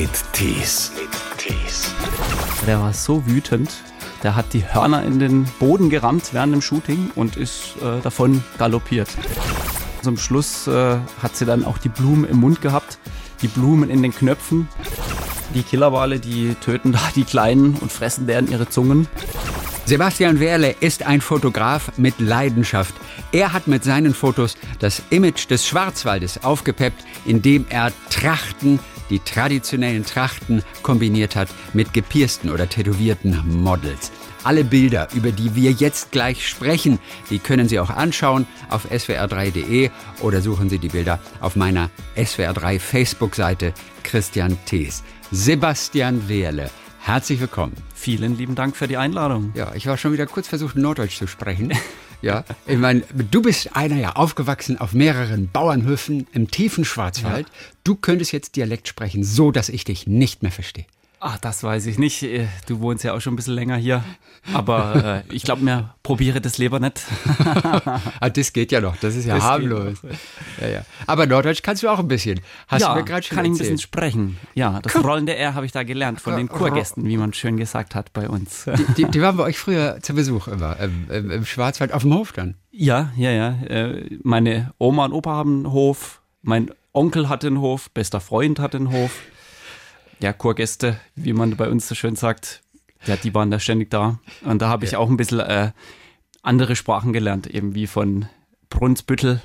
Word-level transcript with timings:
mit 0.00 0.32
Tees. 0.32 0.92
Tees. 1.38 1.90
Der 2.68 2.80
war 2.80 2.92
so 2.92 3.26
wütend, 3.26 3.68
der 4.22 4.36
hat 4.36 4.52
die 4.52 4.64
Hörner 4.64 5.02
in 5.02 5.18
den 5.18 5.44
Boden 5.58 5.90
gerammt 5.90 6.28
während 6.30 6.54
dem 6.54 6.62
Shooting 6.62 7.10
und 7.16 7.36
ist 7.36 7.74
äh, 7.82 8.00
davon 8.00 8.44
galoppiert. 8.58 9.08
Zum 10.02 10.16
Schluss 10.16 10.68
äh, 10.68 10.98
hat 11.20 11.34
sie 11.34 11.46
dann 11.46 11.64
auch 11.64 11.78
die 11.78 11.88
Blumen 11.88 12.26
im 12.26 12.36
Mund 12.36 12.60
gehabt, 12.60 13.00
die 13.42 13.48
Blumen 13.48 13.90
in 13.90 14.00
den 14.00 14.14
Knöpfen. 14.14 14.68
Die 15.52 15.64
Killerwale, 15.64 16.20
die 16.20 16.54
töten 16.54 16.92
da 16.92 17.00
die 17.16 17.24
Kleinen 17.24 17.74
und 17.74 17.90
fressen 17.90 18.28
deren 18.28 18.48
ihre 18.48 18.68
Zungen. 18.68 19.08
Sebastian 19.84 20.38
Wehrle 20.38 20.76
ist 20.78 21.02
ein 21.02 21.20
Fotograf 21.20 21.90
mit 21.96 22.20
Leidenschaft. 22.20 22.94
Er 23.32 23.52
hat 23.52 23.66
mit 23.66 23.82
seinen 23.82 24.14
Fotos 24.14 24.56
das 24.78 25.02
Image 25.10 25.50
des 25.50 25.66
Schwarzwaldes 25.66 26.44
aufgepeppt, 26.44 27.02
indem 27.24 27.66
er 27.68 27.90
Trachten, 28.10 28.78
die 29.10 29.20
traditionellen 29.20 30.04
Trachten, 30.04 30.62
kombiniert 30.82 31.36
hat 31.36 31.48
mit 31.72 31.92
gepiersten 31.92 32.50
oder 32.50 32.68
tätowierten 32.68 33.62
Models. 33.62 34.10
Alle 34.44 34.64
Bilder, 34.64 35.08
über 35.14 35.32
die 35.32 35.54
wir 35.54 35.72
jetzt 35.72 36.12
gleich 36.12 36.46
sprechen, 36.46 36.98
die 37.28 37.38
können 37.38 37.68
Sie 37.68 37.80
auch 37.80 37.90
anschauen 37.90 38.46
auf 38.70 38.90
swr3.de 38.90 39.90
oder 40.20 40.40
suchen 40.40 40.70
Sie 40.70 40.78
die 40.78 40.88
Bilder 40.88 41.18
auf 41.40 41.56
meiner 41.56 41.90
SWR3 42.16 42.78
Facebook-Seite 42.78 43.74
Christian 44.04 44.56
Thees. 44.64 45.02
Sebastian 45.32 46.28
Wehrle, 46.28 46.70
herzlich 47.00 47.40
willkommen. 47.40 47.74
Vielen 47.94 48.38
lieben 48.38 48.54
Dank 48.54 48.76
für 48.76 48.88
die 48.88 48.96
Einladung. 48.96 49.52
Ja, 49.54 49.74
ich 49.74 49.86
war 49.86 49.98
schon 49.98 50.12
wieder 50.12 50.26
kurz 50.26 50.48
versucht, 50.48 50.76
Norddeutsch 50.76 51.18
zu 51.18 51.26
sprechen. 51.26 51.72
Ja, 52.20 52.44
ich 52.66 52.78
meine, 52.78 53.02
du 53.30 53.42
bist 53.42 53.76
einer 53.76 53.96
ja 53.96 54.16
aufgewachsen 54.16 54.78
auf 54.78 54.92
mehreren 54.92 55.48
Bauernhöfen 55.50 56.26
im 56.32 56.50
tiefen 56.50 56.84
Schwarzwald. 56.84 57.46
Ja. 57.46 57.54
Du 57.84 57.94
könntest 57.94 58.32
jetzt 58.32 58.56
Dialekt 58.56 58.88
sprechen, 58.88 59.22
so 59.22 59.52
dass 59.52 59.68
ich 59.68 59.84
dich 59.84 60.06
nicht 60.06 60.42
mehr 60.42 60.52
verstehe. 60.52 60.86
Ach, 61.20 61.36
das 61.38 61.64
weiß 61.64 61.86
ich 61.86 61.98
nicht. 61.98 62.22
Äh, 62.22 62.46
du 62.66 62.80
wohnst 62.80 63.02
ja 63.02 63.12
auch 63.12 63.20
schon 63.20 63.32
ein 63.32 63.36
bisschen 63.36 63.54
länger 63.54 63.76
hier. 63.76 64.04
Aber 64.54 65.24
äh, 65.28 65.34
ich 65.34 65.42
glaube 65.42 65.64
mir, 65.64 65.94
probiere 66.04 66.40
das 66.40 66.58
lieber 66.58 66.78
nicht. 66.78 67.02
ah, 68.20 68.30
das 68.30 68.52
geht 68.52 68.70
ja 68.70 68.80
noch. 68.80 68.96
Das 68.96 69.16
ist 69.16 69.26
ja 69.26 69.34
das 69.34 69.44
harmlos. 69.44 69.98
Ja, 70.60 70.68
ja. 70.68 70.82
Aber 71.06 71.26
Norddeutsch 71.26 71.62
kannst 71.62 71.82
du 71.82 71.88
auch 71.88 71.98
ein 71.98 72.06
bisschen. 72.06 72.40
Hast 72.68 72.82
ja, 72.82 72.94
du 72.94 73.00
mir 73.00 73.04
gerade 73.04 73.24
schon 73.24 73.36
kann 73.36 73.44
erzählt. 73.46 73.60
ich 73.60 73.66
ein 73.66 73.72
bisschen 73.72 73.78
sprechen. 73.78 74.38
Ja, 74.54 74.80
das 74.80 74.94
rollende 75.02 75.34
R 75.34 75.54
habe 75.54 75.66
ich 75.66 75.72
da 75.72 75.82
gelernt 75.82 76.20
von 76.20 76.36
den 76.36 76.48
Kurgästen, 76.48 77.04
wie 77.04 77.16
man 77.16 77.32
schön 77.32 77.56
gesagt 77.56 77.96
hat 77.96 78.12
bei 78.12 78.28
uns. 78.28 78.64
Die, 78.64 79.04
die, 79.04 79.10
die 79.10 79.20
waren 79.20 79.36
bei 79.36 79.42
euch 79.42 79.58
früher 79.58 79.98
zu 80.00 80.14
Besuch 80.14 80.46
immer 80.46 80.78
im, 80.78 81.30
im, 81.30 81.44
Schwarzwald 81.44 81.92
auf 81.92 82.02
dem 82.02 82.14
Hof 82.14 82.32
dann? 82.32 82.54
Ja, 82.70 83.10
ja, 83.16 83.30
ja. 83.30 83.48
Äh, 83.66 84.18
meine 84.22 84.72
Oma 84.78 85.06
und 85.06 85.12
Opa 85.12 85.32
haben 85.32 85.64
einen 85.64 85.72
Hof. 85.72 86.22
Mein 86.42 86.70
Onkel 86.92 87.28
hatte 87.28 87.48
einen 87.48 87.60
Hof. 87.60 87.90
Bester 87.90 88.20
Freund 88.20 88.60
hatte 88.60 88.76
einen 88.76 88.92
Hof 88.92 89.10
ja, 90.20 90.32
Chorgäste, 90.32 90.98
wie 91.14 91.32
man 91.32 91.56
bei 91.56 91.68
uns 91.68 91.88
so 91.88 91.94
schön 91.94 92.16
sagt, 92.16 92.62
ja, 93.06 93.16
die 93.16 93.34
waren 93.34 93.50
da 93.50 93.60
ständig 93.60 93.90
da. 93.90 94.18
Und 94.44 94.60
da 94.62 94.68
habe 94.68 94.84
ich 94.84 94.92
ja. 94.92 94.98
auch 94.98 95.08
ein 95.08 95.16
bisschen 95.16 95.40
äh, 95.40 95.72
andere 96.42 96.76
Sprachen 96.76 97.12
gelernt, 97.12 97.46
eben 97.46 97.74
wie 97.74 97.86
von 97.86 98.26
Brunsbüttel, 98.70 99.40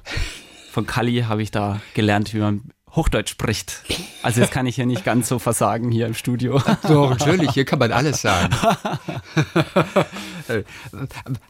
von 0.71 0.85
Kalli 0.87 1.21
habe 1.27 1.41
ich 1.41 1.51
da 1.51 1.81
gelernt, 1.93 2.33
wie 2.33 2.39
man 2.39 2.71
Hochdeutsch 2.95 3.29
spricht. 3.31 3.83
Also 4.21 4.41
jetzt 4.41 4.51
kann 4.51 4.67
ich 4.67 4.77
ja 4.77 4.85
nicht 4.85 5.03
ganz 5.03 5.27
so 5.27 5.39
versagen 5.39 5.91
hier 5.91 6.05
im 6.05 6.13
Studio. 6.13 6.61
Doch, 6.87 7.17
natürlich, 7.17 7.51
hier 7.51 7.65
kann 7.65 7.79
man 7.79 7.91
alles 7.91 8.21
sagen. 8.21 8.55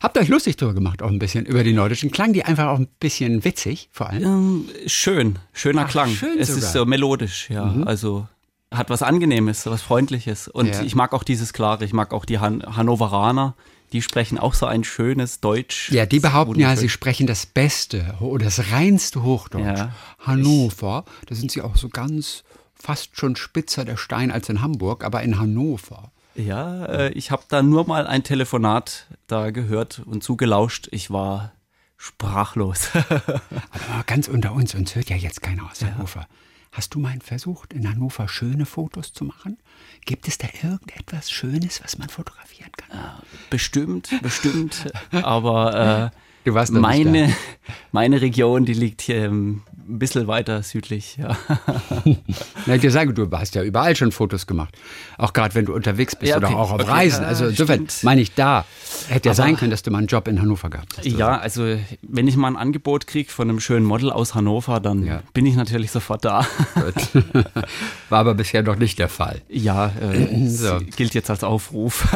Habt 0.02 0.18
euch 0.18 0.30
lustig 0.30 0.56
drüber 0.56 0.74
gemacht, 0.74 1.02
auch 1.02 1.10
ein 1.10 1.20
bisschen 1.20 1.46
über 1.46 1.64
die 1.64 1.74
nordischen 1.74 2.12
Klang, 2.12 2.32
die 2.32 2.46
einfach 2.46 2.68
auch 2.68 2.80
ein 2.80 2.88
bisschen 3.00 3.44
witzig, 3.44 3.90
vor 3.92 4.10
allem? 4.10 4.24
Ähm, 4.24 4.66
schön, 4.88 5.40
schöner 5.52 5.84
Ach, 5.86 5.90
Klang. 5.90 6.10
Schön 6.10 6.40
es 6.40 6.48
sogar. 6.48 6.64
ist 6.64 6.72
so 6.72 6.86
melodisch, 6.86 7.50
ja. 7.50 7.66
Mhm. 7.66 7.88
Also 7.88 8.28
hat 8.74 8.90
was 8.90 9.02
Angenehmes, 9.02 9.66
was 9.66 9.82
Freundliches. 9.82 10.48
Und 10.48 10.68
ja. 10.68 10.82
ich 10.82 10.96
mag 10.96 11.14
auch 11.14 11.24
dieses 11.24 11.54
Klare, 11.54 11.86
ich 11.86 11.94
mag 11.94 12.14
auch 12.14 12.26
die 12.26 12.40
Han 12.40 12.64
Hannoveraner. 12.64 13.56
Die 13.92 14.02
sprechen 14.02 14.40
auch 14.40 14.56
so 14.56 14.66
ein 14.66 14.84
schönes 14.84 15.40
Deutsch. 15.40 15.92
Ja, 15.92 16.08
die 16.08 16.20
behaupten 16.20 16.60
ja, 16.60 16.76
sie 16.76 16.90
sprechen 16.90 17.28
das 17.28 17.46
Beste 17.46 18.16
oder 18.20 18.46
das 18.46 18.72
reinste 18.72 19.22
Hochdeutsch. 19.22 19.78
Ja. 19.78 19.94
Hannover, 20.18 21.06
da 21.28 21.36
sind 21.36 21.52
sie 21.52 21.62
auch 21.62 21.76
so 21.76 21.90
ganz 21.90 22.44
fast 22.74 23.18
schon 23.18 23.36
spitzer 23.36 23.86
der 23.86 23.98
Stein 23.98 24.32
als 24.32 24.50
in 24.50 24.62
Hamburg, 24.62 25.04
aber 25.04 25.22
in 25.22 25.40
Hannover. 25.40 26.12
Ja, 26.36 26.86
äh, 26.86 27.12
ich 27.12 27.30
habe 27.30 27.44
da 27.48 27.62
nur 27.62 27.88
mal 27.88 28.08
ein 28.08 28.24
Telefonat 28.24 29.06
da 29.28 29.52
gehört 29.52 30.02
und 30.06 30.24
zugelauscht. 30.24 30.88
Ich 30.92 31.12
war 31.12 31.54
sprachlos. 31.98 32.90
aber 33.10 34.04
ganz 34.08 34.28
unter 34.28 34.54
uns, 34.54 34.74
uns 34.74 34.96
hört 34.96 35.10
ja 35.10 35.16
jetzt 35.16 35.42
keiner 35.44 35.70
aus 35.70 35.84
Hannover. 35.84 36.22
Ja. 36.22 36.28
Hast 36.74 36.96
du 36.96 37.00
mal 37.00 37.18
versucht, 37.22 37.72
in 37.72 37.88
Hannover 37.88 38.28
schöne 38.28 38.66
Fotos 38.66 39.14
zu 39.14 39.26
machen? 39.26 39.58
Gibt 40.06 40.28
es 40.28 40.38
da 40.40 40.48
irgendetwas 40.62 41.32
Schönes, 41.32 41.82
was 41.84 41.98
man 41.98 42.10
fotografieren 42.10 42.72
kann? 42.76 42.98
Ja, 42.98 43.24
bestimmt, 43.50 44.10
bestimmt. 44.22 44.92
Aber 45.12 46.12
äh, 46.14 46.18
Du 46.44 46.54
warst 46.54 46.74
meine, 46.74 47.34
meine 47.92 48.22
Region, 48.22 48.66
die 48.66 48.74
liegt 48.74 49.02
hier 49.02 49.32
ein 49.88 50.00
bisschen 50.00 50.28
weiter 50.28 50.64
südlich. 50.64 51.18
Ja. 51.18 51.38
Na, 52.66 52.76
ich 52.76 52.82
dir 52.82 52.92
sagen, 52.92 53.14
du 53.14 53.30
hast 53.32 53.56
ja 53.56 53.64
überall 53.64 53.96
schon 53.96 54.12
Fotos 54.12 54.48
gemacht. 54.48 54.76
Auch 55.18 55.34
gerade 55.34 55.56
wenn 55.56 55.66
du 55.66 55.74
unterwegs 55.74 56.16
bist 56.16 56.30
ja, 56.30 56.38
okay. 56.38 56.48
oder 56.48 56.58
auch 56.58 56.72
auf 56.72 56.82
okay, 56.82 56.92
Reisen. 56.92 57.26
Also 57.26 57.48
insofern 57.48 57.88
meine 58.04 58.22
ich 58.22 58.34
da. 58.34 58.66
Hätte 59.10 59.30
ja 59.30 59.36
sein 59.36 59.58
können, 59.58 59.72
dass 59.72 59.84
du 59.84 59.92
mal 59.92 59.98
einen 60.00 60.08
Job 60.08 60.28
in 60.28 60.42
Hannover 60.42 60.70
gehabt 60.70 60.98
hast. 60.98 61.06
Ja, 61.06 61.38
also 61.38 61.78
wenn 62.02 62.28
ich 62.28 62.38
mal 62.38 62.48
ein 62.48 62.56
Angebot 62.56 63.08
kriege 63.08 63.30
von 63.30 63.50
einem 63.50 63.60
schönen 63.60 63.86
Model 63.86 64.12
aus 64.12 64.36
Hannover, 64.36 64.80
dann 64.80 65.06
ja. 65.06 65.24
bin 65.34 65.46
ich 65.46 65.56
natürlich 65.56 65.92
sofort 65.92 66.24
da. 66.24 66.46
War 68.10 68.20
aber 68.20 68.36
bisher 68.36 68.64
noch 68.64 68.78
nicht 68.78 69.00
der 69.00 69.10
Fall. 69.10 69.42
Ja, 69.50 69.92
äh, 70.02 70.48
so. 70.48 70.80
gilt 70.96 71.14
jetzt 71.14 71.30
als 71.30 71.44
Aufruf. 71.44 72.08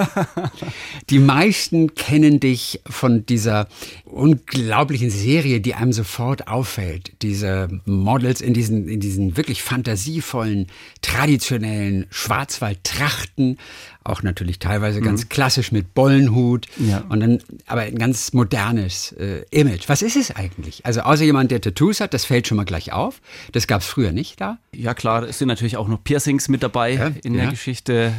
Die 1.09 1.19
meisten 1.19 1.95
kennen 1.95 2.39
dich 2.39 2.81
von 2.87 3.25
dieser 3.25 3.67
unglaublichen 4.05 5.09
Serie, 5.09 5.59
die 5.59 5.73
einem 5.73 5.93
sofort 5.93 6.47
auffällt. 6.47 7.11
Diese 7.21 7.56
Models 7.85 8.41
in 8.41 8.53
diesen, 8.53 8.87
in 8.87 8.99
diesen 8.99 9.37
wirklich 9.37 9.63
fantasievollen, 9.63 10.67
traditionellen 11.01 12.05
Schwarzwaldtrachten, 12.09 13.57
auch 14.03 14.23
natürlich 14.23 14.59
teilweise 14.59 15.01
ganz 15.01 15.23
mhm. 15.23 15.29
klassisch 15.29 15.71
mit 15.71 15.93
Bollenhut 15.93 16.67
ja. 16.77 17.03
und 17.09 17.19
dann 17.19 17.39
aber 17.65 17.81
ein 17.81 17.97
ganz 17.97 18.33
modernes 18.33 19.11
äh, 19.13 19.43
Image. 19.49 19.89
Was 19.89 20.01
ist 20.01 20.15
es 20.15 20.35
eigentlich? 20.35 20.85
Also 20.85 21.01
außer 21.01 21.23
jemand, 21.23 21.51
der 21.51 21.61
Tattoos 21.61 21.99
hat, 21.99 22.13
das 22.13 22.25
fällt 22.25 22.47
schon 22.47 22.57
mal 22.57 22.65
gleich 22.65 22.93
auf. 22.93 23.21
Das 23.51 23.67
gab 23.67 23.81
es 23.81 23.87
früher 23.87 24.11
nicht 24.11 24.39
da. 24.39 24.59
Ja 24.73 24.93
klar, 24.93 25.23
es 25.23 25.39
sind 25.39 25.47
natürlich 25.47 25.77
auch 25.77 25.87
noch 25.87 26.03
Piercings 26.03 26.47
mit 26.47 26.63
dabei 26.63 26.93
ja, 26.93 27.11
in 27.23 27.33
ja. 27.33 27.41
der 27.41 27.51
Geschichte 27.51 28.13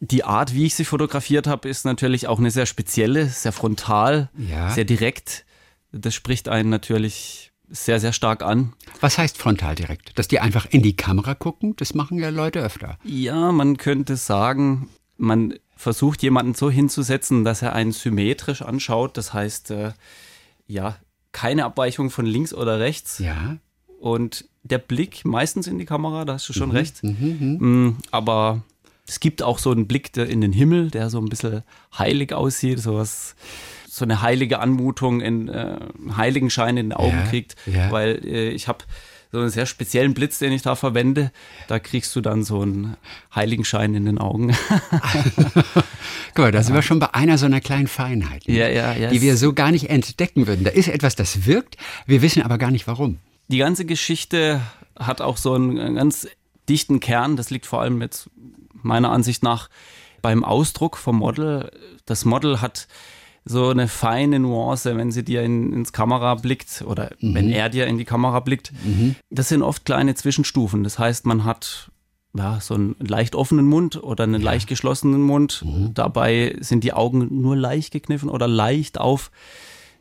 die 0.00 0.24
Art, 0.24 0.54
wie 0.54 0.66
ich 0.66 0.74
sie 0.74 0.84
fotografiert 0.84 1.46
habe, 1.46 1.68
ist 1.68 1.84
natürlich 1.84 2.26
auch 2.26 2.38
eine 2.38 2.50
sehr 2.50 2.66
spezielle, 2.66 3.26
sehr 3.26 3.52
frontal, 3.52 4.30
ja. 4.36 4.70
sehr 4.70 4.84
direkt. 4.84 5.44
Das 5.92 6.14
spricht 6.14 6.48
einen 6.48 6.70
natürlich 6.70 7.49
sehr, 7.70 8.00
sehr 8.00 8.12
stark 8.12 8.42
an. 8.42 8.72
Was 9.00 9.18
heißt 9.18 9.38
frontal 9.38 9.74
direkt? 9.74 10.18
Dass 10.18 10.28
die 10.28 10.40
einfach 10.40 10.66
in 10.66 10.82
die 10.82 10.96
Kamera 10.96 11.34
gucken? 11.34 11.74
Das 11.76 11.94
machen 11.94 12.18
ja 12.18 12.30
Leute 12.30 12.60
öfter. 12.60 12.98
Ja, 13.04 13.52
man 13.52 13.76
könnte 13.76 14.16
sagen, 14.16 14.88
man 15.16 15.54
versucht 15.76 16.22
jemanden 16.22 16.54
so 16.54 16.70
hinzusetzen, 16.70 17.44
dass 17.44 17.62
er 17.62 17.72
einen 17.72 17.92
symmetrisch 17.92 18.62
anschaut. 18.62 19.16
Das 19.16 19.32
heißt, 19.32 19.70
äh, 19.70 19.92
ja, 20.66 20.96
keine 21.32 21.64
Abweichung 21.64 22.10
von 22.10 22.26
links 22.26 22.52
oder 22.52 22.80
rechts. 22.80 23.18
Ja. 23.18 23.56
Und 24.00 24.46
der 24.62 24.78
Blick 24.78 25.24
meistens 25.24 25.66
in 25.66 25.78
die 25.78 25.84
Kamera, 25.84 26.24
da 26.24 26.34
hast 26.34 26.48
du 26.48 26.52
schon 26.52 26.70
mhm, 26.70 26.76
recht. 26.76 27.02
Mhm, 27.02 27.58
mhm. 27.60 27.86
Mm, 27.86 27.96
aber 28.10 28.62
es 29.06 29.20
gibt 29.20 29.42
auch 29.42 29.58
so 29.58 29.70
einen 29.70 29.86
Blick 29.86 30.16
in 30.16 30.40
den 30.40 30.52
Himmel, 30.52 30.90
der 30.90 31.10
so 31.10 31.18
ein 31.18 31.28
bisschen 31.28 31.62
heilig 31.98 32.32
aussieht, 32.32 32.78
sowas 32.78 33.34
so 33.90 34.04
eine 34.04 34.22
heilige 34.22 34.60
Anmutung 34.60 35.20
in 35.20 35.48
äh, 35.48 35.76
Heiligenschein 36.16 36.76
in 36.76 36.90
den 36.90 36.92
Augen 36.92 37.18
ja, 37.18 37.26
kriegt, 37.26 37.56
ja. 37.66 37.90
weil 37.90 38.24
äh, 38.24 38.50
ich 38.50 38.68
habe 38.68 38.84
so 39.32 39.38
einen 39.38 39.50
sehr 39.50 39.66
speziellen 39.66 40.14
Blitz, 40.14 40.38
den 40.38 40.52
ich 40.52 40.62
da 40.62 40.76
verwende. 40.76 41.32
Da 41.66 41.78
kriegst 41.78 42.14
du 42.14 42.20
dann 42.20 42.44
so 42.44 42.62
einen 42.62 42.96
Heiligenschein 43.34 43.94
in 43.94 44.04
den 44.04 44.18
Augen. 44.18 44.56
Guck 46.34 46.38
mal, 46.38 46.52
da 46.52 46.62
sind 46.62 46.74
wir 46.74 46.82
schon 46.82 47.00
bei 47.00 47.14
einer 47.14 47.36
so 47.36 47.46
einer 47.46 47.60
kleinen 47.60 47.88
Feinheit, 47.88 48.46
ne? 48.46 48.54
ja, 48.54 48.68
ja, 48.68 48.94
ja, 48.94 49.10
die 49.10 49.20
wir 49.20 49.36
so 49.36 49.52
gar 49.52 49.72
nicht 49.72 49.90
entdecken 49.90 50.46
würden. 50.46 50.64
Da 50.64 50.70
ist 50.70 50.88
etwas, 50.88 51.16
das 51.16 51.46
wirkt, 51.46 51.76
wir 52.06 52.22
wissen 52.22 52.42
aber 52.42 52.58
gar 52.58 52.70
nicht 52.70 52.86
warum. 52.86 53.18
Die 53.48 53.58
ganze 53.58 53.84
Geschichte 53.84 54.60
hat 54.96 55.20
auch 55.20 55.36
so 55.36 55.54
einen 55.54 55.96
ganz 55.96 56.28
dichten 56.68 57.00
Kern. 57.00 57.36
Das 57.36 57.50
liegt 57.50 57.66
vor 57.66 57.82
allem 57.82 58.00
jetzt 58.00 58.30
meiner 58.72 59.10
Ansicht 59.10 59.42
nach 59.42 59.68
beim 60.22 60.44
Ausdruck 60.44 60.96
vom 60.96 61.16
Model. 61.16 61.70
Das 62.06 62.24
Model 62.24 62.60
hat 62.60 62.86
so 63.44 63.68
eine 63.68 63.88
feine 63.88 64.38
Nuance, 64.38 64.96
wenn 64.96 65.10
sie 65.10 65.24
dir 65.24 65.42
in, 65.42 65.72
ins 65.72 65.92
Kamera 65.92 66.34
blickt 66.34 66.82
oder 66.86 67.10
mhm. 67.20 67.34
wenn 67.34 67.50
er 67.50 67.68
dir 67.68 67.86
in 67.86 67.98
die 67.98 68.04
Kamera 68.04 68.40
blickt. 68.40 68.72
Mhm. 68.84 69.16
Das 69.30 69.48
sind 69.48 69.62
oft 69.62 69.84
kleine 69.84 70.14
Zwischenstufen. 70.14 70.84
Das 70.84 70.98
heißt, 70.98 71.26
man 71.26 71.44
hat 71.44 71.90
ja, 72.34 72.60
so 72.60 72.74
einen 72.74 72.94
leicht 73.00 73.34
offenen 73.34 73.66
Mund 73.66 74.02
oder 74.02 74.24
einen 74.24 74.40
ja. 74.40 74.50
leicht 74.50 74.68
geschlossenen 74.68 75.22
Mund. 75.22 75.64
Mhm. 75.64 75.94
Dabei 75.94 76.56
sind 76.60 76.84
die 76.84 76.92
Augen 76.92 77.40
nur 77.40 77.56
leicht 77.56 77.92
gekniffen 77.92 78.28
oder 78.28 78.46
leicht 78.46 78.98
auf. 78.98 79.30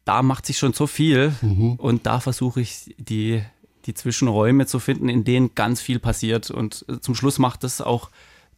Da 0.05 0.21
macht 0.21 0.45
sich 0.45 0.57
schon 0.57 0.73
so 0.73 0.87
viel 0.87 1.33
mhm. 1.41 1.73
und 1.73 2.05
da 2.05 2.19
versuche 2.19 2.61
ich 2.61 2.95
die 2.97 3.41
die 3.85 3.93
Zwischenräume 3.93 4.65
zu 4.65 4.79
finden, 4.79 5.09
in 5.09 5.23
denen 5.23 5.55
ganz 5.55 5.81
viel 5.81 5.99
passiert. 5.99 6.51
Und 6.51 6.85
zum 7.01 7.15
Schluss 7.15 7.39
macht 7.39 7.63
das 7.63 7.81
auch 7.81 8.09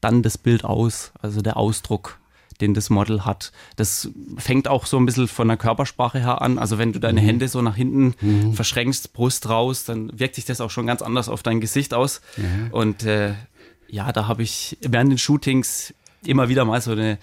dann 0.02 0.24
das 0.24 0.38
Bild 0.38 0.66
aus, 0.66 1.12
also 1.22 1.42
der 1.42 1.58
Ausdruck, 1.58 2.20
den 2.62 2.74
das 2.74 2.90
Model 2.90 3.26
hat. 3.26 3.52
Das 3.76 4.10
fängt 4.38 4.68
auch 4.68 4.86
so 4.86 4.98
ein 4.98 5.06
bisschen 5.06 5.28
von 5.28 5.48
der 5.48 5.58
Körpersprache 5.58 6.20
her 6.20 6.42
an. 6.42 6.58
Also 6.60 6.78
wenn 6.78 6.94
du 6.94 7.00
deine 7.00 7.20
Hände 7.22 7.48
so 7.48 7.62
nach 7.62 7.76
hinten 7.76 8.14
Mhm. 8.22 8.54
verschränkst, 8.54 9.14
Brust 9.14 9.50
raus, 9.50 9.84
dann 9.86 10.18
wirkt 10.18 10.36
sich 10.36 10.46
das 10.46 10.62
auch 10.62 10.70
schon 10.72 10.88
ganz 10.88 11.02
anders 11.02 11.28
auf 11.28 11.44
dein 11.44 11.60
Gesicht 11.62 11.94
aus. 11.94 12.22
Ja. 12.38 12.44
Und 12.72 13.04
äh, 13.04 13.34
ja, 13.90 14.12
da 14.12 14.28
habe 14.28 14.44
ich 14.44 14.78
während 14.82 15.12
den 15.12 15.18
Shootings 15.18 15.94
immer 16.26 16.48
wieder 16.50 16.64
mal 16.66 16.80
so 16.82 16.92
eine 16.92 17.18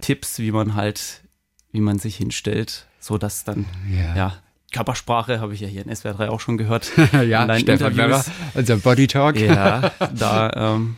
Tipps, 0.00 0.38
wie 0.40 0.50
man 0.52 0.74
halt, 0.74 1.22
wie 1.70 1.80
man 1.80 1.98
sich 1.98 2.16
hinstellt, 2.16 2.86
so 3.00 3.16
dass 3.18 3.44
dann, 3.44 3.64
Ja. 3.90 4.16
ja, 4.16 4.32
Körpersprache 4.72 5.38
habe 5.40 5.54
ich 5.54 5.60
ja 5.60 5.68
hier 5.68 5.86
in 5.86 5.94
SWR 5.94 6.14
3 6.14 6.30
auch 6.30 6.40
schon 6.40 6.56
gehört. 6.58 6.90
ja, 7.26 7.44
in 7.44 7.60
Stefan 7.60 7.92
Interviews. 7.92 8.30
unser 8.54 8.76
Body 8.78 9.06
Talk. 9.06 9.38
Ja, 9.38 9.92
da, 10.18 10.50
ähm, 10.74 10.96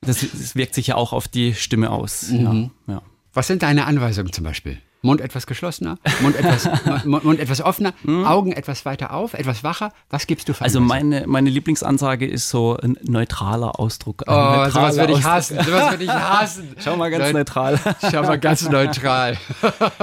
das, 0.00 0.20
das 0.32 0.56
wirkt 0.56 0.74
sich 0.74 0.88
ja 0.88 0.94
auch 0.96 1.12
auf 1.12 1.28
die 1.28 1.54
Stimme 1.54 1.90
aus. 1.90 2.28
Mhm. 2.30 2.70
Ja, 2.88 2.94
ja. 2.94 3.02
Was 3.34 3.46
sind 3.46 3.62
deine 3.62 3.86
Anweisungen 3.86 4.32
zum 4.32 4.44
Beispiel? 4.44 4.78
Mund 5.04 5.20
etwas 5.20 5.48
geschlossener, 5.48 5.98
Mund 6.20 6.36
etwas, 6.36 6.68
Mund, 7.04 7.40
etwas 7.40 7.60
offener, 7.60 7.92
Augen 8.06 8.52
etwas 8.52 8.84
weiter 8.84 9.12
auf, 9.12 9.34
etwas 9.34 9.64
wacher. 9.64 9.92
Was 10.10 10.28
gibst 10.28 10.48
du 10.48 10.52
für 10.54 10.60
Hm? 10.60 10.64
Also 10.64 10.80
meine, 10.80 11.24
meine 11.26 11.50
Lieblingsansage 11.50 12.24
ist 12.24 12.48
so 12.50 12.76
ein 12.76 12.96
neutraler 13.02 13.80
Ausdruck. 13.80 14.22
Ein 14.28 14.32
Oh, 14.32 14.56
neutraler 14.58 14.70
sowas 14.70 14.96
würde 14.98 15.12
ich 15.14 15.24
hassen. 15.24 15.56
Sowas 15.64 15.90
würde 15.90 16.04
ich 16.04 16.10
hassen. 16.10 16.76
Schau 16.78 16.96
mal 16.96 17.10
ganz 17.10 17.24
Neut- 17.24 17.32
neutral. 17.34 17.80
Schau 18.12 18.22
mal 18.22 18.38
ganz 18.38 18.68
neutral. 18.68 19.36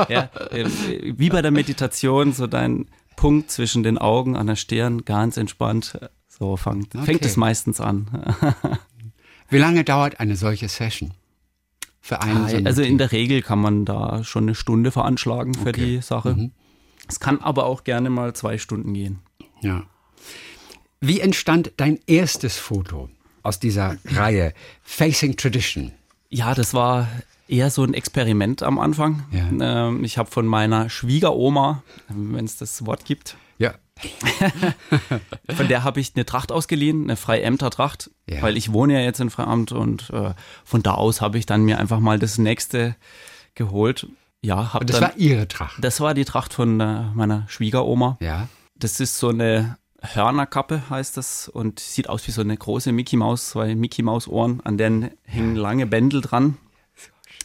ja, 0.09 0.29
äh, 0.51 0.65
wie 1.15 1.29
bei 1.29 1.41
der 1.41 1.51
Meditation, 1.51 2.33
so 2.33 2.45
dein 2.47 2.87
Punkt 3.15 3.51
zwischen 3.51 3.83
den 3.83 3.97
Augen 3.97 4.35
an 4.35 4.47
der 4.47 4.57
Stirn, 4.57 5.05
ganz 5.05 5.37
entspannt. 5.37 5.97
So 6.27 6.57
fängt, 6.57 6.93
Okay. 6.95 7.05
fängt 7.05 7.23
es 7.25 7.37
meistens 7.37 7.79
an. 7.79 8.07
Wie 9.49 9.57
lange 9.59 9.83
dauert 9.85 10.19
eine 10.19 10.35
solche 10.35 10.67
Session? 10.67 11.11
Für 12.01 12.21
einen 12.21 12.45
einen 12.45 12.67
Also 12.67 12.81
in 12.81 12.97
der 12.97 13.11
Regel 13.11 13.41
kann 13.41 13.59
man 13.59 13.85
da 13.85 14.23
schon 14.23 14.43
eine 14.43 14.55
Stunde 14.55 14.91
veranschlagen 14.91 15.53
für 15.53 15.69
Okay. 15.69 15.81
Mhm. 15.81 15.85
die 15.85 16.01
Sache. 16.01 16.49
Es 17.07 17.19
kann 17.19 17.39
aber 17.41 17.65
auch 17.65 17.83
gerne 17.83 18.09
mal 18.09 18.33
zwei 18.33 18.57
Stunden 18.57 18.93
gehen. 18.93 19.19
Ja. 19.61 19.83
Wie 21.01 21.19
entstand 21.19 21.71
dein 21.77 21.99
erstes 22.07 22.57
Foto 22.57 23.09
aus 23.43 23.59
dieser 23.59 23.97
Reihe 24.05 24.53
Facing 24.83 25.35
Tradition? 25.37 25.91
Ja, 26.29 26.53
das 26.53 26.73
war 26.73 27.07
eher 27.47 27.71
so 27.71 27.83
ein 27.83 27.93
Experiment 27.93 28.61
am 28.63 28.77
Anfang. 28.79 29.23
Ja. 29.31 29.87
Ähm, 29.87 30.03
ich 30.03 30.17
habe 30.17 30.29
von 30.29 30.45
meiner 30.45 30.89
Schwiegeroma, 30.89 31.83
wenn 32.09 32.45
es 32.45 32.57
das 32.57 32.85
Wort 32.85 33.05
gibt, 33.05 33.37
Ja. 33.57 33.73
von 35.55 35.67
der 35.67 35.83
habe 35.83 35.99
ich 35.99 36.13
eine 36.15 36.25
Tracht 36.25 36.51
ausgeliehen, 36.51 37.03
eine 37.03 37.15
Freiämter-Tracht, 37.15 38.11
Ja. 38.29 38.41
weil 38.41 38.57
ich 38.57 38.71
wohne 38.73 38.93
ja 38.93 38.99
jetzt 39.01 39.19
in 39.19 39.29
Freiamt 39.29 39.71
und 39.71 40.09
äh, 40.11 40.33
von 40.63 40.83
da 40.83 40.93
aus 40.93 41.21
habe 41.21 41.37
ich 41.37 41.45
dann 41.45 41.63
mir 41.63 41.79
einfach 41.79 41.99
mal 41.99 42.19
das 42.19 42.37
nächste 42.37 42.95
geholt. 43.55 44.07
Ja, 44.41 44.73
hab 44.73 44.81
Und 44.81 44.89
das 44.89 44.99
dann, 44.99 45.09
war 45.09 45.17
ihre 45.17 45.47
Tracht. 45.47 45.77
das 45.83 45.99
war 45.99 46.13
die 46.13 46.25
Tracht 46.25 46.53
von 46.53 46.79
äh, 46.79 47.03
meiner 47.13 47.45
Schwiegeroma. 47.49 48.17
Ja. 48.21 48.47
Das 48.75 48.99
ist 49.01 49.17
so 49.19 49.29
eine 49.29 49.77
Hörnerkappe, 50.01 50.89
heißt 50.89 51.17
das, 51.17 51.49
und 51.49 51.79
sieht 51.81 52.07
aus 52.07 52.25
wie 52.25 52.31
so 52.31 52.39
eine 52.39 52.55
große 52.55 52.93
Mickey 52.93 53.17
Maus, 53.17 53.49
zwei 53.49 53.75
Mickey 53.75 54.01
Maus 54.01 54.27
Ohren, 54.29 54.61
an 54.63 54.77
denen 54.77 55.11
hängen 55.23 55.55
lange 55.57 55.85
Bändel 55.85 56.21
dran, 56.21 56.57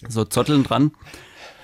so 0.08 0.24
Zotteln 0.24 0.62
dran. 0.62 0.92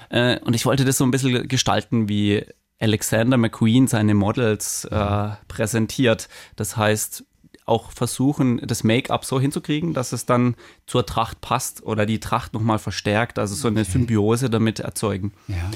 Äh, 0.09 0.41
und 0.41 0.55
ich 0.57 0.67
wollte 0.67 0.85
das 0.85 0.97
so 0.99 1.05
ein 1.05 1.13
bisschen 1.13 1.47
gestalten, 1.47 2.09
wie 2.09 2.45
Alexander 2.81 3.37
McQueen 3.37 3.87
seine 3.87 4.15
Models 4.15 4.85
äh, 4.87 5.29
präsentiert. 5.49 6.29
Das 6.57 6.77
heißt, 6.77 7.25
auch 7.67 7.93
versuchen, 7.93 8.61
das 8.67 8.83
Make-up 8.83 9.25
so 9.25 9.39
hinzukriegen, 9.39 9.95
dass 9.95 10.13
es 10.13 10.27
dann 10.27 10.57
zur 10.87 11.07
Tracht 11.07 11.41
passt 11.41 11.83
oder 11.85 12.07
die 12.07 12.19
Tracht 12.19 12.53
nochmal 12.53 12.79
verstärkt, 12.79 13.39
also 13.39 13.55
so 13.55 13.69
eine 13.69 13.85
Symbiose 13.85 14.51
damit 14.51 14.81
erzeugen. 14.81 15.33
ja. 15.47 15.71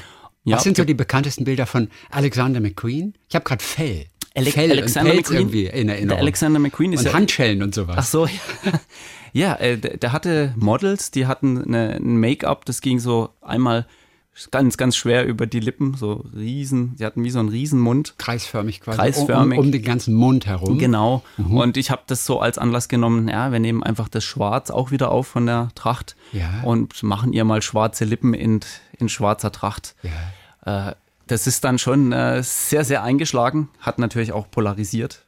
Ja, 0.47 0.57
Was 0.57 0.65
sind 0.65 0.77
so 0.77 0.85
die 0.85 0.93
bekanntesten 0.93 1.45
Bilder 1.45 1.65
von 1.65 1.89
Alexander 2.11 2.61
McQueen? 2.61 3.15
Ich 3.31 3.35
habe 3.35 3.47
gerade 3.47 3.65
Fell. 3.65 4.09
Ale 4.35 4.51
Fell 4.51 4.71
Alexander 4.73 5.13
und 5.13 5.17
Pelz 5.17 5.31
McQueen, 5.31 5.41
irgendwie 5.49 5.67
in 5.81 5.87
der 5.87 5.97
Erinnerung. 5.97 6.21
Alexander 6.21 6.59
McQueen 6.59 6.93
ist 6.93 7.01
und 7.01 7.07
ja 7.07 7.13
Handschellen 7.15 7.63
und 7.63 7.75
sowas. 7.75 7.97
Ach 7.99 8.05
so, 8.05 8.27
ja. 8.27 8.73
Ja, 9.33 9.55
äh, 9.57 9.79
der, 9.79 9.97
der 9.97 10.13
hatte 10.13 10.53
Models, 10.57 11.11
die 11.11 11.27
hatten 11.27 11.65
eine, 11.65 11.95
ein 11.95 12.19
Make-up, 12.21 12.67
das 12.67 12.83
ging 12.83 12.99
so 13.01 13.31
einmal 13.41 13.87
ganz, 14.51 14.77
ganz 14.77 14.97
schwer 14.97 15.27
über 15.27 15.47
die 15.47 15.61
Lippen, 15.61 15.95
so 15.95 16.25
riesen, 16.35 16.95
sie 16.97 17.05
hatten 17.05 17.23
wie 17.25 17.31
so 17.31 17.39
einen 17.39 17.49
Riesenmund. 17.49 18.15
Kreisförmig 18.19 18.81
quasi. 18.81 18.99
Kreisförmig. 18.99 19.59
Um, 19.59 19.67
um 19.67 19.73
den 19.73 19.83
ganzen 19.83 20.15
Mund 20.15 20.47
herum. 20.47 20.79
Genau. 20.79 21.23
Mhm. 21.37 21.57
Und 21.57 21.77
ich 21.77 21.91
habe 21.91 22.03
das 22.07 22.27
so 22.27 22.41
als 22.41 22.59
Anlass 22.59 22.89
genommen, 22.89 23.29
ja, 23.29 23.53
wir 23.53 23.61
nehmen 23.61 23.83
einfach 23.83 24.09
das 24.09 24.25
Schwarz 24.25 24.71
auch 24.71 24.91
wieder 24.91 25.11
auf 25.13 25.29
von 25.29 25.47
der 25.47 25.71
Tracht 25.75 26.17
Ja. 26.33 26.63
und 26.65 27.03
machen 27.03 27.33
ihr 27.33 27.45
mal 27.45 27.63
schwarze 27.63 28.05
Lippen 28.05 28.35
in, 28.35 28.61
in 28.99 29.09
schwarzer 29.09 29.53
Tracht. 29.53 29.95
Ja. 30.65 30.91
Äh, 30.91 30.95
das 31.27 31.47
ist 31.47 31.65
dann 31.65 31.79
schon 31.79 32.13
äh, 32.13 32.43
sehr, 32.43 32.85
sehr 32.85 33.03
eingeschlagen, 33.03 33.69
hat 33.81 33.99
natürlich 33.99 34.33
auch 34.33 34.51
polarisiert. 34.51 35.23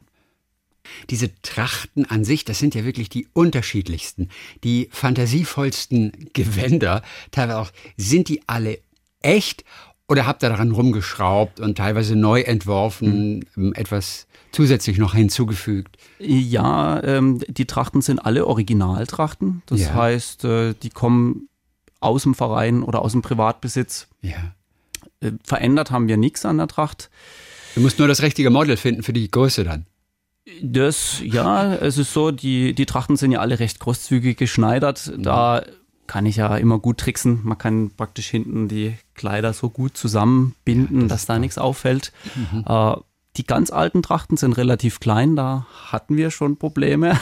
Diese 1.11 1.31
Trachten 1.43 2.07
an 2.09 2.25
sich, 2.25 2.45
das 2.45 2.59
sind 2.59 2.75
ja 2.75 2.85
wirklich 2.85 3.09
die 3.09 3.27
unterschiedlichsten, 3.33 4.29
die 4.63 4.89
fantasievollsten 4.93 6.13
Gewänder. 6.33 7.03
Teilweise 7.31 7.59
auch, 7.59 7.71
sind 7.97 8.29
die 8.29 8.43
alle 8.47 8.79
echt 9.27 9.65
oder 10.09 10.25
habt 10.27 10.43
ihr 10.45 10.49
daran 10.49 10.71
rumgeschraubt 10.71 11.59
und 11.61 11.77
teilweise 11.79 12.15
neu 12.15 12.41
entworfen, 12.43 13.45
ähm, 13.57 13.73
etwas 13.75 14.27
zusätzlich 14.53 14.99
noch 14.99 15.15
hinzugefügt? 15.15 15.97
Ja, 16.21 17.03
ähm, 17.03 17.41
die 17.49 17.67
Trachten 17.67 18.03
sind 18.03 18.21
alle 18.21 18.47
Originaltrachten. 18.47 19.63
Das 19.67 19.81
Ja. 19.81 19.95
heißt, 19.95 20.45
äh, 20.45 20.75
die 20.81 20.91
kommen 20.91 21.49
aus 22.01 22.23
dem 22.23 22.35
Verein 22.35 22.83
oder 22.83 23.03
aus 23.03 23.13
dem 23.13 23.23
Privatbesitz. 23.23 24.07
Ja. 24.23 24.37
Äh, 25.21 25.33
verändert 25.43 25.91
haben 25.91 26.07
wir 26.09 26.17
nichts 26.17 26.45
an 26.45 26.59
der 26.59 26.69
Tracht. 26.69 27.11
Du 27.75 27.81
musst 27.81 27.99
nur 27.99 28.07
das 28.09 28.23
richtige 28.23 28.51
Model 28.51 28.77
finden 28.77 29.03
für 29.03 29.13
die 29.13 29.31
Größe 29.31 29.65
dann. 29.65 29.87
Das, 30.63 31.21
ja, 31.25 31.75
es 31.75 31.99
ist 31.99 32.13
so, 32.13 32.31
die, 32.31 32.75
die 32.75 32.87
Trachten 32.87 33.17
sind 33.17 33.33
ja 33.33 33.41
alle 33.41 33.59
recht 33.59 33.81
großzügig 33.81 34.37
geschneidert. 34.37 35.13
Da 35.19 35.63
kann 36.07 36.27
ich 36.27 36.37
ja 36.37 36.57
immer 36.57 36.79
gut 36.79 36.99
tricksen. 36.99 37.41
Man 37.43 37.59
kann 37.59 37.91
praktisch 37.91 38.29
hinten 38.29 38.69
die 38.69 38.95
Kleider 39.15 39.53
so 39.53 39.71
gut 39.71 39.97
zusammenbinden, 39.97 41.09
dass 41.09 41.27
da 41.27 41.39
nichts 41.39 41.59
auffällt. 41.59 42.13
Äh, 42.67 42.97
die 43.37 43.45
ganz 43.45 43.71
alten 43.71 44.03
Trachten 44.03 44.37
sind 44.37 44.55
relativ 44.55 44.99
klein, 44.99 45.37
da 45.37 45.67
hatten 45.87 46.17
wir 46.17 46.31
schon 46.31 46.57
Probleme. 46.57 47.19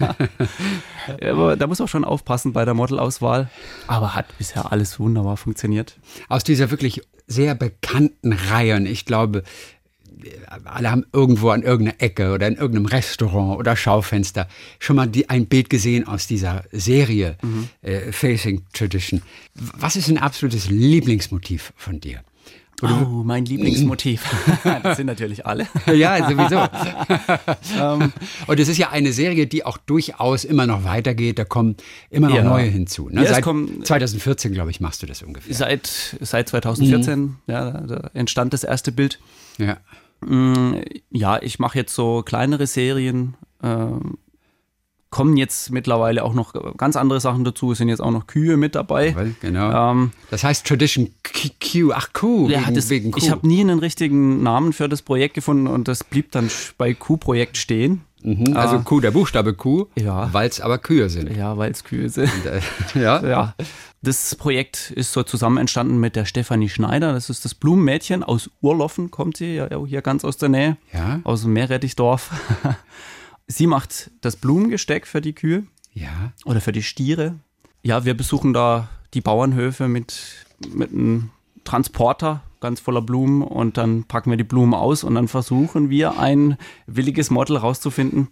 Aber 1.20 1.56
da 1.56 1.66
muss 1.66 1.80
man 1.80 1.88
schon 1.88 2.04
aufpassen 2.04 2.52
bei 2.52 2.64
der 2.64 2.74
Modelauswahl. 2.74 3.50
Aber 3.88 4.14
hat 4.14 4.26
bisher 4.38 4.70
alles 4.70 5.00
wunderbar 5.00 5.36
funktioniert. 5.36 5.98
Aus 6.28 6.44
dieser 6.44 6.70
wirklich 6.70 7.02
sehr 7.26 7.56
bekannten 7.56 8.32
Reihe, 8.32 8.76
und 8.76 8.86
ich 8.86 9.04
glaube, 9.04 9.42
alle 10.64 10.90
haben 10.90 11.04
irgendwo 11.12 11.50
an 11.50 11.62
irgendeiner 11.62 12.00
Ecke 12.00 12.32
oder 12.32 12.46
in 12.48 12.54
irgendeinem 12.54 12.86
Restaurant 12.86 13.58
oder 13.58 13.76
Schaufenster 13.76 14.48
schon 14.78 14.96
mal 14.96 15.06
die, 15.06 15.28
ein 15.30 15.46
Bild 15.46 15.70
gesehen 15.70 16.06
aus 16.06 16.26
dieser 16.26 16.64
Serie 16.72 17.36
äh, 17.82 18.12
Facing 18.12 18.62
Tradition. 18.72 19.22
Was 19.54 19.96
ist 19.96 20.08
ein 20.08 20.18
absolutes 20.18 20.68
Lieblingsmotiv 20.70 21.72
von 21.76 22.00
dir? 22.00 22.20
Oh, 22.82 23.22
mein 23.24 23.46
Lieblingsmotiv. 23.46 24.22
das 24.82 24.98
sind 24.98 25.06
natürlich 25.06 25.46
alle. 25.46 25.66
Ja, 25.86 26.28
sowieso. 26.28 26.60
Und 28.46 28.60
es 28.60 28.68
ist 28.68 28.76
ja 28.78 28.90
eine 28.90 29.12
Serie, 29.12 29.46
die 29.46 29.64
auch 29.64 29.78
durchaus 29.78 30.44
immer 30.44 30.66
noch 30.66 30.84
weitergeht. 30.84 31.38
Da 31.38 31.44
kommen 31.44 31.76
immer 32.10 32.28
noch 32.28 32.36
Ja. 32.36 32.42
neue 32.44 32.66
hinzu. 32.66 33.08
Ne? 33.08 33.24
Ja, 33.24 33.32
Seit 33.32 33.42
kommen- 33.44 33.82
2014, 33.84 34.52
glaube 34.52 34.70
ich, 34.70 34.80
machst 34.80 35.02
du 35.02 35.06
das 35.06 35.22
ungefähr. 35.22 35.54
Seit, 35.54 36.16
seit 36.20 36.48
2014 36.50 37.36
ja, 37.46 37.70
da 37.80 38.10
entstand 38.14 38.52
das 38.52 38.62
erste 38.64 38.92
Bild. 38.92 39.18
Ja. 39.58 39.78
Mm, 40.20 40.74
Ja, 41.10 41.40
ich 41.42 41.58
mache 41.58 41.78
jetzt 41.78 41.94
so 41.94 42.22
kleinere 42.22 42.66
Serien. 42.66 43.34
ähm, 43.62 44.18
kommen 45.08 45.36
jetzt 45.38 45.70
mittlerweile 45.70 46.24
auch 46.24 46.34
noch 46.34 46.52
ganz 46.76 46.94
andere 46.96 47.20
Sachen 47.20 47.44
dazu. 47.44 47.72
Es 47.72 47.78
sind 47.78 47.88
jetzt 47.88 48.00
auch 48.00 48.10
noch 48.10 48.26
Kühe 48.26 48.56
mit 48.58 48.74
dabei. 48.74 49.14
Weil, 49.16 49.34
genau. 49.40 49.92
Ähm, 49.92 50.10
Das 50.30 50.44
heißt 50.44 50.66
Tradition 50.66 51.10
Q. 51.22 51.48
Q. 51.88 51.92
Ach, 51.94 52.12
Q. 52.12 52.48
ja, 52.50 52.60
wegen, 52.66 52.74
das, 52.74 52.90
wegen 52.90 53.10
Q. 53.12 53.18
ich 53.18 53.30
habe 53.30 53.46
nie 53.46 53.60
einen 53.60 53.78
richtigen 53.78 54.42
Namen 54.42 54.72
für 54.74 54.88
das 54.88 55.00
Projekt 55.02 55.34
gefunden 55.34 55.68
und 55.68 55.88
das 55.88 56.04
blieb 56.04 56.32
dann 56.32 56.50
bei 56.76 56.92
Q-Projekt 56.92 57.56
stehen. 57.56 58.02
Mhm, 58.26 58.56
also 58.56 58.76
Ah. 58.76 58.82
Q, 58.82 59.00
der 59.00 59.12
Buchstabe 59.12 59.54
Q, 59.54 59.86
Ja. 59.96 60.32
weil 60.32 60.48
es 60.48 60.60
aber 60.60 60.78
Kühe 60.78 61.08
sind. 61.08 61.34
Ja, 61.36 61.56
weil 61.56 61.70
es 61.70 61.84
Kühe 61.84 62.08
sind. 62.08 62.30
Äh, 62.44 62.60
ja. 63.00 63.24
Ja. 63.24 63.54
Das 64.02 64.34
Projekt 64.34 64.90
ist 64.90 65.12
so 65.12 65.22
zusammen 65.22 65.58
entstanden 65.58 65.98
mit 65.98 66.16
der 66.16 66.24
Stefanie 66.24 66.68
Schneider. 66.68 67.12
Das 67.12 67.30
ist 67.30 67.44
das 67.44 67.54
Blumenmädchen 67.54 68.22
aus 68.24 68.50
Urloffen, 68.60 69.10
kommt 69.10 69.36
sie 69.36 69.54
ja 69.54 69.68
hier 69.86 70.02
ganz 70.02 70.24
aus 70.24 70.36
der 70.38 70.48
Nähe, 70.48 70.76
Ja. 70.92 71.20
aus 71.24 71.42
dem 71.42 71.52
Meerrettichdorf. 71.52 72.30
sie 73.46 73.66
macht 73.66 74.10
das 74.22 74.36
Blumengesteck 74.36 75.06
für 75.06 75.20
die 75.20 75.32
Kühe 75.34 75.64
Ja. 75.94 76.32
oder 76.44 76.60
für 76.60 76.72
die 76.72 76.82
Stiere. 76.82 77.36
Ja, 77.82 78.04
wir 78.04 78.16
besuchen 78.16 78.52
da 78.52 78.88
die 79.14 79.20
Bauernhöfe 79.20 79.86
mit, 79.86 80.20
mit 80.74 80.90
einem 80.92 81.30
Transporter 81.64 82.42
ganz 82.60 82.80
voller 82.80 83.02
Blumen 83.02 83.42
und 83.42 83.76
dann 83.76 84.04
packen 84.04 84.30
wir 84.30 84.36
die 84.36 84.44
Blumen 84.44 84.74
aus 84.74 85.04
und 85.04 85.14
dann 85.14 85.28
versuchen 85.28 85.90
wir 85.90 86.18
ein 86.18 86.56
williges 86.86 87.30
Model 87.30 87.56
rauszufinden, 87.56 88.28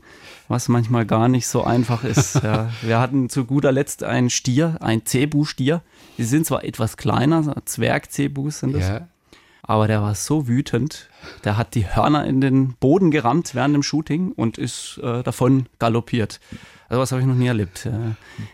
was 0.48 0.68
manchmal 0.68 1.06
gar 1.06 1.28
nicht 1.28 1.46
so 1.46 1.64
einfach 1.64 2.04
ist. 2.04 2.34
Ja. 2.44 2.70
Wir 2.82 3.00
hatten 3.00 3.30
zu 3.30 3.46
guter 3.46 3.72
Letzt 3.72 4.04
einen 4.04 4.28
Stier, 4.28 4.76
ein 4.80 5.06
Cebu-Stier. 5.06 5.80
Die 6.18 6.24
sind 6.24 6.46
zwar 6.46 6.62
etwas 6.62 6.96
kleiner, 6.98 7.54
Zwerg-Cebus 7.64 8.60
sind 8.60 8.74
das. 8.74 8.88
Ja. 8.88 9.08
Aber 9.62 9.88
der 9.88 10.02
war 10.02 10.14
so 10.14 10.46
wütend, 10.46 11.08
der 11.42 11.56
hat 11.56 11.74
die 11.74 11.86
Hörner 11.86 12.26
in 12.26 12.42
den 12.42 12.74
Boden 12.74 13.10
gerammt 13.10 13.54
während 13.54 13.74
dem 13.74 13.82
Shooting 13.82 14.32
und 14.32 14.58
ist 14.58 15.00
äh, 15.02 15.22
davon 15.22 15.66
galoppiert. 15.78 16.38
Also 16.88 17.00
was 17.00 17.12
habe 17.12 17.22
ich 17.22 17.26
noch 17.26 17.34
nie 17.34 17.46
erlebt. 17.46 17.88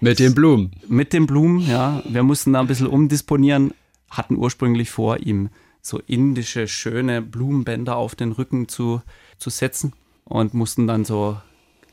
Mit 0.01 0.21
den 0.21 0.35
Blumen. 0.35 0.71
Mit 0.87 1.13
den 1.13 1.27
Blumen, 1.27 1.61
ja. 1.69 2.03
Wir 2.09 2.23
mussten 2.23 2.53
da 2.53 2.61
ein 2.61 2.69
bisschen 2.69 2.87
umdisponieren, 2.87 3.75
hatten 4.11 4.37
ursprünglich 4.37 4.91
vor, 4.91 5.19
ihm 5.19 5.51
so 5.83 5.99
indische, 6.07 6.69
schöne 6.69 7.23
Blumenbänder 7.23 7.97
auf 7.97 8.15
den 8.15 8.33
Rücken 8.33 8.69
zu, 8.69 9.03
zu 9.39 9.51
setzen 9.51 9.93
und 10.25 10.55
mussten 10.55 10.87
dann 10.87 11.05
so 11.05 11.39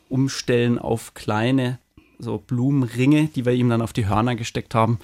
umstellen 0.10 0.80
auf 0.80 1.14
kleine 1.14 1.80
so 2.20 2.40
Blumenringe, 2.40 3.28
die 3.28 3.46
wir 3.46 3.54
ihm 3.54 3.70
dann 3.70 3.82
auf 3.82 3.94
die 3.94 4.08
Hörner 4.08 4.36
gesteckt 4.36 4.74
haben. 4.74 4.98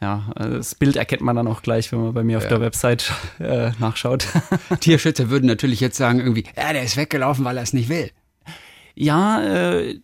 Ja, 0.00 0.32
äh, 0.36 0.50
das 0.50 0.74
Bild 0.74 0.96
erkennt 0.96 1.20
man 1.20 1.36
dann 1.36 1.46
auch 1.46 1.62
gleich, 1.62 1.92
wenn 1.92 2.00
man 2.00 2.14
bei 2.14 2.24
mir 2.24 2.38
auf 2.38 2.48
der 2.48 2.60
Website 2.60 3.12
äh, 3.38 3.72
nachschaut. 3.78 4.26
Tierschützer 4.80 5.28
würden 5.28 5.46
natürlich 5.46 5.80
jetzt 5.80 5.96
sagen 5.96 6.20
irgendwie, 6.20 6.44
ja, 6.56 6.72
der 6.72 6.82
ist 6.82 6.96
weggelaufen, 6.96 7.44
weil 7.44 7.58
er 7.58 7.62
es 7.62 7.74
nicht 7.74 7.88
will. 7.88 8.10
ja, 8.94 9.42
äh, 9.42 10.00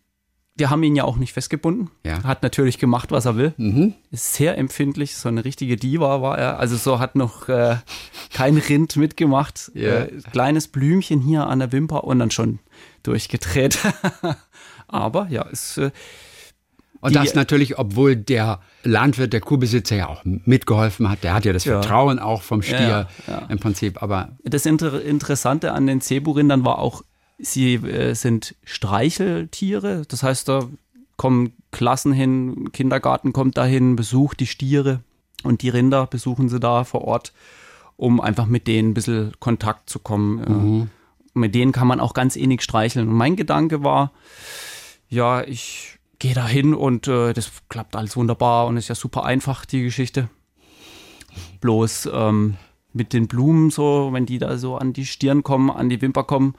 wir 0.61 0.71
haben 0.71 0.83
ihn 0.85 0.95
ja 0.95 1.03
auch 1.05 1.17
nicht 1.17 1.33
festgebunden. 1.33 1.91
Ja. 2.07 2.23
Hat 2.23 2.45
natürlich 2.45 2.79
gemacht, 2.79 3.11
was 3.11 3.25
er 3.25 3.37
will. 3.37 3.55
Mhm. 3.57 3.95
Ist 4.13 4.35
sehr 4.35 4.57
empfindlich, 4.57 5.17
so 5.17 5.29
eine 5.29 5.45
richtige 5.45 5.75
Diva 5.77 6.23
war 6.23 6.39
er. 6.39 6.61
Also 6.61 6.77
so 6.77 7.01
hat 7.01 7.17
noch 7.17 7.49
äh, 7.49 7.77
kein 8.33 8.57
Rind 8.57 8.95
mitgemacht. 8.97 9.73
Ja. 9.75 10.03
Äh, 10.03 10.13
kleines 10.33 10.69
Blümchen 10.69 11.21
hier 11.21 11.47
an 11.47 11.59
der 11.59 11.73
Wimper 11.73 12.05
und 12.05 12.21
dann 12.21 12.31
schon 12.31 12.61
durchgedreht. 13.03 13.79
Aber 14.87 15.27
ja, 15.31 15.43
ist 15.43 15.79
äh, 15.79 15.91
Und 17.01 17.17
das 17.17 17.35
natürlich, 17.35 17.79
obwohl 17.79 18.15
der 18.17 18.61
Landwirt, 18.83 19.33
der 19.33 19.41
Kuhbesitzer 19.41 19.97
ja 19.97 20.09
auch 20.09 20.23
mitgeholfen 20.25 21.09
hat. 21.09 21.25
Der 21.25 21.35
hat 21.35 21.45
ja 21.45 21.53
das 21.53 21.65
Ja. 21.65 21.81
Vertrauen 21.81 22.19
auch 22.19 22.43
vom 22.43 22.63
Stier 22.63 23.09
ja. 23.27 23.39
im 23.49 23.59
Prinzip. 23.59 24.03
Aber 24.03 24.37
Das 24.45 24.67
Inter 24.67 25.03
Interessante 25.03 25.73
an 25.73 25.87
den 25.87 26.01
Cebu-Rindern 26.01 26.65
war 26.65 26.79
auch, 26.79 27.03
sie 27.43 27.75
äh, 27.75 28.15
sind 28.15 28.55
Streicheltiere. 28.65 30.03
Das 30.09 30.23
heißt, 30.23 30.49
da 30.49 30.69
kommen 31.17 31.53
Klassen 31.71 32.13
hin, 32.13 32.73
Kindergarten 32.73 33.33
kommt 33.33 33.59
dahin, 33.59 33.97
besucht 33.97 34.41
die 34.41 34.47
Stiere 34.47 35.01
und 35.43 35.63
die 35.63 35.69
Rinder 35.69 36.07
besuchen 36.07 36.49
sie 36.49 36.61
da 36.61 36.85
vor 36.85 37.03
Ort, 37.03 37.33
um 37.97 38.21
einfach 38.21 38.47
mit 38.47 38.67
denen 38.67 38.91
ein 38.91 38.95
bisschen 38.95 39.33
Kontakt 39.39 39.91
zu 39.91 39.99
kommen. 39.99 40.87
Äh, 40.87 41.39
mit 41.39 41.55
denen 41.55 41.73
kann 41.73 41.87
man 41.87 42.01
auch 42.01 42.15
ganz 42.15 42.37
innig 42.37 42.63
streicheln. 42.63 43.09
Und 43.09 43.15
mein 43.15 43.37
Gedanke 43.37 43.85
war, 43.85 44.13
ja, 45.09 45.43
ich 45.43 45.99
gehe 46.19 46.35
da 46.35 46.47
hin 46.47 46.75
und 46.75 47.09
äh, 47.09 47.33
das 47.33 47.51
klappt 47.69 47.97
alles 47.97 48.17
wunderbar 48.17 48.67
und 48.67 48.77
ist 48.77 48.89
ja 48.89 48.95
super 48.95 49.25
einfach, 49.25 49.65
die 49.65 49.83
Geschichte. 49.83 50.29
Bloß 51.61 52.09
ähm, 52.13 52.57
mit 52.93 53.13
den 53.13 53.29
Blumen 53.29 53.71
so, 53.71 54.09
wenn 54.13 54.27
die 54.27 54.39
da 54.39 54.57
so 54.59 54.77
an 54.77 54.93
die 54.93 55.07
Stirn 55.07 55.43
kommen, 55.43 55.71
an 55.71 55.89
die 55.89 56.01
Wimper 56.03 56.25
kommen 56.25 56.55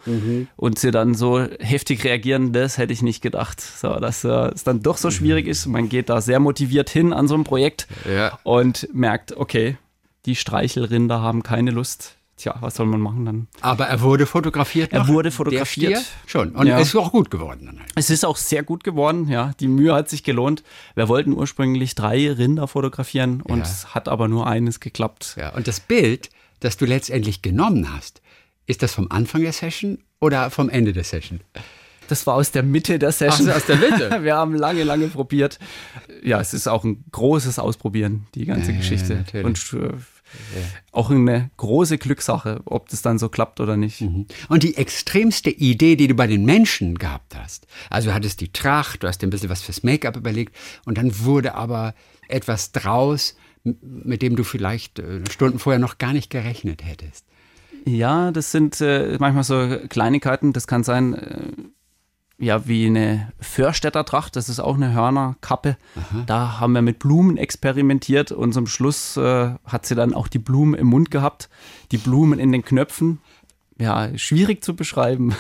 und 0.56 0.80
sie 0.80 0.92
dann 0.92 1.14
so 1.14 1.42
heftig 1.60 2.04
reagieren, 2.06 2.54
das 2.54 2.78
hätte 2.78 2.94
ich 2.94 3.02
nicht 3.02 3.22
gedacht. 3.22 3.60
So, 3.60 4.00
dass 4.00 4.24
äh, 4.24 4.30
es 4.54 4.64
dann 4.64 4.82
doch 4.82 4.98
so 4.98 5.12
schwierig 5.12 5.48
ist. 5.48 5.66
Man 5.68 5.90
geht 5.90 6.10
da 6.10 6.22
sehr 6.22 6.40
motiviert 6.40 6.90
hin 6.90 7.12
an 7.14 7.28
so 7.28 7.36
ein 7.36 7.44
Projekt 7.44 7.88
Ja. 8.10 8.40
und 8.44 8.88
merkt, 8.94 9.36
okay, 9.36 9.78
die 10.26 10.36
Streichelrinder 10.36 11.22
haben 11.22 11.44
keine 11.44 11.72
Lust. 11.72 12.16
Tja, 12.42 12.56
was 12.60 12.74
soll 12.76 12.88
man 12.88 13.00
machen 13.00 13.24
dann? 13.26 13.48
Aber 13.62 13.86
er 13.86 14.02
wurde 14.02 14.26
fotografiert. 14.26 14.92
Er 14.94 15.02
noch, 15.02 15.08
wurde 15.10 15.30
fotografiert. 15.30 16.02
Schon. 16.26 16.50
Und 16.56 16.66
Ja. 16.66 16.80
ist 16.80 16.96
auch 16.96 17.12
gut 17.12 17.30
geworden. 17.30 17.68
Dann 17.68 17.80
halt. 17.80 17.92
Es 17.96 18.10
ist 18.10 18.26
auch 18.26 18.36
sehr 18.38 18.64
gut 18.64 18.84
geworden, 18.84 19.28
ja. 19.28 19.52
Die 19.60 19.68
Mühe 19.68 19.94
hat 19.94 20.10
sich 20.10 20.24
gelohnt. 20.24 20.64
Wir 20.96 21.08
wollten 21.08 21.34
ursprünglich 21.34 21.94
drei 21.94 22.32
Rinder 22.32 22.68
fotografieren 22.68 23.42
und 23.42 23.60
Ja. 23.60 23.64
es 23.66 23.94
hat 23.94 24.08
aber 24.10 24.28
nur 24.28 24.48
eines 24.48 24.80
geklappt. 24.80 25.36
Ja. 25.38 25.50
Und 25.54 25.68
das 25.68 25.80
Bild, 25.80 26.32
das 26.62 26.78
du 26.78 26.86
letztendlich 26.86 27.44
genommen 27.44 27.94
hast, 27.96 28.22
ist 28.66 28.82
das 28.82 28.94
vom 28.94 29.12
Anfang 29.12 29.42
der 29.44 29.54
Session 29.54 30.00
oder 30.20 30.50
vom 30.50 30.68
Ende 30.70 30.94
der 30.94 31.04
Session? 31.04 31.42
Das 32.08 32.26
war 32.26 32.34
aus 32.34 32.50
der 32.52 32.64
Mitte 32.64 32.98
der 33.00 33.12
Session. 33.12 33.50
Ach, 33.52 33.56
aus 33.58 33.66
der 33.68 33.78
Mitte? 33.78 34.10
Wir 34.24 34.36
haben 34.36 34.56
lange, 34.56 34.84
lange 34.84 35.08
probiert. 35.10 35.60
Ja, 36.24 36.42
es 36.42 36.54
ist 36.56 36.68
auch 36.68 36.84
ein 36.84 37.04
großes 37.12 37.60
Ausprobieren, 37.60 38.26
die 38.36 38.46
ganze 38.46 38.72
Ja, 38.72 38.78
Geschichte. 38.80 39.16
natürlich. 39.16 39.46
Und 39.46 39.58
äh, 40.56 40.62
auch 40.92 41.10
eine 41.10 41.52
große 41.58 41.98
Glückssache, 41.98 42.62
ob 42.66 42.90
das 42.90 43.02
dann 43.02 43.20
so 43.20 43.30
klappt 43.30 43.60
oder 43.60 43.78
nicht. 43.78 44.02
Und 44.50 44.64
die 44.64 44.78
extremste 44.78 45.50
Idee, 45.50 45.96
die 45.96 46.08
du 46.08 46.16
bei 46.16 46.28
den 46.28 46.46
Menschen 46.46 46.98
gehabt 46.98 47.36
hast, 47.36 47.68
also 47.90 48.10
du 48.10 48.16
hattest 48.16 48.42
die 48.42 48.52
Tracht, 48.52 49.04
du 49.04 49.08
hast 49.08 49.22
dir 49.22 49.28
ein 49.28 49.32
bisschen 49.32 49.50
was 49.50 49.62
fürs 49.62 49.84
Make-up 49.84 50.18
überlegt 50.18 50.56
und 50.86 50.98
dann 50.98 51.20
wurde 51.20 51.56
aber 51.56 51.94
etwas 52.28 52.72
draus, 52.72 53.36
mit 53.64 54.22
dem 54.22 54.36
du 54.36 54.44
vielleicht 54.44 55.00
äh, 55.00 55.22
Stunden 55.30 55.60
vorher 55.60 55.80
noch 55.80 55.98
gar 55.98 56.14
nicht 56.14 56.30
gerechnet 56.30 56.84
hättest. 56.84 57.26
Ja, 57.86 58.32
das 58.32 58.52
sind 58.52 58.80
äh, 58.82 59.18
manchmal 59.20 59.44
so 59.44 59.78
Kleinigkeiten. 59.90 60.54
Das 60.54 60.68
kann 60.68 60.84
sein, 60.84 61.14
äh, 61.14 61.52
ja, 62.42 62.68
wie 62.68 62.88
eine 62.88 63.32
Förstädter 63.40 64.04
Tracht. 64.04 64.36
Das 64.36 64.50
ist 64.50 64.60
auch 64.60 64.76
eine 64.76 64.94
Hörnerkappe. 64.94 65.78
Da 66.26 66.60
haben 66.60 66.74
wir 66.74 66.82
mit 66.82 66.98
Blumen 66.98 67.38
experimentiert 67.38 68.32
und 68.32 68.54
zum 68.54 68.66
Schluss 68.66 69.16
äh, 69.16 69.52
hat 69.64 69.86
sie 69.86 69.96
dann 69.96 70.14
auch 70.16 70.28
die 70.28 70.40
Blumen 70.40 70.74
im 70.74 70.88
Mund 70.88 71.12
gehabt. 71.12 71.50
Die 71.92 71.98
Blumen 71.98 72.40
in 72.40 72.52
den 72.52 72.66
Knöpfen. 72.66 73.20
Ja, 73.78 74.18
schwierig 74.18 74.64
zu 74.64 74.76
beschreiben. 74.76 75.36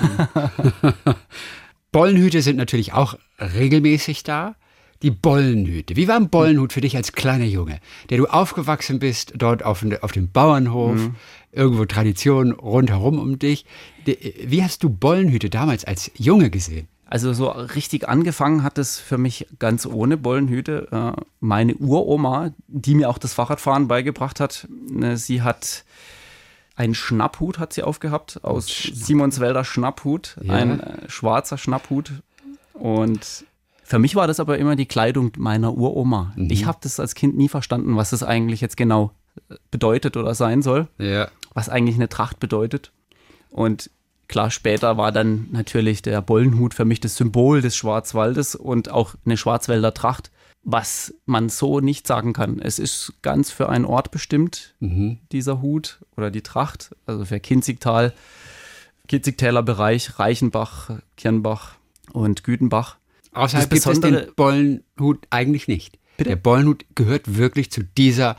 Bollenhüte 1.92 2.42
sind 2.42 2.58
natürlich 2.58 2.94
auch 2.94 3.16
regelmäßig 3.40 4.24
da. 4.24 4.56
Die 5.02 5.12
Bollenhüte. 5.12 5.96
Wie 5.96 6.08
war 6.08 6.16
ein 6.16 6.30
Bollenhut 6.30 6.74
für 6.74 6.82
dich 6.82 6.96
als 6.96 7.12
kleiner 7.14 7.46
Junge, 7.46 7.80
der 8.10 8.18
du 8.20 8.28
aufgewachsen 8.28 9.00
bist, 9.00 9.34
dort 9.36 9.64
auf, 9.64 9.80
dem- 9.80 9.98
auf 10.02 10.12
dem 10.12 10.30
Bauernhof, 10.32 11.10
irgendwo 11.52 11.86
Tradition 11.86 12.52
rundherum 12.52 13.18
um 13.20 13.40
dich? 13.40 13.66
Wie 14.06 14.64
hast 14.64 14.84
du 14.84 14.90
Bollenhüte 14.90 15.50
damals 15.50 15.86
als 15.86 16.12
Junge 16.16 16.50
gesehen? 16.50 16.88
Also 17.06 17.34
so 17.34 17.50
richtig 17.50 18.08
angefangen 18.08 18.64
hat 18.64 18.78
es 18.78 18.98
für 19.00 19.18
mich 19.18 19.46
ganz 19.60 19.86
ohne 19.86 20.16
Bollenhüte. 20.16 20.88
Äh, 21.18 21.22
Meine 21.42 21.76
Uroma, 21.76 22.52
die 22.68 22.96
mir 22.96 23.10
auch 23.10 23.18
das 23.18 23.34
Fahrradfahren 23.34 23.90
beigebracht 23.90 24.40
hat, 24.40 24.68
ne, 24.90 25.18
sie 25.18 25.42
hat 25.42 25.84
einen 26.78 26.96
Schnapphut 26.96 27.60
hat 27.60 27.74
sie 27.74 27.84
aufgehabt 27.84 28.44
aus 28.46 28.68
Simonswälder 28.94 29.66
Schnapphut, 29.66 30.38
Ja. 30.42 30.54
ein 30.54 30.80
äh, 30.80 31.10
schwarzer 31.10 31.58
Schnapphut. 31.58 32.14
Und 32.74 33.46
für 33.92 34.00
mich 34.00 34.16
war 34.16 34.26
das 34.26 34.40
aber 34.40 34.58
immer 34.58 34.78
die 34.78 34.86
Kleidung 34.86 35.34
meiner 35.38 35.74
Uroma. 35.74 36.34
Ich 36.38 36.66
habe 36.66 36.78
das 36.82 36.98
als 36.98 37.14
Kind 37.14 37.36
nie 37.36 37.50
verstanden, 37.50 37.98
was 37.98 38.12
das 38.12 38.24
eigentlich 38.24 38.62
jetzt 38.62 38.78
genau 38.78 39.12
äh, 39.50 39.56
bedeutet 39.70 40.16
oder 40.16 40.34
sein 40.34 40.62
soll 40.62 40.88
Ja. 40.98 41.28
was 41.54 41.68
eigentlich 41.68 41.96
eine 41.96 42.08
Tracht 42.08 42.40
bedeutet. 42.40 42.94
Und 43.50 43.90
klar, 44.30 44.50
später 44.50 44.96
war 44.96 45.12
dann 45.12 45.50
natürlich 45.52 46.02
der 46.02 46.22
Bollenhut 46.22 46.74
für 46.74 46.86
mich 46.86 47.02
das 47.02 47.18
Symbol 47.18 47.60
des 47.62 47.76
Schwarzwaldes 47.76 48.56
und 48.56 48.90
auch 48.90 49.16
eine 49.26 49.36
Schwarzwälder 49.36 49.94
Tracht, 49.94 50.32
was 50.64 51.14
man 51.26 51.50
so 51.50 51.82
nicht 51.82 52.08
sagen 52.08 52.32
kann. 52.32 52.60
Es 52.60 52.80
ist 52.80 53.12
ganz 53.22 53.52
für 53.52 53.68
einen 53.68 53.84
Ort 53.84 54.12
bestimmt, 54.12 54.74
dieser 55.34 55.62
Hut 55.62 56.00
oder 56.16 56.32
die 56.32 56.44
Tracht, 56.44 56.96
also 57.06 57.26
für 57.26 57.42
Kinzigtal, 57.42 58.14
Kinzigtäler 59.10 59.64
Bereich, 59.64 60.18
Reichenbach, 60.18 60.92
Kirnbach 61.18 61.74
und 62.14 62.46
Gütenbach. 62.46 62.96
Außerhalb 63.34 63.70
gibt 63.70 63.86
es 63.86 64.00
den 64.02 64.28
Bollenhut 64.36 65.26
eigentlich 65.30 65.68
nicht. 65.68 65.98
Bitte? 66.18 66.30
Der 66.30 66.36
Bollenhut 66.36 66.86
gehört 66.96 67.38
wirklich 67.38 67.72
zu 67.72 67.84
dieser 67.84 68.36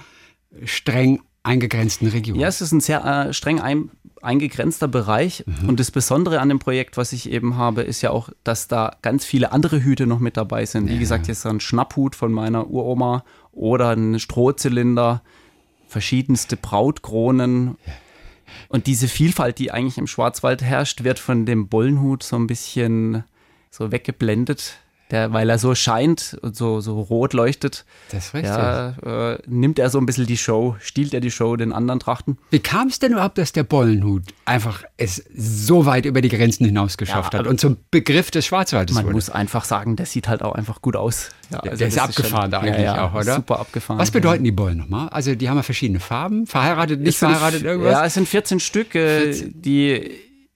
streng 0.64 1.22
eingegrenzten 1.42 2.08
Region. 2.08 2.38
Ja, 2.38 2.48
es 2.48 2.60
ist 2.60 2.72
ein 2.72 2.80
sehr 2.80 3.04
äh, 3.04 3.32
streng 3.32 3.60
ein, 3.60 3.90
eingegrenzter 4.20 4.88
Bereich. 4.88 5.44
Und 5.66 5.80
das 5.80 5.90
Besondere 5.90 6.40
an 6.40 6.48
dem 6.48 6.58
Projekt, 6.58 6.96
was 6.96 7.12
ich 7.12 7.30
eben 7.30 7.56
habe, 7.56 7.82
ist 7.82 8.02
ja 8.02 8.10
auch, 8.10 8.28
dass 8.44 8.68
da 8.68 8.96
ganz 9.02 9.24
viele 9.24 9.50
andere 9.52 9.82
Hüte 9.82 10.06
noch 10.06 10.20
mit 10.20 10.36
dabei 10.36 10.64
sind. 10.66 10.88
Wie 10.88 10.98
gesagt, 10.98 11.26
jetzt 11.26 11.44
ein 11.44 11.60
Schnapphut 11.60 12.14
von 12.14 12.32
meiner 12.32 12.70
Uroma 12.70 13.24
oder 13.50 13.90
ein 13.90 14.20
Strohzylinder, 14.20 15.22
verschiedenste 15.88 16.56
Brautkronen. 16.56 17.76
Und 18.68 18.86
diese 18.86 19.08
Vielfalt, 19.08 19.58
die 19.58 19.72
eigentlich 19.72 19.98
im 19.98 20.06
Schwarzwald 20.06 20.62
herrscht, 20.62 21.02
wird 21.02 21.18
von 21.18 21.44
dem 21.44 21.68
Bollenhut 21.68 22.22
so 22.22 22.36
ein 22.36 22.46
bisschen 22.46 23.24
so 23.72 23.90
weggeblendet. 23.90 24.74
Der, 25.10 25.30
weil 25.30 25.50
er 25.50 25.58
so 25.58 25.74
scheint 25.74 26.38
und 26.40 26.56
so, 26.56 26.80
so 26.80 26.98
rot 26.98 27.34
leuchtet, 27.34 27.84
Das 28.12 28.28
ist 28.28 28.34
richtig. 28.34 28.50
ja, 28.50 28.94
äh, 29.32 29.38
nimmt 29.46 29.78
er 29.78 29.90
so 29.90 29.98
ein 29.98 30.06
bisschen 30.06 30.24
die 30.24 30.38
Show, 30.38 30.74
stiehlt 30.80 31.12
er 31.12 31.20
die 31.20 31.30
Show 31.30 31.54
den 31.56 31.74
anderen 31.74 32.00
Trachten. 32.00 32.38
Wie 32.48 32.60
kam 32.60 32.88
es 32.88 32.98
denn 32.98 33.12
überhaupt, 33.12 33.36
dass 33.36 33.52
der 33.52 33.62
Bollenhut 33.64 34.22
einfach 34.46 34.84
es 34.96 35.22
so 35.36 35.84
weit 35.84 36.06
über 36.06 36.22
die 36.22 36.30
Grenzen 36.30 36.64
hinaus 36.64 36.96
geschafft 36.96 37.34
Ja, 37.34 37.40
hat 37.40 37.46
und 37.46 37.60
zum 37.60 37.76
Begriff 37.90 38.30
des 38.30 38.46
Schwarzwaldes 38.46 38.94
Man 38.96 39.04
wurde? 39.04 39.16
muss 39.16 39.28
einfach 39.28 39.64
sagen, 39.66 39.96
der 39.96 40.06
sieht 40.06 40.28
halt 40.28 40.40
auch 40.42 40.54
einfach 40.54 40.80
gut 40.80 40.96
aus. 40.96 41.28
Ja, 41.50 41.58
also 41.58 41.76
der 41.76 41.88
ist 41.88 41.98
abgefahren 41.98 42.50
schon- 42.50 42.60
eigentlich 42.62 42.88
auch, 42.88 43.12
oder? 43.12 43.34
Super 43.34 43.60
abgefahren. 43.60 43.98
Was 44.00 44.12
bedeuten 44.12 44.44
die 44.44 44.52
Bollen 44.52 44.78
nochmal? 44.78 45.10
Also 45.10 45.34
die 45.34 45.46
haben 45.50 45.58
ja 45.58 45.62
verschiedene 45.62 46.00
Farben, 46.00 46.46
verheiratet, 46.46 47.02
nicht 47.02 47.18
verheiratet, 47.18 47.64
irgendwas? 47.64 47.92
Ja, 47.92 48.06
es 48.06 48.14
sind 48.14 48.26
14 48.28 48.60
Stück. 48.60 48.94
Äh, 48.94 49.34
Die, 49.54 50.10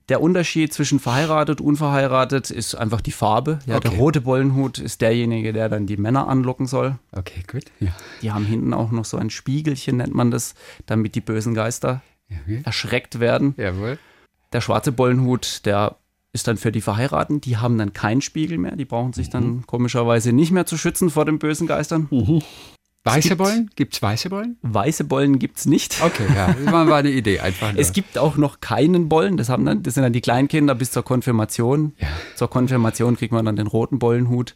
der 0.08 0.20
Unterschied 0.20 0.72
zwischen 0.72 1.00
verheiratet 1.00 1.60
und 1.60 1.66
unverheiratet 1.66 2.50
ist 2.50 2.74
einfach 2.76 3.00
die 3.00 3.10
Farbe. 3.12 3.58
Ja, 3.66 3.76
Okay. 3.76 3.88
Der 3.88 3.98
rote 3.98 4.20
Bollenhut 4.20 4.78
ist 4.78 5.00
derjenige, 5.00 5.52
der 5.52 5.68
dann 5.68 5.86
die 5.86 5.96
Männer 5.96 6.28
anlocken 6.28 6.66
soll. 6.66 6.98
Okay, 7.12 7.42
gut. 7.50 7.64
Ja. 7.80 7.88
Die 8.22 8.30
haben 8.30 8.44
hinten 8.44 8.72
auch 8.72 8.92
noch 8.92 9.04
so 9.04 9.16
ein 9.16 9.30
Spiegelchen, 9.30 9.96
nennt 9.96 10.14
man 10.14 10.30
das, 10.30 10.54
damit 10.86 11.14
die 11.16 11.20
bösen 11.20 11.54
Geister 11.54 12.02
okay. 12.30 12.62
erschreckt 12.64 13.18
werden. 13.18 13.54
Jawohl. 13.56 13.98
Der 14.52 14.60
schwarze 14.60 14.92
Bollenhut, 14.92 15.66
der 15.66 15.96
ist 16.32 16.46
dann 16.46 16.56
für 16.56 16.70
die 16.70 16.80
Verheirateten, 16.82 17.40
die 17.40 17.56
haben 17.56 17.76
dann 17.78 17.92
keinen 17.92 18.20
Spiegel 18.20 18.58
mehr, 18.58 18.76
die 18.76 18.84
brauchen 18.84 19.12
sich 19.12 19.28
dann 19.30 19.46
Mhm. 19.46 19.66
komischerweise 19.66 20.32
nicht 20.32 20.52
mehr 20.52 20.66
zu 20.66 20.76
schützen 20.76 21.10
vor 21.10 21.24
den 21.24 21.38
bösen 21.38 21.66
Geistern. 21.66 22.08
Weiße 23.06 23.28
gibt- 23.30 23.38
Bollen? 23.38 23.70
Gibt 23.76 23.94
es 23.94 24.02
weiße 24.02 24.28
Bollen? 24.30 24.56
Weiße 24.62 25.04
Bollen 25.04 25.38
gibt's 25.38 25.66
nicht. 25.66 26.02
Okay, 26.02 26.24
ja, 26.34 26.52
das 26.52 26.72
war, 26.72 26.92
eine 26.96 27.10
Idee 27.10 27.40
einfach. 27.40 27.72
Nur. 27.72 27.80
Es 27.80 27.92
gibt 27.92 28.18
auch 28.18 28.36
noch 28.36 28.60
keinen 28.60 29.08
Bollen, 29.08 29.36
das, 29.36 29.48
haben 29.48 29.64
dann, 29.64 29.82
das 29.82 29.94
sind 29.94 30.02
dann 30.02 30.12
die 30.12 30.20
Kleinkinder 30.20 30.74
bis 30.74 30.90
zur 30.90 31.02
Konfirmation. 31.04 31.92
Ja. 31.98 32.08
Zur 32.34 32.48
Konfirmation 32.50 33.16
kriegt 33.16 33.32
man 33.32 33.44
dann 33.44 33.56
den 33.56 33.66
roten 33.66 33.98
Bollenhut. 33.98 34.54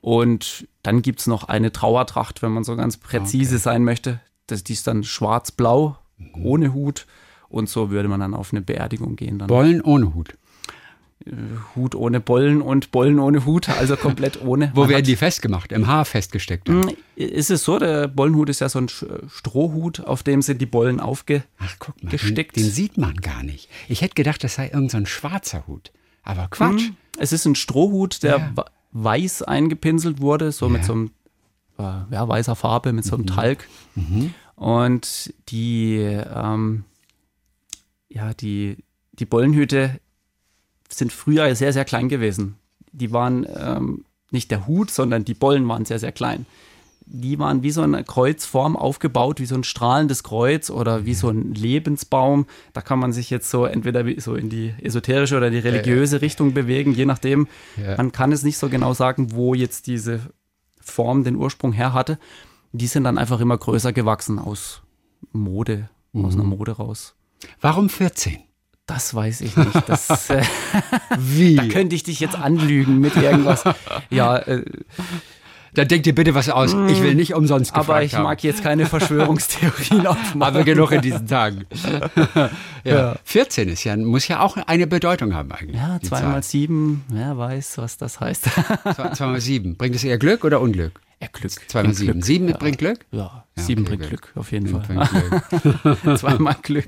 Und 0.00 0.66
dann 0.82 1.02
gibt's 1.02 1.26
noch 1.26 1.44
eine 1.44 1.72
Trauertracht, 1.72 2.42
wenn 2.42 2.52
man 2.52 2.64
so 2.64 2.74
ganz 2.76 2.96
präzise 2.96 3.58
sein 3.58 3.84
möchte. 3.84 4.20
Das, 4.46 4.64
die 4.64 4.72
ist 4.72 4.86
dann 4.86 5.04
schwarz-blau, 5.04 5.96
Mhm. 6.18 6.44
ohne 6.46 6.72
Hut. 6.74 7.06
Und 7.48 7.68
so 7.68 7.90
würde 7.90 8.08
man 8.08 8.20
dann 8.20 8.34
auf 8.34 8.52
eine 8.52 8.60
Beerdigung 8.62 9.16
gehen. 9.16 9.38
Dann 9.38 9.48
Bollen 9.48 9.80
ohne 9.82 10.14
Hut. 10.14 10.34
Hut 11.76 11.94
ohne 11.94 12.18
Bollen 12.18 12.62
und 12.62 12.92
Bollen 12.92 13.18
ohne 13.18 13.44
Hut, 13.44 13.68
also 13.68 13.96
komplett 13.96 14.40
ohne. 14.42 14.70
Wo 14.74 14.80
Man 14.82 14.90
werden 14.90 15.04
die 15.04 15.16
festgemacht? 15.16 15.70
Im 15.70 15.86
Haar 15.86 16.06
festgesteckt? 16.06 16.68
dann? 16.68 16.82
Hm, 16.88 16.96
Ist 17.14 17.50
es 17.50 17.64
so, 17.64 17.78
der 17.78 18.08
Bollenhut 18.08 18.48
ist 18.48 18.60
ja 18.60 18.68
so 18.70 18.78
ein 18.78 18.88
Strohhut, 18.88 20.00
auf 20.00 20.22
dem 20.22 20.40
sind 20.40 20.60
die 20.62 20.66
Bollen 20.66 20.98
aufge... 20.98 21.42
Ach, 21.58 21.76
guck 21.78 22.02
mal. 22.02 22.10
Den, 22.10 22.34
den 22.34 22.64
sieht 22.70 22.96
man 22.96 23.16
gar 23.16 23.42
nicht. 23.42 23.68
Ich 23.88 24.00
hätte 24.00 24.14
gedacht, 24.14 24.42
das 24.42 24.54
sei 24.54 24.66
irgendein 24.68 24.88
so 24.88 24.96
ein 24.96 25.06
schwarzer 25.06 25.66
Hut. 25.66 25.92
Aber 26.22 26.48
Quatsch. 26.48 26.86
Hm, 26.86 26.96
Es 27.18 27.32
ist 27.32 27.44
ein 27.44 27.54
Strohhut, 27.54 28.22
der 28.22 28.38
Ja. 28.38 28.64
weiß 28.92 29.42
eingepinselt 29.42 30.20
wurde, 30.22 30.52
so 30.52 30.68
mit 30.70 30.80
Ja. 30.82 30.86
so 30.86 30.92
einem 30.94 31.10
äh, 31.78 31.82
ja, 32.14 32.26
weißer 32.28 32.56
Farbe, 32.56 32.92
mit 32.94 33.04
so 33.04 33.16
einem 33.16 33.26
Talg. 33.26 33.68
Und 34.56 35.32
die, 35.48 35.96
ähm, 35.98 36.84
ja, 38.08 38.32
die, 38.34 38.78
die 39.12 39.24
Bollenhüte 39.26 40.00
sind 40.92 41.12
früher 41.12 41.54
sehr, 41.54 41.72
sehr 41.72 41.84
klein 41.84 42.08
gewesen. 42.08 42.56
Die 42.92 43.12
waren 43.12 43.46
ähm, 43.56 44.04
nicht 44.30 44.50
der 44.50 44.66
Hut, 44.66 44.90
sondern 44.90 45.24
die 45.24 45.34
Bollen 45.34 45.66
waren 45.68 45.84
sehr, 45.84 45.98
sehr 45.98 46.12
klein. 46.12 46.46
Die 47.06 47.38
waren 47.40 47.64
wie 47.64 47.72
so 47.72 47.82
eine 47.82 48.04
Kreuzform 48.04 48.76
aufgebaut, 48.76 49.40
wie 49.40 49.46
so 49.46 49.56
ein 49.56 49.64
strahlendes 49.64 50.22
Kreuz 50.22 50.70
oder 50.70 51.06
wie 51.06 51.14
so 51.14 51.28
ein 51.28 51.54
Lebensbaum. 51.54 52.46
Da 52.72 52.82
kann 52.82 53.00
man 53.00 53.12
sich 53.12 53.30
jetzt 53.30 53.50
so 53.50 53.64
entweder 53.64 54.04
so 54.18 54.36
in 54.36 54.48
die 54.48 54.74
esoterische 54.80 55.36
oder 55.36 55.50
die 55.50 55.58
religiöse 55.58 56.22
Richtung 56.22 56.54
bewegen, 56.54 56.92
je 56.92 57.06
nachdem. 57.06 57.48
Ja. 57.76 57.96
Man 57.96 58.12
kann 58.12 58.30
es 58.30 58.44
nicht 58.44 58.58
so 58.58 58.68
genau 58.68 58.94
sagen, 58.94 59.32
wo 59.32 59.54
jetzt 59.54 59.88
diese 59.88 60.20
Form 60.80 61.24
den 61.24 61.34
Ursprung 61.34 61.72
her 61.72 61.94
hatte. 61.94 62.18
Die 62.72 62.86
sind 62.86 63.02
dann 63.02 63.18
einfach 63.18 63.40
immer 63.40 63.58
größer 63.58 63.92
gewachsen 63.92 64.38
aus 64.38 64.82
Mode, 65.32 65.90
aus 66.12 66.34
einer 66.34 66.44
Mode 66.44 66.72
raus. 66.72 67.16
Warum 67.60 67.88
14? 67.88 68.38
Das 68.92 69.14
weiß 69.14 69.42
ich 69.42 69.56
nicht. 69.56 69.88
Das, 69.88 70.30
äh, 70.30 70.42
Wie? 71.16 71.54
da 71.54 71.64
könnte 71.66 71.94
ich 71.94 72.02
dich 72.02 72.18
jetzt 72.18 72.34
anlügen 72.34 72.98
mit 72.98 73.14
irgendwas. 73.16 73.62
Ja, 74.10 74.36
äh, 74.38 74.64
Da 75.74 75.84
denk 75.84 76.02
dir 76.02 76.12
bitte 76.12 76.34
was 76.34 76.48
aus. 76.48 76.74
Ich 76.88 77.00
will 77.00 77.14
nicht 77.14 77.34
umsonst 77.34 77.70
gefragt 77.72 77.88
aber 77.88 78.02
ich 78.02 78.14
haben. 78.16 78.24
mag 78.24 78.42
jetzt 78.42 78.64
keine 78.64 78.86
Verschwörungstheorien 78.86 80.06
aufmachen. 80.08 80.42
Aber 80.42 80.64
genug 80.64 80.90
in 80.90 81.02
diesen 81.02 81.28
Tagen. 81.28 81.66
ja. 82.34 82.50
Ja. 82.82 83.14
14 83.22 83.68
ist 83.68 83.84
ja, 83.84 83.96
muss 83.96 84.26
ja 84.26 84.40
auch 84.40 84.56
eine 84.56 84.88
Bedeutung 84.88 85.34
haben 85.34 85.52
eigentlich. 85.52 85.76
Ja, 85.76 86.00
die 86.00 86.08
zwei 86.08 86.20
Zahl. 86.22 86.28
mal 86.30 86.42
sieben, 86.42 87.04
wer 87.08 87.38
weiß, 87.38 87.78
was 87.78 87.96
das 87.96 88.18
heißt. 88.18 88.46
Zwei, 88.96 89.10
zwei 89.10 89.26
mal 89.26 89.40
sieben. 89.40 89.76
Bringt 89.76 89.94
es 89.94 90.02
eher 90.02 90.18
Glück 90.18 90.44
oder 90.44 90.60
Unglück? 90.60 91.00
Ja, 91.22 91.28
Glück. 91.32 91.52
Zwei 91.68 91.80
mal 91.80 91.84
Bringt 91.84 91.96
sieben. 91.98 92.12
Glück. 92.14 92.24
Sieben 92.24 92.48
ja. 92.48 92.56
bringt 92.56 92.78
Glück? 92.78 92.98
Ja, 93.12 93.44
Ja, 93.56 93.62
sieben 93.62 93.82
okay, 93.82 93.96
bringt 93.96 94.08
Glück. 94.08 94.32
Auf 94.34 94.50
jeden 94.50 94.66
Fall. 94.66 94.82
Glück. 94.82 96.18
Zweimal 96.18 96.56
Glück. 96.62 96.86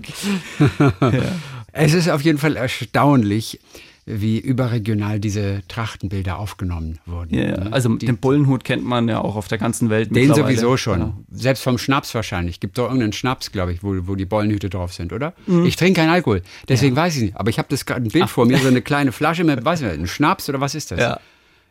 Es 1.72 1.94
ist 1.94 2.08
auf 2.08 2.22
jeden 2.22 2.38
Fall 2.38 2.56
erstaunlich, 2.56 3.58
wie 4.04 4.38
überregional 4.38 5.20
diese 5.20 5.62
Trachtenbilder 5.68 6.38
aufgenommen 6.38 6.98
wurden. 7.06 7.34
Ja, 7.34 7.64
ne? 7.64 7.72
also 7.72 7.88
den 7.96 8.18
Bullenhut 8.18 8.64
kennt 8.64 8.84
man 8.84 9.08
ja 9.08 9.20
auch 9.20 9.36
auf 9.36 9.46
der 9.46 9.58
ganzen 9.58 9.90
Welt. 9.90 10.14
Den 10.14 10.34
sowieso 10.34 10.76
schon. 10.76 11.00
Ja. 11.00 11.14
Selbst 11.30 11.62
vom 11.62 11.78
Schnaps 11.78 12.12
wahrscheinlich. 12.14 12.58
Gibt 12.58 12.78
doch 12.78 12.84
irgendeinen 12.84 13.12
Schnaps, 13.12 13.52
glaube 13.52 13.72
ich, 13.72 13.84
wo, 13.84 13.94
wo 14.08 14.16
die 14.16 14.24
Bollenhüte 14.24 14.68
drauf 14.70 14.92
sind, 14.92 15.12
oder? 15.12 15.34
Mhm. 15.46 15.66
Ich 15.66 15.76
trinke 15.76 16.00
keinen 16.00 16.10
Alkohol, 16.10 16.42
deswegen 16.68 16.96
weiß 16.96 17.16
ich 17.16 17.22
nicht. 17.22 17.36
Aber 17.36 17.50
ich 17.50 17.58
habe 17.58 17.68
das 17.70 17.86
gerade 17.86 18.02
ein 18.02 18.10
Bild 18.10 18.28
vor 18.28 18.44
mir, 18.44 18.58
so 18.58 18.68
eine 18.68 18.82
kleine 18.82 19.12
Flasche 19.12 19.44
mit, 19.44 19.64
was 19.64 19.80
ist 19.80 19.88
das, 19.88 19.98
ein 19.98 20.06
Schnaps 20.08 20.48
oder 20.48 20.60
was 20.60 20.74
ist 20.74 20.90
das? 20.90 20.98
Ja. 20.98 21.20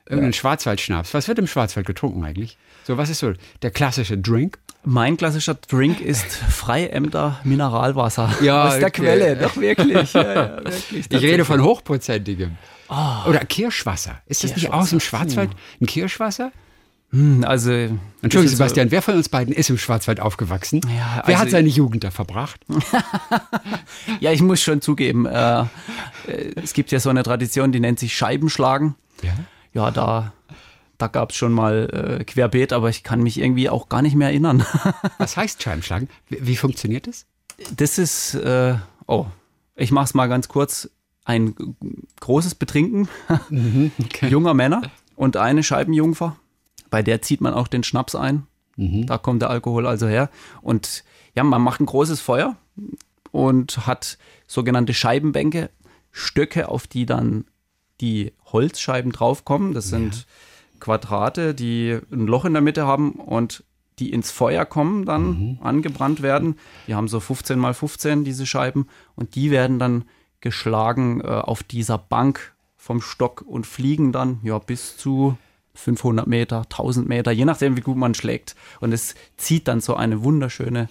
Irgendein 0.08 0.34
Schwarzwaldschnaps. 0.34 1.14
Was 1.14 1.28
wird 1.28 1.38
im 1.38 1.48
Schwarzwald 1.48 1.86
getrunken 1.86 2.24
eigentlich? 2.24 2.58
So, 2.84 2.98
was 2.98 3.10
ist 3.10 3.20
so 3.20 3.34
der 3.62 3.72
klassische 3.72 4.18
Drink? 4.18 4.58
Mein 4.84 5.16
klassischer 5.18 5.54
Drink 5.56 6.02
ist 6.02 6.26
Freiemder 6.26 7.40
Mineralwasser. 7.44 8.34
Ja, 8.42 8.66
Aus 8.68 8.80
der 8.80 8.88
okay. 8.88 9.02
Quelle, 9.04 9.36
doch 9.38 9.56
wirklich. 9.58 10.14
Ja, 10.14 10.34
ja, 10.34 10.58
wirklich 10.66 11.06
Ich 11.10 11.22
rede 11.22 11.46
von 11.46 11.62
hochprozentigem. 11.64 12.58
Oder 13.28 13.40
Kirschwasser. 13.46 14.16
Ist 14.26 14.44
das 14.44 14.52
nicht 14.52 14.62
Kirschwasser. 14.62 14.82
aus 14.82 14.90
dem 14.90 15.00
Schwarzwald 15.00 15.52
ein 15.80 15.86
Kirschwasser? 15.86 16.52
Hm, 17.12 17.44
Also, 17.46 17.70
Entschuldigung, 17.72 18.46
ist 18.46 18.52
so- 18.52 18.58
Sebastian, 18.58 18.90
wer 18.92 19.02
von 19.02 19.16
uns 19.16 19.30
beiden 19.30 19.54
ist 19.54 19.70
im 19.70 19.78
Schwarzwald 19.78 20.20
aufgewachsen? 20.20 20.82
Ja, 20.88 21.22
wer 21.26 21.36
also- 21.36 21.38
hat 21.46 21.50
seine 21.52 21.68
Jugend 21.70 22.04
da 22.04 22.12
verbracht? 22.12 22.60
Ja, 24.20 24.32
ich 24.32 24.42
muss 24.42 24.62
schon 24.62 24.82
zugeben, 24.82 25.26
äh, 25.26 25.62
äh, 25.62 25.66
es 26.64 26.74
gibt 26.74 26.92
ja 26.92 27.00
so 27.00 27.10
eine 27.10 27.24
Tradition, 27.24 27.72
die 27.72 27.80
nennt 27.80 28.00
sich 28.00 28.16
Scheibenschlagen. 28.16 28.96
Ja. 29.24 29.32
Ja, 29.74 29.92
da, 29.92 30.34
da 31.02 31.08
gab 31.08 31.32
es 31.32 31.38
schon 31.38 31.52
mal 31.52 32.20
äh, 32.20 32.24
Querbeet, 32.24 32.74
aber 32.74 32.90
ich 32.90 33.04
kann 33.04 33.24
mich 33.24 33.40
irgendwie 33.40 33.70
auch 33.70 33.90
gar 33.90 34.02
nicht 34.02 34.16
mehr 34.16 34.30
erinnern. 34.30 34.66
Was 35.18 35.36
heißt 35.36 35.62
Scheibenschlagen? 35.62 36.10
Wie, 36.30 36.48
wie 36.48 36.56
funktioniert 36.56 37.08
das? 37.08 37.26
Das 37.76 37.98
ist, 37.98 38.36
äh, 38.36 38.76
oh, 39.08 39.26
ich 39.76 39.92
mach's 39.92 40.14
mal 40.14 40.28
ganz 40.28 40.48
kurz. 40.48 40.90
Ein 41.24 41.56
großes 42.20 42.56
Betrinken 42.56 43.08
junger 44.22 44.56
Männer 44.56 44.82
und 45.16 45.38
eine 45.38 45.62
Scheibenjungfer. 45.64 46.36
Bei 46.90 47.04
der 47.04 47.22
zieht 47.22 47.42
man 47.42 47.54
auch 47.54 47.68
den 47.68 47.84
Schnaps 47.84 48.16
ein. 48.16 48.48
Da 48.76 49.20
kommt 49.20 49.44
der 49.44 49.52
Alkohol 49.52 49.86
also 49.86 50.08
her. 50.08 50.32
Und 50.62 51.04
ja, 51.36 51.44
man 51.44 51.62
macht 51.62 51.80
ein 51.80 51.86
großes 51.86 52.20
Feuer 52.20 52.58
und 53.32 53.86
hat 53.86 54.18
sogenannte 54.48 54.96
Scheibenbänke, 54.96 55.70
Stöcke, 56.12 56.70
auf 56.70 56.88
die 56.88 57.06
dann 57.06 57.46
die 58.02 58.34
Holzscheiben 58.46 59.12
draufkommen. 59.12 59.74
Das 59.74 59.90
sind 59.90 60.26
Quadrate, 60.82 61.56
die 61.56 61.98
ein 62.12 62.28
Loch 62.28 62.44
in 62.44 62.54
der 62.54 62.62
Mitte 62.62 62.86
haben 62.86 63.14
und 63.14 63.64
die 64.00 64.12
ins 64.12 64.32
Feuer 64.32 64.66
kommen, 64.66 65.06
dann 65.06 65.60
angebrannt 65.62 66.22
werden. 66.22 66.56
Die 66.88 66.96
haben 66.96 67.08
so 67.08 67.20
15 67.20 67.58
mal 67.58 67.74
15 67.74 68.26
diese 68.26 68.46
Scheiben 68.46 68.88
und 69.16 69.36
die 69.36 69.52
werden 69.52 69.80
dann 69.80 70.06
geschlagen 70.42 71.22
äh, 71.22 71.28
auf 71.28 71.64
dieser 71.64 71.98
Bank 71.98 72.54
vom 72.76 73.00
Stock 73.00 73.44
und 73.48 73.68
fliegen 73.68 74.12
dann 74.12 74.40
ja 74.44 74.58
bis 74.58 74.98
zu 74.98 75.38
500 75.76 76.28
Meter, 76.28 76.64
1000 76.64 77.08
Meter, 77.08 77.32
je 77.32 77.46
nachdem 77.46 77.78
wie 77.78 77.82
gut 77.82 77.96
man 77.96 78.16
schlägt. 78.16 78.56
Und 78.80 78.92
es 78.92 79.16
zieht 79.38 79.68
dann 79.68 79.82
so 79.82 79.96
eine 79.96 80.24
wunderschöne 80.24 80.90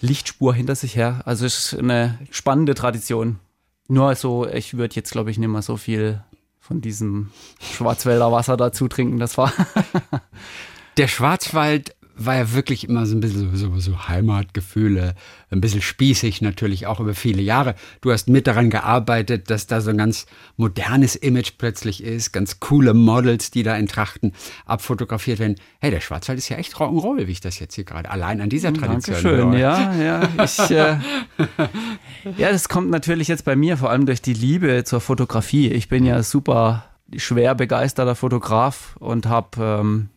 Lichtspur 0.00 0.54
hinter 0.54 0.74
sich 0.74 0.96
her. 0.96 1.22
Also 1.24 1.46
es 1.46 1.72
ist 1.72 1.78
eine 1.78 2.18
spannende 2.30 2.74
Tradition. 2.74 3.38
Nur 3.86 4.14
so, 4.16 4.46
ich 4.46 4.76
würde 4.76 4.96
jetzt 4.96 5.12
glaube 5.12 5.30
ich 5.30 5.38
nicht 5.38 5.48
mehr 5.48 5.62
so 5.62 5.76
viel 5.76 6.22
von 6.68 6.82
diesem 6.82 7.30
Schwarzwälder 7.60 8.30
Wasser 8.30 8.58
dazu 8.58 8.88
trinken. 8.88 9.18
Das 9.18 9.38
war 9.38 9.50
Der 10.98 11.08
Schwarzwald 11.08 11.96
war 12.18 12.36
ja 12.36 12.52
wirklich 12.52 12.88
immer 12.88 13.06
so 13.06 13.16
ein 13.16 13.20
bisschen 13.20 13.56
so, 13.56 13.70
so, 13.70 13.78
so 13.78 14.08
Heimatgefühle, 14.08 15.14
ein 15.50 15.60
bisschen 15.60 15.80
spießig 15.80 16.42
natürlich 16.42 16.86
auch 16.86 17.00
über 17.00 17.14
viele 17.14 17.40
Jahre. 17.40 17.74
Du 18.00 18.12
hast 18.12 18.28
mit 18.28 18.46
daran 18.46 18.70
gearbeitet, 18.70 19.50
dass 19.50 19.66
da 19.66 19.80
so 19.80 19.90
ein 19.90 19.98
ganz 19.98 20.26
modernes 20.56 21.16
Image 21.16 21.52
plötzlich 21.58 22.02
ist, 22.02 22.32
ganz 22.32 22.60
coole 22.60 22.92
Models, 22.92 23.50
die 23.50 23.62
da 23.62 23.76
in 23.76 23.86
Trachten 23.86 24.32
abfotografiert 24.66 25.38
werden. 25.38 25.56
Hey, 25.80 25.90
der 25.90 26.00
Schwarzwald 26.00 26.38
ist 26.38 26.48
ja 26.48 26.56
echt 26.56 26.74
Rock'n'Roll, 26.74 27.26
wie 27.26 27.32
ich 27.32 27.40
das 27.40 27.58
jetzt 27.60 27.74
hier 27.74 27.84
gerade 27.84 28.10
allein 28.10 28.40
an 28.40 28.50
dieser 28.50 28.72
Tradition 28.72 29.14
Dankeschön, 29.16 29.52
höre. 29.52 29.58
ja, 29.58 29.94
ja. 29.94 30.44
Ich, 30.44 30.70
äh, 30.70 30.98
ja, 32.36 32.50
das 32.50 32.68
kommt 32.68 32.90
natürlich 32.90 33.28
jetzt 33.28 33.44
bei 33.44 33.56
mir 33.56 33.76
vor 33.76 33.90
allem 33.90 34.06
durch 34.06 34.20
die 34.20 34.34
Liebe 34.34 34.84
zur 34.84 35.00
Fotografie. 35.00 35.68
Ich 35.70 35.88
bin 35.88 36.04
ja 36.04 36.22
super 36.22 36.84
schwer 37.16 37.54
begeisterter 37.54 38.14
Fotograf 38.14 38.96
und 38.98 39.26
habe 39.26 39.48
ähm, 39.62 40.08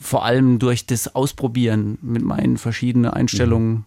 vor 0.00 0.24
allem 0.24 0.58
durch 0.58 0.86
das 0.86 1.14
Ausprobieren 1.14 1.98
mit 2.02 2.22
meinen 2.22 2.58
verschiedenen 2.58 3.10
Einstellungen 3.10 3.70
mhm. 3.70 3.84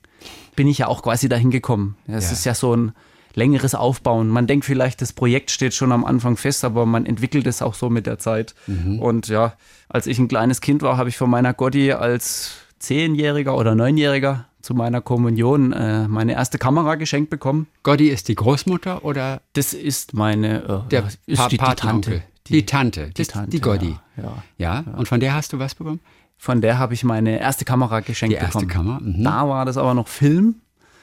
bin 0.55 0.67
ich 0.67 0.79
ja 0.79 0.87
auch 0.87 1.03
quasi 1.03 1.29
dahin 1.29 1.51
gekommen. 1.51 1.95
Es 2.07 2.25
ja. 2.25 2.31
ist 2.31 2.45
ja 2.45 2.55
so 2.55 2.75
ein 2.75 2.93
längeres 3.35 3.75
Aufbauen. 3.75 4.27
Man 4.27 4.47
denkt 4.47 4.65
vielleicht, 4.65 5.01
das 5.01 5.13
Projekt 5.13 5.51
steht 5.51 5.73
schon 5.73 5.91
am 5.91 6.05
Anfang 6.05 6.37
fest, 6.37 6.65
aber 6.65 6.85
man 6.85 7.05
entwickelt 7.05 7.47
es 7.47 7.61
auch 7.61 7.73
so 7.73 7.89
mit 7.89 8.05
der 8.05 8.19
Zeit. 8.19 8.55
Mhm. 8.67 8.99
Und 8.99 9.27
ja, 9.27 9.53
als 9.87 10.07
ich 10.07 10.19
ein 10.19 10.27
kleines 10.27 10.61
Kind 10.61 10.81
war, 10.81 10.97
habe 10.97 11.09
ich 11.09 11.17
von 11.17 11.29
meiner 11.29 11.53
Gotti 11.53 11.93
als 11.93 12.57
Zehnjähriger 12.79 13.55
oder 13.55 13.75
Neunjähriger 13.75 14.45
zu 14.61 14.73
meiner 14.73 15.01
Kommunion 15.01 15.71
äh, 15.71 16.07
meine 16.07 16.33
erste 16.33 16.57
Kamera 16.57 16.95
geschenkt 16.95 17.29
bekommen. 17.29 17.67
Gotti 17.83 18.09
ist 18.09 18.27
die 18.27 18.35
Großmutter 18.35 19.05
oder? 19.05 19.41
Das 19.53 19.73
ist 19.73 20.13
meine 20.13 20.83
äh, 20.85 20.89
der 20.89 21.07
ist 21.25 21.37
pa 21.37 21.47
die, 21.47 21.57
die 21.57 21.75
Tante. 21.75 22.23
Die, 22.49 22.53
die, 22.53 22.65
Tante, 22.65 23.11
die, 23.15 23.25
Tante, 23.25 23.49
die 23.49 23.61
Gotti. 23.61 23.97
Ja, 24.17 24.23
ja. 24.57 24.83
ja, 24.85 24.93
und 24.93 25.07
von 25.07 25.19
der 25.19 25.33
hast 25.33 25.53
du 25.53 25.59
was 25.59 25.75
bekommen? 25.75 25.99
Von 26.37 26.61
der 26.61 26.79
habe 26.79 26.93
ich 26.93 27.03
meine 27.03 27.39
erste 27.39 27.65
Kamera 27.65 27.99
geschenkt 27.99 28.35
die 28.35 28.41
erste 28.41 28.65
bekommen. 28.65 28.87
Kamera? 28.87 28.99
Mhm. 29.01 29.23
Da 29.23 29.47
war 29.47 29.65
das 29.65 29.77
aber 29.77 29.93
noch 29.93 30.07
Film. 30.07 30.55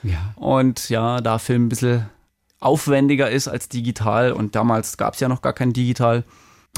Ja. 0.02 0.32
Und 0.36 0.88
ja, 0.88 1.20
da 1.20 1.38
Film 1.38 1.66
ein 1.66 1.68
bisschen 1.68 2.06
aufwendiger 2.60 3.30
ist 3.30 3.48
als 3.48 3.68
digital 3.68 4.32
und 4.32 4.54
damals 4.54 4.96
gab 4.96 5.14
es 5.14 5.20
ja 5.20 5.28
noch 5.28 5.42
gar 5.42 5.52
kein 5.52 5.72
Digital, 5.72 6.24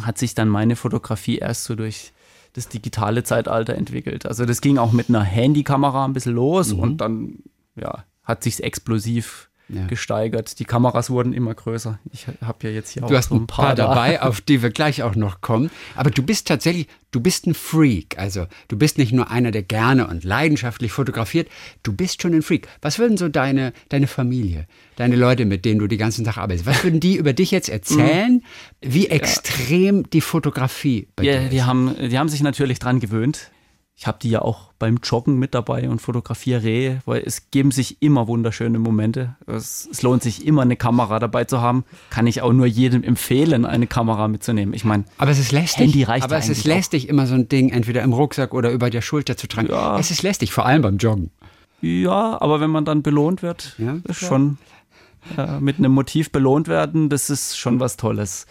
hat 0.03 0.19
sich 0.19 0.35
dann 0.35 0.49
meine 0.49 0.77
Fotografie 0.77 1.39
erst 1.39 1.65
so 1.65 1.75
durch 1.75 2.13
das 2.53 2.69
digitale 2.69 3.23
Zeitalter 3.23 3.75
entwickelt. 3.75 4.27
Also 4.27 4.45
das 4.45 4.61
ging 4.61 4.79
auch 4.79 4.93
mit 4.93 5.09
einer 5.09 5.23
Handykamera 5.23 6.05
ein 6.05 6.13
bisschen 6.13 6.35
los 6.35 6.75
mhm. 6.75 6.81
und 6.81 6.97
dann 6.99 7.39
ja, 7.77 8.05
hat 8.25 8.43
sich 8.43 8.63
explosiv 8.63 9.48
ja. 9.69 9.87
gesteigert. 9.87 10.59
Die 10.59 10.65
Kameras 10.65 11.11
wurden 11.11 11.33
immer 11.33 11.55
größer. 11.55 11.99
Ich 12.13 12.27
habe 12.27 12.69
ja 12.69 12.71
jetzt 12.71 12.91
hier 12.91 13.03
du 13.03 13.09
auch 13.09 13.13
hast 13.13 13.29
so 13.29 13.35
ein 13.35 13.47
paar, 13.47 13.67
paar 13.67 13.75
dabei, 13.75 14.23
auf 14.23 14.41
die 14.41 14.63
wir 14.63 14.71
gleich 14.71 15.03
auch 15.03 15.15
noch 15.15 15.41
kommen. 15.41 15.71
Aber 15.95 16.11
du 16.11 16.23
bist 16.23 16.49
tatsächlich, 16.49 16.87
du 17.11 17.21
bist 17.21 17.47
ein 17.47 17.55
Freak. 17.55 18.19
Also 18.19 18.47
du 18.69 18.77
bist 18.77 18.99
nicht 18.99 19.13
nur 19.13 19.31
einer, 19.31 19.51
der 19.51 19.63
gerne 19.63 20.07
und 20.07 20.25
leidenschaftlich 20.25 20.93
fotografiert. 20.93 21.49
Du 21.83 21.93
bist 21.93 22.23
schon 22.23 22.35
ein 22.35 22.43
Freak. 22.43 22.69
Was 22.81 22.99
würden 22.99 23.17
so 23.17 23.29
deine, 23.29 23.73
deine 23.89 24.07
Familie, 24.07 24.67
deine 24.97 25.17
Leute, 25.17 25.45
mit 25.45 25.65
denen 25.65 25.81
du 25.81 25.87
die 25.87 25.99
ganzen 25.99 26.25
Tag 26.25 26.39
arbeitest, 26.39 26.67
was 26.67 26.83
würden 26.85 27.01
die 27.01 27.17
über 27.17 27.33
dich 27.33 27.51
jetzt 27.51 27.69
erzählen, 27.69 28.43
wie 28.81 29.09
extrem 29.09 30.03
ja. 30.03 30.09
die 30.13 30.21
Fotografie 30.21 31.09
bei 31.17 31.25
ja, 31.25 31.33
dir 31.33 31.45
ist? 31.45 31.53
Die 31.53 31.63
haben, 31.63 31.95
die 32.09 32.19
haben 32.19 32.29
sich 32.29 32.43
natürlich 32.43 32.79
dran 32.79 33.01
gewöhnt 33.01 33.51
ich 33.99 34.07
habe 34.07 34.19
die 34.23 34.31
ja 34.31 34.43
auch 34.43 34.73
beim 34.79 35.01
Joggen 35.03 35.41
mit 35.41 35.55
dabei 35.55 35.91
und 35.91 36.01
fotografiere 36.01 36.63
Rehe, 36.63 37.01
weil 37.05 37.21
es 37.27 37.51
geben 37.51 37.73
sich 37.73 38.01
immer 38.01 38.29
wunderschöne 38.29 38.79
Momente. 38.79 39.35
Es, 39.49 39.89
es, 39.91 40.03
lohnt 40.03 40.23
sich 40.23 40.47
immer, 40.47 40.63
eine 40.63 40.77
Kamera 40.77 41.19
dabei 41.19 41.47
zu 41.47 41.61
haben. 41.61 41.85
Kann 42.09 42.29
ich 42.29 42.41
auch 42.41 42.53
nur 42.53 42.67
jedem 42.67 43.03
empfehlen, 43.03 43.65
eine 43.65 43.89
Kamera 43.89 44.29
mitzunehmen. 44.29 44.73
Ich 44.73 44.85
meine, 44.85 45.03
aber 45.19 45.33
es 45.33 45.41
ist 45.41 45.51
lästig. 45.51 45.87
Handy 45.87 46.05
reicht 46.05 46.23
aber 46.23 46.37
es 46.37 46.49
ist 46.49 46.65
lästig, 46.65 47.07
auch. 47.07 47.11
immer 47.11 47.27
so 47.27 47.35
ein 47.35 47.49
Ding 47.49 47.71
entweder 47.71 48.03
im 48.03 48.13
Rucksack 48.13 48.55
oder 48.55 48.71
über 48.71 48.89
der 48.89 49.03
Schulter 49.03 49.37
zu 49.37 49.49
tragen. 49.49 49.69
Ja. 49.69 49.99
Es 49.99 50.13
ist 50.13 50.23
lästig, 50.23 50.53
vor 50.53 50.65
allem 50.65 50.83
beim 50.83 50.99
Joggen. 50.99 51.33
Ja, 51.81 52.41
aber 52.41 52.61
wenn 52.61 52.71
man 52.71 52.85
dann 52.85 53.03
belohnt 53.03 53.43
wird, 53.43 53.75
ja, 53.79 53.97
ist 54.05 54.21
schon 54.21 54.59
äh, 55.37 55.59
mit 55.59 55.79
einem 55.79 55.91
Motiv 55.91 56.31
belohnt 56.31 56.69
werden, 56.69 57.09
das 57.09 57.31
ist 57.31 57.59
schon 57.59 57.81
was 57.81 57.97
Tolles. 57.97 58.47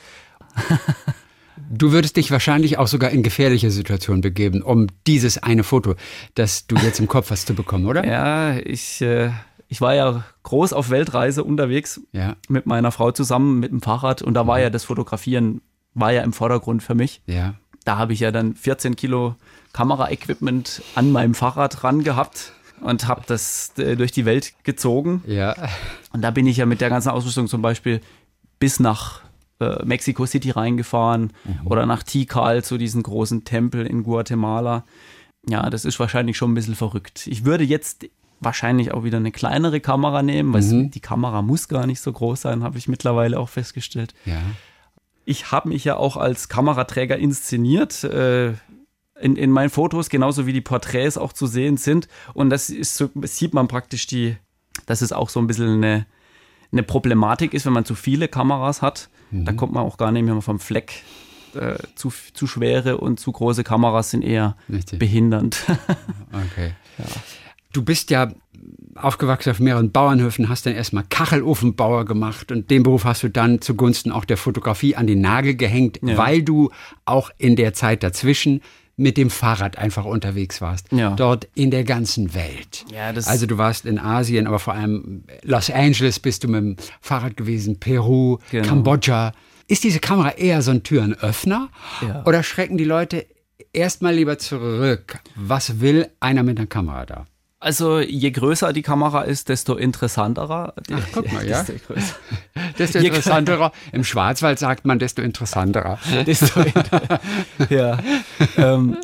Du 1.70 1.92
würdest 1.92 2.18
dich 2.18 2.32
wahrscheinlich 2.32 2.78
auch 2.78 2.88
sogar 2.88 3.12
in 3.12 3.24
gefährliche 3.24 3.72
Situationen 3.72 4.22
begeben, 4.22 4.62
um 4.62 4.88
dieses 5.06 5.38
eine 5.42 5.64
Foto, 5.64 5.96
das 6.36 6.68
du 6.68 6.76
jetzt 6.78 7.00
im 7.00 7.08
Kopf 7.08 7.32
hast, 7.32 7.48
zu 7.48 7.54
bekommen, 7.54 7.86
oder? 7.86 8.06
Ja, 8.06 8.58
ich, 8.58 9.02
äh, 9.02 9.32
ich 9.68 9.82
war 9.82 9.96
ja 9.96 10.24
groß 10.44 10.74
auf 10.74 10.90
Weltreise 10.90 11.44
unterwegs 11.44 12.02
ja. 12.12 12.36
mit 12.48 12.66
meiner 12.66 12.92
Frau 12.92 13.12
zusammen 13.12 13.60
mit 13.60 13.72
dem 13.72 13.82
Fahrrad 13.82 14.22
und 14.22 14.34
da 14.34 14.48
war 14.48 14.60
ja 14.60 14.70
das 14.70 14.86
Fotografieren 14.86 15.62
war 15.94 16.12
ja 16.12 16.22
im 16.22 16.34
Vordergrund 16.34 16.84
für 16.84 16.96
mich. 16.96 17.22
Ja. 17.26 17.56
Da 17.84 17.98
habe 17.98 18.14
ich 18.14 18.20
ja 18.20 18.32
dann 18.32 18.56
14 18.56 18.96
Kilo 18.96 19.36
Kameraequipment 19.74 20.82
an 20.96 21.12
meinem 21.12 21.34
Fahrrad 21.34 21.84
ran 21.84 22.04
gehabt 22.04 22.54
und 22.82 23.08
habe 23.08 23.24
das 23.26 23.74
äh, 23.78 23.96
durch 23.96 24.12
die 24.12 24.26
Welt 24.26 24.54
gezogen. 24.64 25.24
Ja. 25.26 25.56
Und 26.14 26.22
da 26.22 26.32
bin 26.32 26.46
ich 26.48 26.58
ja 26.58 26.66
mit 26.66 26.82
der 26.82 26.90
ganzen 26.90 27.10
Ausrüstung 27.10 27.48
zum 27.48 27.62
Beispiel 27.62 28.02
bis 28.60 28.80
nach 28.80 29.22
äh, 29.60 29.84
Mexico 29.86 30.26
City 30.26 30.52
reingefahren 30.52 31.34
mhm. 31.44 31.68
oder 31.68 31.86
nach 31.86 32.04
Tikal 32.04 32.64
zu 32.64 32.78
diesem 32.78 33.04
großen 33.04 33.44
Tempel 33.44 33.86
in 33.86 34.04
Guatemala. 34.04 34.84
Ja, 35.48 35.70
das 35.70 35.86
ist 35.86 36.00
wahrscheinlich 36.00 36.38
schon 36.38 36.52
ein 36.52 36.56
bisschen 36.56 36.76
verrückt. 36.76 37.28
Ich 37.28 37.46
würde 37.46 37.64
jetzt 37.64 38.08
wahrscheinlich 38.40 38.94
auch 38.94 39.04
wieder 39.04 39.18
eine 39.18 39.32
kleinere 39.32 39.80
Kamera 39.80 40.22
nehmen, 40.22 40.54
weil 40.54 40.62
mhm. 40.62 40.92
die 40.92 41.00
Kamera 41.00 41.42
muss 41.42 41.68
gar 41.68 41.88
nicht 41.88 42.02
so 42.02 42.12
groß 42.12 42.42
sein, 42.42 42.64
habe 42.64 42.78
ich 42.78 42.88
mittlerweile 42.88 43.40
auch 43.40 43.50
festgestellt. 43.50 44.14
Ja. 44.26 44.38
Ich 45.26 45.52
habe 45.52 45.70
mich 45.70 45.84
ja 45.84 45.98
auch 45.98 46.18
als 46.18 46.48
Kameraträger 46.48 47.18
inszeniert. 47.18 48.04
Äh, 48.04 48.54
in, 49.20 49.36
in 49.36 49.52
meinen 49.52 49.70
Fotos, 49.70 50.10
genauso 50.10 50.46
wie 50.46 50.54
die 50.54 50.62
Porträts 50.62 51.18
auch 51.18 51.34
zu 51.34 51.48
sehen 51.48 51.78
sind. 51.78 52.08
Und 52.34 52.50
das 52.50 52.70
ist 52.70 52.96
so, 52.96 53.10
sieht 53.24 53.54
man 53.54 53.68
praktisch 53.68 54.08
die, 54.08 54.38
dass 54.86 55.02
es 55.02 55.12
auch 55.12 55.30
so 55.30 55.40
ein 55.40 55.48
bisschen 55.48 55.84
eine, 55.84 56.06
eine 56.72 56.84
Problematik 56.84 57.54
ist, 57.54 57.66
wenn 57.66 57.74
man 57.74 57.86
zu 57.86 57.96
viele 57.96 58.28
Kameras 58.28 58.82
hat. 58.82 59.10
Mhm. 59.32 59.46
Da 59.46 59.54
kommt 59.54 59.74
man 59.74 59.84
auch 59.84 59.98
gar 59.98 60.12
nicht 60.12 60.24
mehr 60.24 60.40
vom 60.42 60.60
Fleck. 60.60 61.04
Äh, 61.56 61.78
zu, 61.96 62.12
zu 62.34 62.46
schwere 62.46 62.98
und 62.98 63.20
zu 63.20 63.32
große 63.32 63.64
Kameras 63.64 64.12
sind 64.12 64.22
eher 64.22 64.58
Richtig. 64.72 65.00
behindernd. 65.00 65.64
okay. 66.32 66.74
Ja. 66.98 67.06
Du 67.74 67.84
bist 67.84 68.12
ja 68.12 68.32
aufgewachsen 68.96 69.52
auf 69.52 69.60
mehreren 69.60 69.92
Bauernhöfen, 69.92 70.50
hast 70.50 70.66
dann 70.66 70.74
erstmal 70.74 71.04
Kachelofenbauer 71.10 72.06
gemacht 72.06 72.52
und 72.52 72.70
den 72.70 72.84
Beruf 72.84 73.06
hast 73.06 73.24
du 73.24 73.30
dann 73.30 73.62
zugunsten 73.62 74.12
auch 74.12 74.26
der 74.26 74.38
Fotografie 74.38 74.96
an 74.96 75.08
den 75.08 75.22
Nagel 75.22 75.56
gehängt, 75.56 76.00
ja. 76.02 76.18
weil 76.18 76.44
du 76.44 76.72
auch 77.06 77.32
in 77.38 77.56
der 77.56 77.74
Zeit 77.74 78.04
dazwischen 78.04 78.62
mit 78.98 79.16
dem 79.16 79.30
Fahrrad 79.30 79.78
einfach 79.78 80.06
unterwegs 80.06 80.60
warst. 80.60 80.92
Ja. 80.92 81.12
Dort 81.12 81.48
in 81.54 81.70
der 81.72 81.84
ganzen 81.84 82.34
Welt. 82.34 82.84
Ja, 82.92 83.10
also 83.10 83.46
du 83.46 83.58
warst 83.58 83.86
in 83.86 84.00
Asien, 84.00 84.48
aber 84.48 84.60
vor 84.60 84.74
allem 84.74 85.24
Los 85.44 85.70
Angeles 85.70 86.20
bist 86.20 86.44
du 86.44 86.48
mit 86.48 86.60
dem 86.60 86.76
Fahrrad 87.00 87.38
gewesen, 87.38 87.80
Peru, 87.80 88.40
genau. 88.52 88.68
Kambodscha. 88.68 89.34
Ist 89.68 89.84
diese 89.84 90.00
Kamera 90.00 90.32
eher 90.32 90.62
so 90.62 90.72
ein 90.72 90.84
Türenöffner 90.84 91.70
ja. 92.02 92.24
oder 92.26 92.42
schrecken 92.42 92.78
die 92.78 92.86
Leute 92.86 93.28
erstmal 93.72 94.16
lieber 94.16 94.40
zurück? 94.40 95.20
Was 95.36 95.80
will 95.80 96.10
einer 96.20 96.42
mit 96.42 96.58
einer 96.58 96.68
Kamera 96.68 97.06
da? 97.06 97.26
Also 97.60 98.00
je 98.00 98.30
größer 98.30 98.72
die 98.72 98.84
Kamera 98.84 99.22
ist, 99.22 99.50
desto 99.50 99.76
interessanterer. 99.76 100.76
Ach, 100.94 101.08
guck 101.12 101.32
mal, 101.32 101.48
ja. 101.48 101.64
Desto, 101.64 101.94
desto 102.78 103.00
interessanterer. 103.00 103.72
Im 103.92 104.04
Schwarzwald 104.04 104.60
sagt 104.60 104.86
man, 104.86 105.00
desto 105.00 105.24
interessanterer. 105.24 105.98
desto 106.26 106.64
ja. 107.70 107.98
Ähm, 108.58 108.98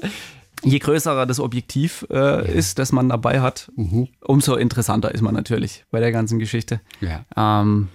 je 0.64 0.78
größer 0.78 1.26
das 1.26 1.40
Objektiv 1.40 2.06
äh, 2.12 2.16
ja. 2.16 2.40
ist, 2.40 2.78
das 2.78 2.92
man 2.92 3.10
dabei 3.10 3.42
hat, 3.42 3.72
mhm. 3.76 4.10
umso 4.22 4.56
interessanter 4.56 5.14
ist 5.14 5.22
man 5.22 5.34
natürlich 5.34 5.86
bei 5.90 6.00
der 6.00 6.12
ganzen 6.12 6.38
Geschichte. 6.38 6.80
Ja. 7.02 7.26
Ähm, 7.36 7.90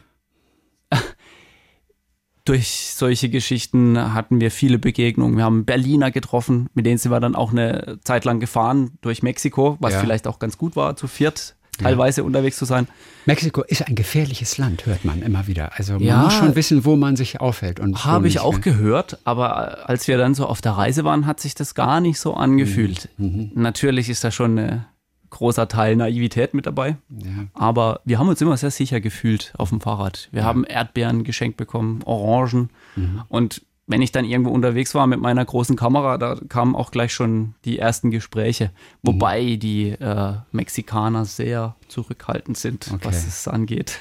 durch 2.49 2.93
solche 2.95 3.29
Geschichten 3.29 4.15
hatten 4.15 4.41
wir 4.41 4.51
viele 4.51 4.79
Begegnungen. 4.79 5.37
Wir 5.37 5.45
haben 5.45 5.65
Berliner 5.65 6.11
getroffen, 6.11 6.69
mit 6.75 6.87
denen 6.87 6.99
sind 6.99 7.13
wir 7.13 7.21
dann 7.21 7.35
auch 7.35 7.53
eine 7.53 7.99
Zeit 8.05 8.25
lang 8.25 8.41
gefahren 8.41 8.93
durch 9.01 9.23
Mexiko, 9.23 9.77
was 9.81 9.93
ja. 9.93 10.01
vielleicht 10.01 10.27
auch 10.27 10.39
ganz 10.39 10.57
gut 10.57 10.77
war, 10.77 10.97
zu 10.97 11.09
viert 11.09 11.55
teilweise 11.79 12.21
ja. 12.21 12.27
unterwegs 12.27 12.57
zu 12.57 12.65
sein. 12.65 12.89
Mexiko 13.25 13.63
ist 13.63 13.87
ein 13.87 13.95
gefährliches 13.95 14.59
Land, 14.59 14.87
hört 14.87 15.05
man 15.05 15.23
immer 15.23 15.47
wieder. 15.47 15.71
Also 15.77 15.95
man 15.95 16.03
ja, 16.03 16.23
muss 16.23 16.35
schon 16.35 16.55
wissen, 16.57 16.85
wo 16.85 16.97
man 16.97 17.17
sich 17.17 17.41
aufhält. 17.41 17.81
Habe 17.81 18.29
ich 18.29 18.41
auch 18.41 18.61
gehört, 18.61 19.19
aber 19.25 19.89
als 19.89 20.09
wir 20.09 20.19
dann 20.19 20.35
so 20.35 20.47
auf 20.47 20.61
der 20.61 20.73
Reise 20.73 21.05
waren, 21.05 21.27
hat 21.27 21.41
sich 21.41 21.55
das 21.55 21.75
gar 21.75 22.01
nicht 22.01 22.19
so 22.19 22.35
angefühlt. 22.35 23.09
Mhm. 23.17 23.27
mhm. 23.27 23.51
Natürlich 23.55 24.09
ist 24.09 24.25
da 24.25 24.31
schon 24.31 24.59
eine 24.59 24.87
großer 25.31 25.69
Teil 25.69 25.97
Naivität 25.97 26.55
mit 26.55 26.67
dabei. 26.67 26.97
Ja. 27.09 27.47
Aber 27.55 28.01
wir 28.05 28.19
haben 28.19 28.29
uns 28.29 28.41
immer 28.41 28.57
sehr 28.57 28.71
sicher 28.71 29.01
gefühlt 29.01 29.53
auf 29.57 29.71
dem 29.71 29.81
Fahrrad. 29.81 30.29
Wir 30.33 30.43
ja. 30.43 30.47
haben 30.47 30.65
Erdbeeren 30.65 31.25
geschenkt 31.25 31.57
bekommen, 31.57 32.03
Orangen. 32.05 32.71
Mhm. 32.97 33.23
Und 33.29 33.63
wenn 33.87 34.03
ich 34.03 34.13
dann 34.13 34.25
irgendwo 34.25 34.51
unterwegs 34.51 34.95
war 34.95 35.07
mit 35.07 35.21
meiner 35.21 35.45
großen 35.45 35.75
Kamera, 35.75 36.19
da 36.19 36.39
kamen 36.49 36.77
auch 36.77 36.91
gleich 36.91 37.13
schon 37.13 37.55
die 37.65 37.79
ersten 37.79 38.11
Gespräche. 38.11 38.71
Wobei 39.03 39.43
mhm. 39.43 39.61
die 39.61 39.89
äh, 39.91 40.35
Mexikaner 40.53 41.25
sehr 41.25 41.75
zurückhaltend 41.89 42.59
sind, 42.59 42.91
okay. 42.93 43.01
was 43.05 43.27
es 43.27 43.49
angeht. 43.49 43.99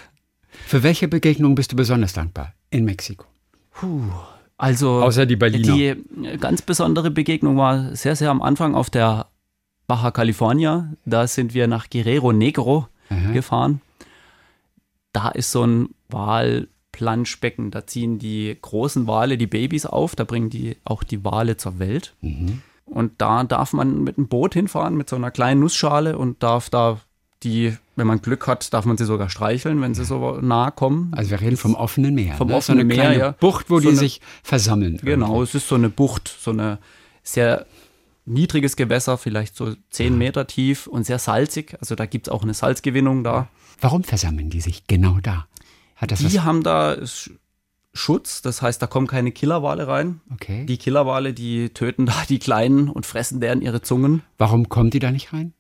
Für 0.66 0.84
welche 0.84 1.08
Begegnung 1.08 1.56
bist 1.56 1.72
du 1.72 1.76
besonders 1.76 2.14
dankbar 2.14 2.54
in 2.70 2.84
Mexiko? 2.86 3.26
Puh. 3.72 4.02
Also 4.58 5.04
Außer 5.04 5.26
die 5.26 5.36
Berliner. 5.36 5.74
Die 5.74 6.38
ganz 6.40 6.64
besondere 6.64 7.12
Begegnung 7.12 7.58
war 7.58 7.96
sehr, 7.96 8.16
sehr 8.16 8.32
am 8.32 8.42
Anfang 8.42 8.74
auf 8.74 8.90
der 8.90 9.28
Baja 9.88 10.12
California. 10.12 10.94
Da 11.06 11.26
sind 11.28 11.54
wir 11.54 11.68
nach 11.68 11.90
Guerrero 11.90 12.34
Negro 12.34 12.88
Aha. 13.10 13.32
gefahren. 13.32 13.82
Da 15.14 15.30
ist 15.30 15.52
so 15.52 15.64
ein 15.66 15.90
Walplanschbecken. 16.10 17.72
Da 17.72 17.88
ziehen 17.88 18.20
die 18.20 18.58
großen 18.62 19.08
Wale 19.08 19.38
die 19.38 19.48
Babys 19.48 19.86
auf. 19.86 20.16
Da 20.16 20.24
bringen 20.26 20.50
die 20.50 20.78
auch 20.84 21.04
die 21.04 21.24
Wale 21.24 21.58
zur 21.58 21.80
Welt. 21.80 22.14
Mhm. 22.22 22.62
Und 22.86 23.14
da 23.18 23.44
darf 23.44 23.74
man 23.74 24.04
mit 24.04 24.18
einem 24.18 24.28
Boot 24.28 24.54
hinfahren, 24.54 24.96
mit 24.96 25.10
so 25.10 25.16
einer 25.16 25.32
kleinen 25.32 25.60
Nussschale 25.62 26.18
und 26.18 26.42
darf 26.44 26.70
da 26.70 27.00
die 27.44 27.76
wenn 27.96 28.06
man 28.08 28.22
Glück 28.22 28.46
hat, 28.46 28.74
darf 28.76 28.86
man 28.86 28.96
sie 28.98 29.06
sogar 29.06 29.28
streicheln, 29.30 29.82
wenn 29.82 29.96
sie 29.96 30.06
so 30.06 30.38
nah 30.40 30.70
kommen. 30.70 31.12
Also 31.16 31.32
wir 31.32 31.42
reden 31.42 31.58
vom 31.58 31.74
offenen 31.74 32.14
Meer. 32.14 32.36
Vom 32.36 32.50
ne? 32.50 32.56
offenen 32.56 32.78
so 32.78 32.82
eine 32.82 32.86
Meer, 32.86 32.96
kleine 32.98 33.20
ja. 33.20 33.32
Bucht, 33.32 33.70
wo 33.72 33.76
So 33.78 33.82
die 33.82 33.88
eine- 33.90 33.98
sich 33.98 34.22
versammeln. 34.44 34.98
Genau, 35.02 35.26
irgendwo. 35.26 35.42
es 35.44 35.56
ist 35.56 35.68
so 35.68 35.74
eine 35.76 35.90
Bucht, 35.90 36.28
so 36.40 36.52
eine 36.52 36.78
sehr 37.24 37.66
niedriges 38.28 38.76
Gewässer, 38.76 39.18
vielleicht 39.18 39.56
so 39.56 39.74
zehn 39.90 40.18
Meter 40.18 40.46
tief 40.48 40.86
und 40.88 41.06
sehr 41.06 41.20
salzig. 41.20 41.76
Also 41.80 41.96
da 41.96 42.06
gibt 42.06 42.28
es 42.28 42.32
auch 42.34 42.44
eine 42.44 42.54
Salzgewinnung 42.54 43.24
da. 43.24 43.48
Warum 43.82 44.04
versammeln 44.04 44.50
die 44.50 44.62
sich 44.62 44.86
genau 44.88 45.20
da? 45.22 45.48
Hat 45.96 46.12
das 46.12 46.20
Die 46.20 46.26
was? 46.26 46.44
haben 46.44 46.62
da 46.64 46.94
Sch- 46.94 47.32
Schutz, 47.94 48.42
das 48.44 48.62
heißt, 48.62 48.80
da 48.82 48.86
kommen 48.88 49.08
keine 49.08 49.32
Killerwale 49.32 49.88
rein. 49.88 50.22
Okay. 50.32 50.66
Die 50.68 50.78
Killerwale, 50.78 51.34
die 51.34 51.70
töten 51.70 52.06
da 52.06 52.14
die 52.30 52.38
Kleinen 52.38 52.90
und 52.90 53.06
fressen 53.08 53.40
deren 53.40 53.62
ihre 53.62 53.82
Zungen, 53.82 54.22
Warum 54.38 54.70
kommen 54.70 54.90
die 54.92 55.00
da 55.00 55.10
nicht 55.12 55.34
rein? 55.34 55.54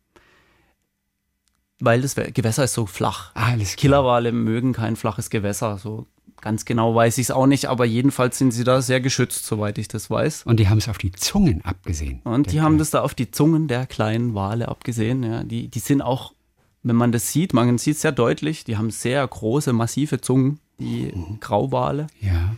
weil 1.80 2.01
das 2.01 2.15
Gewässer 2.15 2.63
ist 2.63 2.73
so 2.73 2.86
flach. 2.88 3.32
Ah, 3.36 3.51
alles 3.51 3.69
klar. 3.75 3.82
Killerwale 3.82 4.32
mögen 4.32 4.73
kein 4.73 4.95
flaches 4.95 5.30
Gewässer, 5.30 5.77
so 5.77 6.08
ganz 6.42 6.66
genau 6.66 6.94
weiß 6.96 7.18
ich 7.18 7.26
es 7.26 7.32
auch 7.32 7.48
nicht, 7.48 7.66
aber 7.66 7.86
jedenfalls 7.86 8.38
sind 8.38 8.52
sie 8.52 8.63
da 8.63 8.82
sehr 8.82 9.02
geschützt, 9.02 9.46
soweit 9.46 9.78
ich 9.78 9.88
das 9.88 10.10
weiß. 10.10 10.44
Und 10.44 10.60
die 10.60 10.70
haben 10.70 10.78
es 10.78 10.88
auf 10.88 10.98
die 10.98 11.12
Zungen 11.12 11.63
abgesehen. 11.66 12.22
Und 12.24 12.52
die 12.52 12.62
haben 12.62 12.78
das 12.78 12.92
da 12.92 13.02
auf 13.02 13.13
die 13.13 13.32
Zungen 13.32 13.68
der 13.68 13.86
kleinen 13.88 14.34
Wale 14.36 14.68
abgesehen. 14.68 15.24
Ja. 15.24 15.44
Die, 15.44 15.68
die 15.68 15.80
sind 15.80 16.02
auch, 16.02 16.34
wenn 16.84 16.96
man 16.96 17.12
das 17.12 17.32
sieht, 17.32 17.54
man 17.54 17.78
sieht 17.78 17.96
es 17.96 18.02
sehr 18.02 18.12
deutlich, 18.12 18.63
die 18.63 18.78
haben 18.78 18.92
sehr 18.92 19.26
große, 19.28 19.74
massive 19.74 20.22
Zungen, 20.22 20.60
die 20.80 21.12
Grauwale. 21.40 22.08
Ja. 22.22 22.56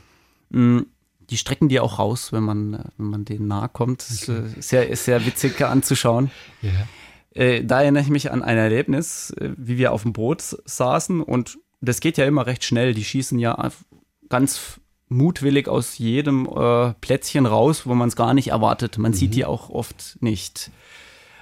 Mm, 0.50 0.86
Die 1.30 1.38
strecken 1.38 1.70
die 1.70 1.80
auch 1.80 2.00
raus, 2.00 2.34
wenn 2.34 2.44
man, 2.44 2.74
äh, 2.74 2.84
wenn 2.98 3.06
man 3.08 3.24
denen 3.24 3.48
nahe 3.48 3.70
kommt. 3.70 4.02
Das 4.02 4.10
ist, 4.10 4.30
äh, 4.30 4.42
sehr, 4.60 4.96
sehr 4.96 5.26
witzig 5.26 5.62
anzuschauen. 5.62 6.32
Ja. 6.62 6.72
Äh, 7.36 7.64
da 7.64 7.82
erinnere 7.82 8.02
ich 8.04 8.10
mich 8.10 8.32
an 8.32 8.42
ein 8.42 8.58
Erlebnis, 8.58 9.34
wie 9.40 9.78
wir 9.78 9.94
auf 9.94 10.02
dem 10.02 10.14
Boot 10.14 10.42
saßen 10.42 11.22
und 11.22 11.60
das 11.82 12.00
geht 12.00 12.18
ja 12.18 12.26
immer 12.26 12.46
recht 12.46 12.64
schnell. 12.64 12.94
Die 12.94 13.04
schießen 13.04 13.40
ja 13.40 13.72
ganz 14.30 14.80
mutwillig 15.10 15.68
aus 15.68 15.98
jedem 15.98 16.46
äh, 16.46 16.94
Plätzchen 17.02 17.46
raus, 17.46 17.86
wo 17.86 17.96
man 17.96 18.10
es 18.10 18.16
gar 18.16 18.34
nicht 18.34 18.50
erwartet. 18.50 18.98
Man 18.98 19.14
sieht 19.14 19.34
die 19.34 19.46
auch 19.46 19.70
oft 19.70 20.18
nicht. 20.22 20.72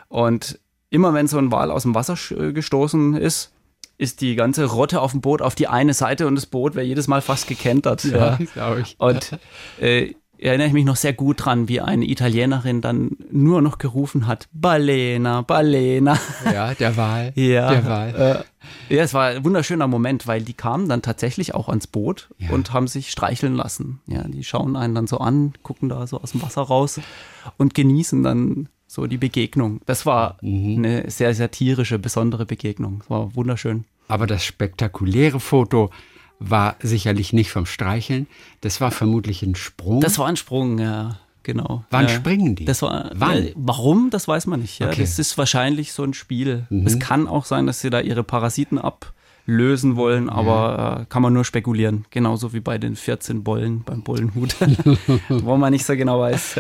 Und 0.08 0.60
immer 0.90 1.14
wenn 1.14 1.28
so 1.28 1.38
ein 1.38 1.52
Wal 1.52 1.70
aus 1.70 1.84
dem 1.84 1.94
Wasser 1.94 2.18
äh, 2.32 2.54
gestoßen 2.54 3.16
ist, 3.16 3.52
ist 3.98 4.22
die 4.22 4.36
ganze 4.36 4.66
Rotte 4.66 5.02
auf 5.02 5.12
dem 5.12 5.22
Boot 5.22 5.42
auf 5.42 5.56
die 5.56 5.68
eine 5.68 5.94
Seite 5.94 6.28
und 6.28 6.36
das 6.36 6.46
Boot 6.46 6.76
wäre 6.76 6.86
jedes 6.86 7.08
Mal 7.08 7.22
fast 7.22 7.48
gekentert. 7.48 8.04
Ja. 8.06 8.38
glaube 8.54 8.82
ich. 8.82 8.96
Und 9.00 9.38
äh, 9.80 10.14
erinnere 10.40 10.68
ich 10.68 10.74
mich 10.74 10.86
noch 10.86 10.96
sehr 10.96 11.14
gut 11.14 11.46
dran, 11.46 11.68
wie 11.68 11.82
eine 11.82 12.06
Italienerin 12.06 12.82
dann 12.82 13.12
nur 13.32 13.62
noch 13.62 13.78
gerufen 13.78 14.28
hat, 14.28 14.48
Balena, 14.54 15.42
Balena. 15.42 16.18
Ja, 16.46 16.74
der 16.74 16.96
Wal. 16.98 17.32
Ja, 17.36 17.70
Der 17.72 17.86
Wal. 17.86 18.44
Äh, 18.90 18.96
ja, 18.96 19.04
es 19.04 19.14
war 19.14 19.28
ein 19.28 19.44
wunderschöner 19.46 19.88
Moment, 19.88 20.28
weil 20.28 20.42
die 20.42 20.54
kamen 20.54 20.90
dann 20.90 21.02
tatsächlich 21.02 21.54
auch 21.56 21.70
ans 21.70 21.88
Boot 21.88 22.30
Ja. 22.38 22.50
und 22.52 22.74
haben 22.74 22.88
sich 22.88 23.10
streicheln 23.12 23.56
lassen. 23.56 24.00
Ja, 24.08 24.24
die 24.28 24.44
schauen 24.44 24.76
einen 24.76 24.94
dann 24.96 25.08
so 25.08 25.18
an, 25.20 25.54
gucken 25.64 25.90
da 25.90 26.06
so 26.08 26.20
aus 26.22 26.32
dem 26.32 26.42
Wasser 26.42 26.62
raus 26.62 27.00
und 27.58 27.74
genießen 27.74 28.24
dann 28.24 28.70
so 28.88 29.06
die 29.08 29.18
Begegnung. 29.18 29.82
Das 29.86 30.06
war 30.06 30.38
Mhm. 30.42 30.78
eine 30.78 31.10
sehr, 31.12 31.34
sehr 31.34 31.52
tierische, 31.52 32.00
besondere 32.00 32.46
Begegnung. 32.46 33.02
Es 33.04 33.10
war 33.10 33.36
wunderschön. 33.36 33.86
Aber 34.08 34.28
das 34.28 34.44
spektakuläre 34.46 35.40
Foto 35.40 35.90
war 36.40 36.76
sicherlich 36.82 37.34
nicht 37.34 37.52
vom 37.52 37.66
Streicheln. 37.66 38.28
Das 38.62 38.82
war 38.82 38.92
vermutlich 38.92 39.42
ein 39.44 39.56
Sprung. 39.56 40.02
Das 40.02 40.20
war 40.20 40.28
ein 40.28 40.38
Sprung, 40.38 40.80
ja, 40.80 41.20
genau. 41.44 41.84
Wann 41.90 42.08
ja. 42.08 42.10
springen 42.10 42.56
die? 42.56 42.66
Das 42.66 42.82
war, 42.82 43.12
Wann? 43.16 43.38
Äh, 43.38 43.54
warum, 43.56 44.10
das 44.10 44.28
weiß 44.28 44.48
man 44.48 44.62
nicht. 44.62 44.80
Ja. 44.80 44.88
Okay. 44.88 45.02
Mhm. 45.02 45.06
Das 45.06 45.20
ist 45.20 45.38
wahrscheinlich 45.38 45.94
so 45.94 46.04
ein 46.04 46.14
Spiel. 46.14 46.68
Es 46.86 47.00
kann 47.00 47.28
auch 47.28 47.46
sein, 47.46 47.66
dass 47.66 47.82
sie 47.82 47.90
da 47.90 48.00
ihre 48.02 48.24
Parasiten 48.24 48.78
ablösen 48.78 49.96
wollen, 49.96 50.30
aber 50.30 51.02
äh, 51.02 51.06
kann 51.10 51.24
man 51.24 51.34
nur 51.34 51.44
spekulieren. 51.44 52.06
Genauso 52.12 52.54
wie 52.54 52.60
bei 52.60 52.78
den 52.78 52.96
14 52.96 53.44
Bollen 53.44 53.84
beim 53.84 54.04
Bullenhut, 54.04 54.56
wo 55.30 55.58
man 55.58 55.74
nicht 55.74 55.86
so 55.86 55.96
genau 55.96 56.20
weiß. 56.20 56.60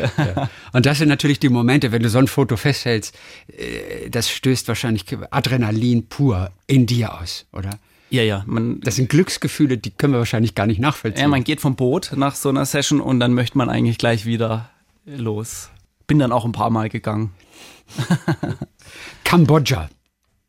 Und 0.74 0.88
das 0.88 0.98
sind 0.98 1.10
natürlich 1.10 1.40
die 1.40 1.50
Momente, 1.50 1.92
wenn 1.92 2.02
du 2.02 2.10
so 2.10 2.18
ein 2.18 2.28
Foto 2.28 2.58
festhältst, 2.58 3.16
äh, 3.50 4.10
das 4.10 4.32
stößt 4.32 4.68
wahrscheinlich 4.68 5.06
Adrenalin 5.30 6.08
pur 6.08 6.50
in 6.66 6.88
dir 6.88 7.22
aus, 7.22 7.46
oder? 7.52 7.78
Ja, 8.10 8.24
ja, 8.24 8.44
man, 8.46 8.80
Das 8.82 8.96
sind 8.96 9.10
Glücksgefühle, 9.10 9.78
die 9.78 9.92
können 9.92 10.14
wir 10.14 10.20
wahrscheinlich 10.20 10.56
gar 10.56 10.66
nicht 10.68 10.80
nachvollziehen. 10.80 11.22
ja, 11.22 11.28
man 11.28 11.44
geht 11.44 11.62
vom 11.62 11.76
Boot 11.76 12.14
nach 12.16 12.36
so 12.36 12.50
einer 12.50 12.66
Session 12.66 13.02
und 13.02 13.20
dann 13.20 13.34
möchte 13.34 13.58
man 13.58 13.70
eigentlich 13.70 13.98
gleich 13.98 14.26
wieder 14.26 14.70
los. 15.06 15.70
Bin 16.08 16.20
dann 16.20 16.32
auch 16.32 16.46
ein 16.46 16.52
paar 16.54 16.70
Mal 16.70 16.90
gegangen. 16.90 17.32
Kambodscha 19.24 19.90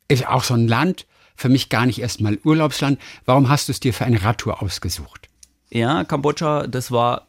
ist 0.07 0.27
auch 0.27 0.43
so 0.43 0.53
ein 0.53 0.67
Land, 0.67 1.05
für 1.35 1.49
mich 1.49 1.69
gar 1.69 1.85
nicht 1.85 1.99
erstmal 1.99 2.37
Urlaubsland. 2.43 2.99
Warum 3.25 3.49
hast 3.49 3.67
du 3.67 3.71
es 3.71 3.79
dir 3.79 3.93
für 3.93 4.05
eine 4.05 4.23
Radtour 4.23 4.61
ausgesucht? 4.61 5.27
Ja, 5.69 6.03
Kambodscha, 6.03 6.67
das 6.67 6.91
war 6.91 7.27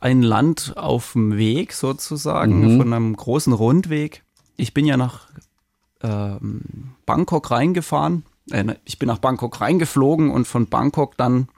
ein 0.00 0.22
Land 0.22 0.74
auf 0.76 1.12
dem 1.12 1.36
Weg 1.36 1.72
sozusagen, 1.72 2.78
von 2.78 2.92
einem 2.92 3.16
großen 3.16 3.52
Rundweg. 3.52 4.22
Ich 4.56 4.72
bin 4.74 4.86
ja 4.86 4.96
nach 4.96 5.26
ähm, 6.02 6.92
Bangkok 7.06 7.50
reingefahren. 7.50 8.24
Äh, 8.50 8.64
ne, 8.64 8.78
ich 8.84 8.98
bin 8.98 9.06
nach 9.08 9.18
Bangkok 9.18 9.60
reingeflogen 9.60 10.30
und 10.30 10.46
von 10.46 10.66
Bangkok 10.66 11.16
dann 11.16 11.48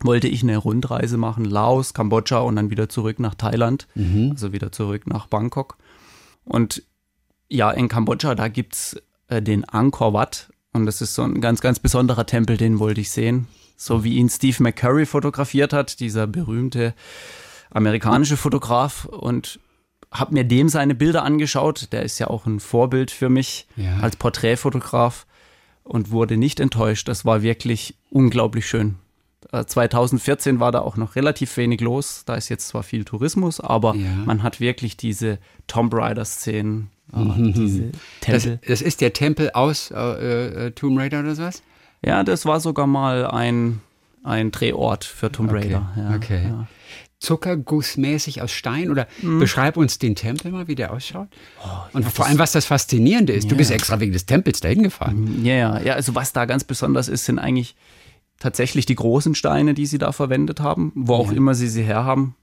wollte 0.00 0.26
ich 0.28 0.42
eine 0.42 0.56
Rundreise 0.56 1.16
machen, 1.16 1.44
Laos, 1.44 1.94
Kambodscha 1.94 2.38
und 2.40 2.56
dann 2.56 2.70
wieder 2.70 2.88
zurück 2.88 3.20
nach 3.20 3.34
Thailand, 3.36 3.86
also 4.30 4.52
wieder 4.52 4.72
zurück 4.72 5.06
nach 5.06 5.26
Bangkok. 5.28 5.76
Und 6.44 6.82
ja, 7.48 7.70
in 7.70 7.86
Kambodscha, 7.88 8.34
da 8.34 8.48
gibt's 8.48 8.96
äh, 9.28 9.40
den 9.40 9.64
Angkor 9.68 10.12
Wat 10.12 10.50
und 10.72 10.86
das 10.86 11.02
ist 11.02 11.14
so 11.14 11.22
ein 11.22 11.40
ganz, 11.40 11.60
ganz 11.60 11.78
besonderer 11.78 12.26
Tempel, 12.26 12.56
den 12.56 12.80
wollte 12.80 13.00
ich 13.00 13.10
sehen. 13.10 13.46
So 13.76 14.02
wie 14.04 14.14
ihn 14.14 14.28
Steve 14.28 14.60
McCurry 14.62 15.06
fotografiert 15.06 15.72
hat, 15.72 16.00
dieser 16.00 16.26
berühmte 16.26 16.94
amerikanische 17.70 18.36
Fotograf 18.36 19.04
und 19.04 19.60
habe 20.10 20.34
mir 20.34 20.44
dem 20.44 20.68
seine 20.68 20.94
Bilder 20.94 21.22
angeschaut. 21.24 21.92
Der 21.92 22.02
ist 22.02 22.18
ja 22.18 22.26
auch 22.26 22.44
ein 22.46 22.60
Vorbild 22.60 23.10
für 23.10 23.28
mich 23.28 23.66
Ja. 23.76 23.98
als 24.00 24.16
Porträtfotograf 24.16 25.26
und 25.84 26.10
wurde 26.10 26.36
nicht 26.36 26.60
enttäuscht. 26.60 27.08
Das 27.08 27.24
war 27.24 27.42
wirklich 27.42 27.96
unglaublich 28.10 28.66
schön. 28.66 28.96
Äh, 29.52 29.64
2014 29.64 30.60
war 30.60 30.72
da 30.72 30.80
auch 30.80 30.96
noch 30.96 31.16
relativ 31.16 31.56
wenig 31.56 31.80
los. 31.80 32.22
Da 32.26 32.34
ist 32.36 32.48
jetzt 32.48 32.68
zwar 32.68 32.82
viel 32.82 33.04
Tourismus, 33.04 33.60
aber 33.60 33.94
Ja. 33.94 34.10
man 34.24 34.42
hat 34.42 34.60
wirklich 34.60 34.96
diese 34.96 35.38
Tomb 35.66 35.92
Raider-Szenen, 35.94 36.90
äh, 37.12 37.52
diese 37.52 37.82
Das, 38.26 38.42
Tempel. 38.44 38.60
das 38.66 38.82
ist 38.82 39.00
der 39.00 39.12
Tempel 39.12 39.50
aus 39.52 39.90
äh, 39.90 40.66
äh, 40.66 40.70
Tomb 40.70 40.98
Raider 40.98 41.20
oder 41.20 41.34
sowas? 41.34 41.62
Ja, 42.04 42.22
das 42.24 42.46
war 42.46 42.60
sogar 42.60 42.86
mal 42.86 43.26
ein, 43.26 43.80
ein 44.24 44.50
Drehort 44.50 45.04
für 45.04 45.30
Tomb 45.30 45.50
Okay, 45.50 45.58
Raider. 45.74 45.92
Ja, 45.96 46.16
okay. 46.16 46.42
Ja. 46.48 46.66
Zuckergussmäßig 47.22 48.42
aus 48.42 48.52
Stein 48.52 48.90
oder 48.90 49.06
Mhm. 49.22 49.38
beschreib 49.38 49.76
uns 49.76 49.98
den 49.98 50.14
Tempel 50.14 50.50
mal, 50.52 50.68
wie 50.68 50.74
der 50.74 50.92
ausschaut. 50.92 51.28
Oh, 51.64 51.68
Und 51.92 52.04
vor 52.10 52.26
allem, 52.26 52.38
was 52.38 52.52
das 52.52 52.64
Faszinierende 52.66 53.32
ist. 53.32 53.46
Du 53.46 53.54
Ja. 53.54 53.58
bist 53.58 53.70
extra 53.70 54.00
wegen 54.00 54.12
des 54.12 54.26
Tempels 54.26 54.60
dahin 54.60 54.82
gefahren. 54.82 55.44
Ja, 55.44 55.54
ja, 55.54 55.80
ja, 55.80 55.94
also 55.94 56.14
was 56.14 56.32
da 56.32 56.44
ganz 56.44 56.64
besonders 56.64 57.08
ist, 57.08 57.24
sind 57.24 57.38
eigentlich 57.38 57.76
tatsächlich 58.38 58.86
die 58.86 58.96
großen 58.96 59.34
Steine, 59.34 59.72
die 59.74 59.86
sie 59.86 59.98
da 59.98 60.12
verwendet 60.12 60.60
haben, 60.60 60.92
wo 60.94 61.14
auch 61.14 61.30
Ja. 61.30 61.36
immer 61.36 61.54
sie 61.54 61.68
sie 61.68 61.82
herhaben. 61.82 62.34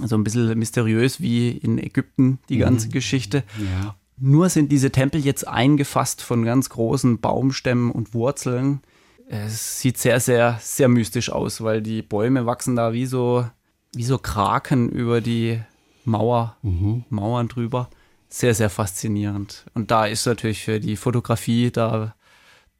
Also 0.00 0.16
ein 0.16 0.22
bisschen 0.22 0.56
mysteriös 0.58 1.20
wie 1.20 1.50
in 1.50 1.76
Ägypten 1.78 2.38
die 2.48 2.58
ganze 2.58 2.88
Geschichte. 2.88 3.42
Ja. 3.58 3.96
Nur 4.20 4.48
sind 4.48 4.70
diese 4.70 4.90
Tempel 4.90 5.20
jetzt 5.20 5.46
eingefasst 5.46 6.22
von 6.22 6.44
ganz 6.44 6.70
großen 6.70 7.18
Baumstämmen 7.20 7.90
und 7.90 8.14
Wurzeln. 8.14 8.80
Es 9.28 9.80
sieht 9.80 9.98
sehr, 9.98 10.20
sehr, 10.20 10.58
sehr 10.62 10.88
mystisch 10.88 11.30
aus, 11.30 11.60
weil 11.62 11.82
die 11.82 12.02
Bäume 12.02 12.46
wachsen 12.46 12.76
da 12.76 12.92
wie 12.92 13.06
so, 13.06 13.44
wie 13.94 14.04
so 14.04 14.18
Kraken 14.18 14.88
über 14.88 15.20
die 15.20 15.60
Mauer, 16.04 16.56
Mauern 17.10 17.48
drüber. 17.48 17.88
Sehr, 18.28 18.54
sehr 18.54 18.70
faszinierend. 18.70 19.64
Und 19.74 19.90
da 19.90 20.06
ist 20.06 20.26
natürlich 20.26 20.62
für 20.64 20.80
die 20.80 20.96
Fotografie, 20.96 21.70
da, 21.70 22.14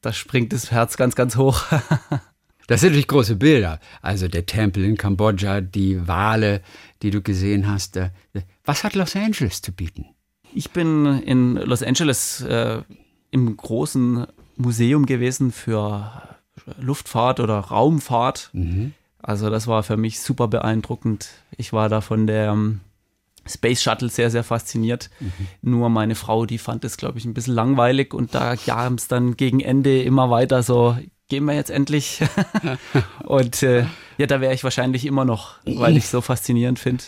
da 0.02 0.12
springt 0.12 0.52
das 0.52 0.70
Herz 0.70 0.96
ganz, 0.96 1.14
ganz 1.14 1.36
hoch. 1.36 1.64
Das 2.68 2.82
sind 2.82 2.90
natürlich 2.90 3.08
große 3.08 3.36
Bilder. 3.36 3.80
Also 4.02 4.28
der 4.28 4.44
Tempel 4.44 4.84
in 4.84 4.98
Kambodscha, 4.98 5.62
die 5.62 6.06
Wale, 6.06 6.60
die 7.00 7.10
du 7.10 7.22
gesehen 7.22 7.66
hast. 7.66 7.96
Äh, 7.96 8.10
Was 8.66 8.84
hat 8.84 8.94
Los 8.94 9.16
Angeles 9.16 9.62
zu 9.62 9.72
bieten? 9.72 10.04
Ich 10.52 10.70
bin 10.70 11.06
in 11.22 11.56
Los 11.56 11.82
Angeles 11.82 12.42
äh, 12.42 12.82
im 13.30 13.56
großen 13.56 14.26
Museum 14.56 15.06
gewesen 15.06 15.50
für 15.50 16.36
Luftfahrt 16.78 17.40
oder 17.40 17.58
Raumfahrt. 17.58 18.50
Also 19.20 19.50
das 19.50 19.66
war 19.66 19.82
für 19.82 19.96
mich 19.96 20.20
super 20.20 20.48
beeindruckend. 20.48 21.30
Ich 21.56 21.72
war 21.72 21.88
da 21.88 22.00
von 22.00 22.26
der 22.26 22.50
ähm, 22.50 22.80
Space 23.46 23.82
Shuttle 23.82 24.08
sehr, 24.08 24.30
sehr 24.30 24.44
fasziniert. 24.44 25.10
Nur 25.62 25.88
meine 25.88 26.14
Frau, 26.14 26.46
die 26.46 26.58
fand 26.58 26.84
es, 26.84 26.96
glaube 26.96 27.18
ich, 27.18 27.24
ein 27.24 27.34
bisschen 27.34 27.54
langweilig 27.54 28.14
und 28.14 28.34
da 28.34 28.56
kam 28.56 28.94
es 28.94 29.08
dann 29.08 29.36
gegen 29.36 29.60
Ende 29.60 30.02
immer 30.02 30.30
weiter 30.30 30.62
so, 30.62 30.96
gehen 31.28 31.44
wir 31.44 31.54
jetzt 31.54 31.70
endlich. 31.70 32.20
und 33.24 33.62
äh, 33.62 33.86
ja, 34.18 34.26
da 34.26 34.40
wäre 34.40 34.54
ich 34.54 34.64
wahrscheinlich 34.64 35.04
immer 35.06 35.24
noch, 35.24 35.56
weil 35.64 35.96
ich 35.96 36.08
so 36.08 36.20
faszinierend 36.20 36.78
finde. 36.78 37.04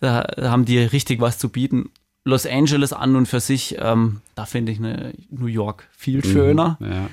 Da 0.00 0.26
haben 0.42 0.64
die 0.64 0.78
richtig 0.78 1.20
was 1.20 1.38
zu 1.38 1.48
bieten. 1.48 1.90
Los 2.24 2.44
Angeles 2.44 2.92
an 2.92 3.14
und 3.16 3.26
für 3.26 3.40
sich, 3.40 3.76
ähm, 3.78 4.20
da 4.34 4.46
finde 4.46 4.72
ich 4.72 4.78
eine 4.78 5.14
New 5.30 5.46
York 5.46 5.88
viel 5.92 6.24
schöner. 6.24 6.76
Ja. 6.80 7.08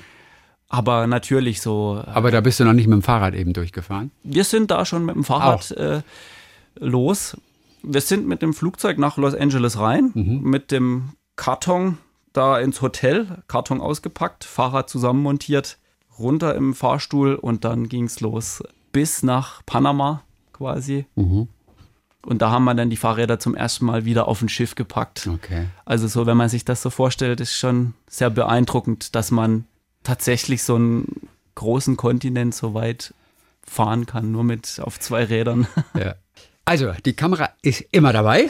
Aber 0.74 1.06
natürlich 1.06 1.60
so. 1.60 2.02
Äh, 2.04 2.10
Aber 2.10 2.30
da 2.30 2.40
bist 2.40 2.58
du 2.60 2.64
noch 2.64 2.72
nicht 2.72 2.86
mit 2.88 2.96
dem 2.96 3.02
Fahrrad 3.02 3.34
eben 3.34 3.52
durchgefahren. 3.52 4.10
wir 4.24 4.44
sind 4.44 4.70
da 4.70 4.84
schon 4.84 5.04
mit 5.04 5.14
dem 5.14 5.24
Fahrrad 5.24 5.70
äh, 5.72 6.02
los. 6.78 7.36
Wir 7.82 8.00
sind 8.00 8.26
mit 8.26 8.42
dem 8.42 8.54
Flugzeug 8.54 8.98
nach 8.98 9.16
Los 9.18 9.34
Angeles 9.34 9.78
rein, 9.78 10.10
mit 10.14 10.70
dem 10.70 11.10
Karton 11.36 11.98
da 12.32 12.58
ins 12.58 12.80
Hotel, 12.80 13.42
Karton 13.46 13.80
ausgepackt, 13.80 14.44
Fahrrad 14.44 14.88
zusammenmontiert, 14.88 15.76
runter 16.18 16.54
im 16.54 16.74
Fahrstuhl 16.74 17.34
und 17.34 17.64
dann 17.64 17.88
ging's 17.88 18.20
los 18.20 18.62
bis 18.92 19.22
nach 19.22 19.60
Panama 19.66 20.22
quasi. 20.54 21.04
Und 21.14 22.40
da 22.40 22.50
haben 22.50 22.64
wir 22.64 22.74
dann 22.74 22.88
die 22.88 22.96
Fahrräder 22.96 23.38
zum 23.38 23.54
ersten 23.54 23.84
Mal 23.84 24.04
wieder 24.06 24.28
auf 24.28 24.40
ein 24.40 24.48
Schiff 24.48 24.74
gepackt. 24.76 25.28
Okay. 25.30 25.66
Also 25.84 26.06
so, 26.08 26.24
wenn 26.26 26.36
man 26.38 26.48
sich 26.48 26.64
das 26.64 26.80
so 26.80 26.88
vorstellt, 26.88 27.40
ist 27.40 27.52
schon 27.54 27.92
sehr 28.08 28.30
beeindruckend, 28.30 29.14
dass 29.14 29.30
man 29.30 29.64
tatsächlich 30.04 30.62
so 30.62 30.76
einen 30.76 31.28
großen 31.56 31.96
Kontinent 31.96 32.54
so 32.54 32.74
weit 32.74 33.12
fahren 33.66 34.06
kann, 34.06 34.30
nur 34.30 34.44
mit 34.44 34.78
auf 34.82 35.00
zwei 35.00 35.24
Rädern. 35.24 35.66
Ja. 35.98 36.14
Also, 36.66 36.92
die 37.04 37.12
Kamera 37.12 37.50
ist 37.62 37.84
immer 37.90 38.12
dabei. 38.12 38.48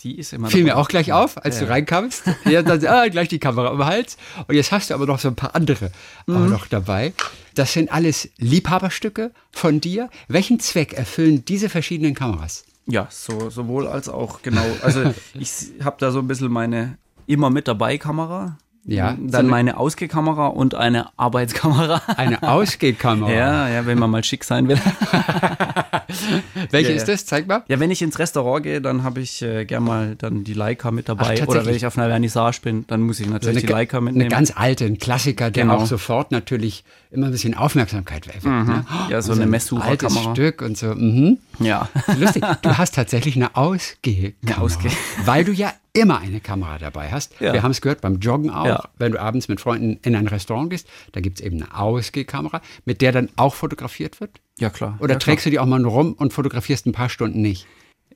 Die 0.00 0.18
ist 0.18 0.32
immer 0.32 0.48
Fiel 0.48 0.64
mir 0.64 0.76
auch 0.76 0.88
gleich 0.88 1.12
auf, 1.12 1.36
als 1.44 1.60
Ja. 1.60 1.66
du 1.66 1.70
reinkamst. 1.70 2.24
Ja, 2.44 2.62
dann, 2.62 2.84
ah, 2.86 3.06
gleich 3.06 3.28
die 3.28 3.38
Kamera 3.38 3.68
um 3.68 3.78
den 3.78 3.86
Hals. 3.86 4.16
Und 4.48 4.56
jetzt 4.56 4.72
hast 4.72 4.90
du 4.90 4.94
aber 4.94 5.06
noch 5.06 5.20
so 5.20 5.28
ein 5.28 5.36
paar 5.36 5.54
andere 5.54 5.92
auch 6.26 6.32
Mhm. 6.32 6.50
noch 6.50 6.66
dabei. 6.66 7.12
Das 7.54 7.72
sind 7.72 7.92
alles 7.92 8.28
Liebhaberstücke 8.38 9.30
von 9.52 9.80
dir. 9.80 10.08
Welchen 10.26 10.58
Zweck 10.58 10.92
erfüllen 10.94 11.44
diese 11.44 11.68
verschiedenen 11.68 12.14
Kameras? 12.14 12.64
Ja, 12.86 13.06
so, 13.10 13.48
sowohl 13.50 13.86
als 13.86 14.08
auch, 14.08 14.42
genau. 14.42 14.64
Also 14.82 15.14
ich 15.34 15.52
habe 15.84 15.96
da 16.00 16.10
so 16.10 16.18
ein 16.18 16.26
bisschen 16.26 16.50
meine 16.50 16.98
immer 17.26 17.48
mit 17.50 17.68
dabei 17.68 17.96
Kamera. 17.96 18.58
Ja, 18.84 19.12
so 19.16 19.28
Dann 19.28 19.40
eine- 19.42 19.48
meine 19.48 19.76
Ausgehkamera 19.76 20.48
und 20.48 20.74
eine 20.74 21.06
Arbeitskamera. 21.16 22.02
Eine 22.16 22.42
Ausgehkamera. 22.42 23.30
Ja, 23.32 23.68
ja, 23.68 23.86
wenn 23.86 23.96
man 23.98 24.10
mal 24.10 24.24
schick 24.24 24.42
sein 24.42 24.66
will. 24.66 24.76
Welche 26.70 26.90
Ja, 26.90 26.96
ist 26.96 27.06
das? 27.08 27.24
Zeig 27.26 27.46
mal. 27.46 27.62
Ja, 27.68 27.78
wenn 27.80 27.90
ich 27.90 28.02
ins 28.02 28.18
Restaurant 28.18 28.62
gehe, 28.64 28.80
dann 28.80 29.02
habe 29.04 29.20
ich 29.20 29.42
äh, 29.42 29.64
gern 29.64 29.84
mal 29.84 30.16
dann 30.16 30.44
die 30.44 30.54
Leica 30.54 30.90
mit 30.90 31.04
Ach, 31.08 31.14
dabei. 31.16 31.36
tatsächlich? 31.36 31.48
Oder 31.48 31.66
wenn 31.66 31.74
ich 31.76 31.86
auf 31.86 31.96
einer 31.96 32.08
Vernissage 32.08 32.58
bin, 32.62 32.84
dann 32.88 33.02
muss 33.02 33.20
ich 33.20 33.28
natürlich 33.28 33.60
die 33.62 33.66
ga- 33.66 33.74
Leica 33.74 33.98
eine 33.98 34.06
mitnehmen. 34.06 34.30
ganz 34.30 34.52
alte, 34.54 34.84
ein 34.84 34.98
Klassiker, 34.98 35.50
der 35.50 35.62
Genau. 35.64 35.76
auch 35.76 35.86
sofort 35.86 36.32
natürlich 36.32 36.84
immer 37.10 37.26
ein 37.26 37.32
bisschen 37.32 37.54
Aufmerksamkeit 37.54 38.26
weckt. 38.26 38.44
Ne? 38.44 38.84
Ja, 39.10 39.22
so 39.22 39.32
Und 39.32 39.38
eine 39.42 39.44
Altes 39.44 39.50
Messsucherkamera. 39.72 40.34
Stück 40.34 40.62
und 40.62 40.76
so. 40.76 40.86
Mhm. 40.94 41.38
Ja. 41.60 41.88
Lustig, 42.18 42.44
du 42.62 42.70
hast 42.78 42.94
tatsächlich 42.94 43.36
eine 43.36 43.54
Ausgehkamera. 43.54 44.34
Eine 44.44 44.66
Ausgeh- 44.66 44.96
weil 45.24 45.44
du 45.44 45.52
ja 45.52 45.72
immer 45.94 46.18
eine 46.20 46.40
Kamera 46.40 46.78
dabei 46.78 47.10
hast. 47.10 47.38
Ja. 47.40 47.52
Wir 47.52 47.62
haben 47.62 47.70
es 47.70 47.80
gehört 47.80 48.00
beim 48.00 48.18
Joggen 48.18 48.50
auch, 48.50 48.64
Ja. 48.66 48.88
wenn 48.98 49.12
du 49.12 49.20
abends 49.20 49.48
mit 49.48 49.60
Freunden 49.60 49.98
in 50.02 50.16
ein 50.16 50.26
Restaurant 50.26 50.70
gehst, 50.70 50.88
da 51.12 51.20
gibt 51.20 51.38
es 51.40 51.44
eben 51.44 51.62
eine 51.62 51.76
Ausgehkamera, 51.78 52.62
mit 52.84 53.00
der 53.02 53.12
dann 53.12 53.28
auch 53.36 53.54
fotografiert 53.54 54.20
wird. 54.20 54.40
Ja, 54.58 54.70
klar. 54.70 54.96
Oder 55.00 55.14
ja, 55.14 55.18
trägst 55.18 55.44
du 55.46 55.50
die 55.50 55.58
auch 55.58 55.66
mal 55.66 55.78
nur 55.78 55.92
rum 55.92 56.12
und 56.14 56.32
fotografierst 56.32 56.86
ein 56.86 56.92
paar 56.92 57.08
Stunden 57.08 57.42
nicht? 57.42 57.66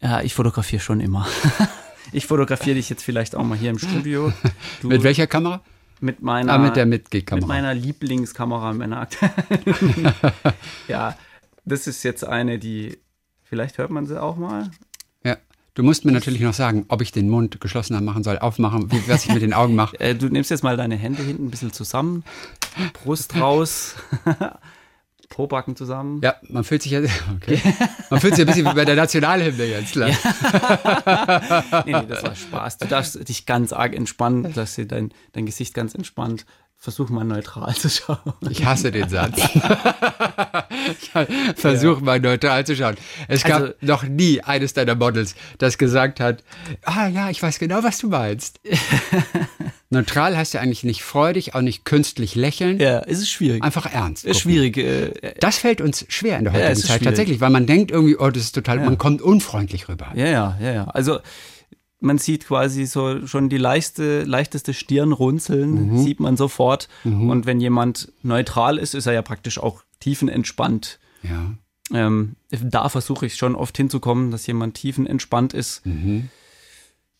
Ja, 0.00 0.20
ich 0.22 0.34
fotografiere 0.34 0.80
schon 0.80 1.00
immer. 1.00 1.26
Ich 2.12 2.26
fotografiere 2.28 2.76
dich 2.76 2.88
jetzt 2.88 3.02
vielleicht 3.02 3.34
auch 3.34 3.42
mal 3.42 3.58
hier 3.58 3.68
im 3.70 3.78
Studio. 3.80 4.32
Du, 4.80 4.86
Mit 4.88 5.02
welcher 5.02 5.26
Kamera? 5.26 5.60
Mit 6.00 6.22
meiner, 6.22 6.52
Ah, 6.52 6.58
mit 6.58 6.76
der 6.76 6.86
Mitgehkamera. 6.86 7.44
Mit 7.44 7.48
meiner 7.48 7.74
Lieblingskamera 7.74 8.72
meiner 8.74 9.00
Akt. 9.00 9.18
ja, 10.88 11.16
das 11.64 11.88
ist 11.88 12.04
jetzt 12.04 12.24
eine, 12.24 12.60
die, 12.60 12.98
vielleicht 13.42 13.78
hört 13.78 13.90
man 13.90 14.06
sie 14.06 14.22
auch 14.22 14.36
mal. 14.36 14.70
Du 15.76 15.82
musst 15.82 16.06
mir 16.06 16.12
natürlich 16.12 16.40
noch 16.40 16.54
sagen, 16.54 16.86
ob 16.88 17.02
ich 17.02 17.12
den 17.12 17.28
Mund 17.28 17.60
geschlossen 17.60 18.02
machen 18.02 18.24
soll, 18.24 18.38
aufmachen, 18.38 18.90
wie, 18.90 19.08
was 19.08 19.26
ich 19.26 19.32
mit 19.34 19.42
den 19.42 19.52
Augen 19.52 19.74
mache. 19.74 19.94
Äh, 20.06 20.14
du 20.14 20.28
nimmst 20.28 20.50
jetzt 20.50 20.62
mal 20.62 20.76
deine 20.76 20.96
Hände 20.96 21.22
hinten 21.22 21.46
ein 21.46 21.50
bisschen 21.50 21.72
zusammen, 21.72 22.24
Brust 22.92 23.36
raus, 23.36 23.94
Pobacken 25.28 25.76
zusammen. 25.76 26.20
Ja, 26.22 26.36
man 26.48 26.64
fühlt 26.64 26.82
sich 26.82 26.92
ja, 26.92 27.00
okay. 27.34 27.60
Man 28.10 28.20
fühlt 28.20 28.36
sich 28.36 28.44
ein 28.44 28.46
bisschen 28.46 28.66
wie 28.66 28.74
bei 28.74 28.84
der 28.84 28.96
Nationalhymne 28.96 29.64
jetzt. 29.64 29.96
Ja. 29.96 30.08
Nee, 31.84 31.92
nee, 31.92 32.06
das 32.08 32.22
war 32.22 32.34
Spaß. 32.34 32.78
Du 32.78 32.86
darfst 32.86 33.28
dich 33.28 33.46
ganz 33.46 33.72
arg 33.72 33.94
entspannen, 33.94 34.52
dass 34.54 34.76
dir 34.76 34.86
dein, 34.86 35.12
dein 35.32 35.46
Gesicht 35.46 35.74
ganz 35.74 35.94
entspannt. 35.94 36.46
Versuch 36.78 37.08
mal 37.08 37.24
neutral 37.24 37.74
zu 37.74 37.88
schauen. 37.88 38.18
Ich 38.48 38.64
hasse 38.64 38.92
den 38.92 39.08
Satz. 39.08 39.36
ich 41.00 41.10
versuche 41.56 42.04
mal 42.04 42.20
neutral 42.20 42.64
zu 42.66 42.76
schauen. 42.76 42.96
Es 43.28 43.42
gab 43.44 43.60
Also- 43.62 43.72
noch 43.80 44.02
nie 44.04 44.40
eines 44.42 44.72
deiner 44.74 44.94
Models, 44.94 45.34
das 45.58 45.78
gesagt 45.78 46.20
hat, 46.20 46.44
ah 46.84 47.08
ja, 47.08 47.30
ich 47.30 47.42
weiß 47.42 47.58
genau, 47.58 47.82
was 47.82 47.98
du 47.98 48.08
meinst. 48.08 48.60
neutral 49.90 50.36
heißt 50.36 50.54
ja 50.54 50.60
eigentlich 50.60 50.84
nicht 50.84 51.02
freudig, 51.02 51.54
auch 51.54 51.60
nicht 51.60 51.84
künstlich 51.84 52.34
lächeln, 52.34 52.78
Ja, 52.78 53.00
es 53.00 53.18
ist 53.18 53.30
schwierig. 53.30 53.62
einfach 53.64 53.92
ernst. 53.92 54.24
ist 54.24 54.42
gucken. 54.42 54.52
schwierig. 54.52 54.76
Äh, 54.76 55.34
Das 55.40 55.56
fällt 55.58 55.80
uns 55.80 56.04
schwer 56.08 56.38
in 56.38 56.44
der 56.44 56.52
Ja, 56.52 56.58
heutigen 56.60 56.72
ist 56.72 56.80
Zeit 56.82 56.88
schwierig. 56.98 57.04
tatsächlich, 57.04 57.40
weil 57.40 57.50
man 57.50 57.66
denkt 57.66 57.90
irgendwie, 57.90 58.16
oh, 58.16 58.30
das 58.30 58.44
ist 58.44 58.52
total, 58.54 58.78
man 58.80 58.98
kommt 58.98 59.22
unfreundlich 59.22 59.88
rüber. 59.88 60.12
Ja, 60.14 60.26
ja, 60.26 60.56
ja, 60.60 60.72
ja. 60.72 60.84
Also 60.88 61.18
man 62.00 62.18
sieht 62.18 62.46
quasi 62.46 62.84
so 62.86 63.26
schon 63.26 63.48
die 63.48 63.56
leichte, 63.56 64.22
leichteste 64.24 64.74
Stirn 64.74 65.12
runzeln, 65.12 65.92
Mhm. 65.92 65.98
sieht 65.98 66.20
man 66.20 66.36
sofort. 66.36 66.88
Und 67.04 67.46
wenn 67.46 67.60
jemand 67.60 68.12
neutral 68.22 68.78
ist, 68.78 68.94
ist 68.94 69.06
er 69.06 69.12
ja 69.14 69.22
praktisch 69.22 69.58
auch 69.58 69.82
tiefenentspannt. 70.00 70.98
Ja. 71.22 71.54
Ähm, 71.92 72.36
da 72.50 72.88
versuche 72.88 73.26
ich 73.26 73.36
schon 73.36 73.54
oft 73.54 73.76
hinzukommen, 73.76 74.30
dass 74.30 74.46
jemand 74.46 74.74
tiefenentspannt 74.74 75.54
ist. 75.54 75.86
Mhm. 75.86 76.28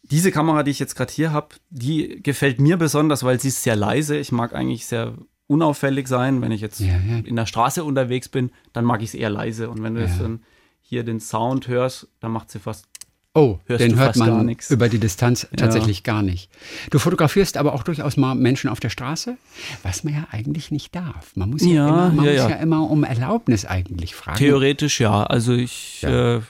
Diese 0.03 0.31
Kamera, 0.31 0.63
die 0.63 0.71
ich 0.71 0.79
jetzt 0.79 0.95
gerade 0.95 1.13
hier 1.13 1.33
habe, 1.33 1.49
die 1.71 2.23
gefällt 2.23 2.61
mir 2.61 2.77
besonders, 2.77 3.25
weil 3.25 3.41
sie 3.41 3.49
ist 3.49 3.63
sehr 3.63 3.77
leise. 3.77 4.17
Ich 4.17 4.31
mag 4.31 4.55
eigentlich 4.55 4.87
sehr 4.87 5.15
unauffällig 5.49 6.07
sein. 6.09 6.41
Wenn 6.43 6.53
ich 6.53 6.61
jetzt 6.61 6.81
Ja, 6.81 6.97
ja. 6.99 7.19
in 7.25 7.35
der 7.37 7.47
Straße 7.47 7.83
unterwegs 7.83 8.29
bin, 8.29 8.51
dann 8.73 8.85
mag 8.85 9.03
ich 9.03 9.09
es 9.11 9.15
eher 9.15 9.31
leise. 9.31 9.69
Und 9.71 9.83
wenn 9.83 9.95
du 9.95 10.01
jetzt 10.03 10.21
dann 10.21 10.43
hier 10.81 11.03
den 11.03 11.19
Sound 11.19 11.67
hörst, 11.67 12.09
dann 12.21 12.31
macht 12.33 12.51
sie 12.51 12.59
fast 12.61 12.87
Oh, 13.37 13.61
Hörst 13.67 13.85
den 13.85 13.97
hört 13.97 14.17
man 14.17 14.47
nix. 14.47 14.71
über 14.71 14.89
die 14.89 14.99
Distanz 14.99 15.47
tatsächlich 15.57 16.03
gar 16.05 16.23
nicht. 16.23 16.51
Du 16.91 16.99
fotografierst 16.99 17.57
aber 17.59 17.75
auch 17.75 17.83
durchaus 17.83 18.17
mal 18.17 18.35
Menschen 18.35 18.71
auf 18.71 18.81
der 18.81 18.89
Straße, 18.91 19.37
was 19.83 20.05
man 20.05 20.15
ja 20.15 20.27
eigentlich 20.33 20.71
nicht 20.71 20.95
darf. 20.95 21.33
Man 21.37 21.51
muss 21.51 21.63
ja, 21.63 21.69
Ja, 21.73 21.89
immer, 21.89 21.97
man 22.13 22.25
ja, 22.25 22.33
muss 22.33 22.41
ja. 22.41 22.49
ja 22.51 22.57
immer 22.57 22.91
um 22.91 23.05
Erlaubnis 23.05 23.65
eigentlich 23.67 24.15
fragen. 24.15 24.39
Theoretisch 24.39 25.01
ja. 25.01 25.23
Also 25.25 25.53
ich 25.53 26.01
Ja. 26.03 26.37
äh, 26.37 26.41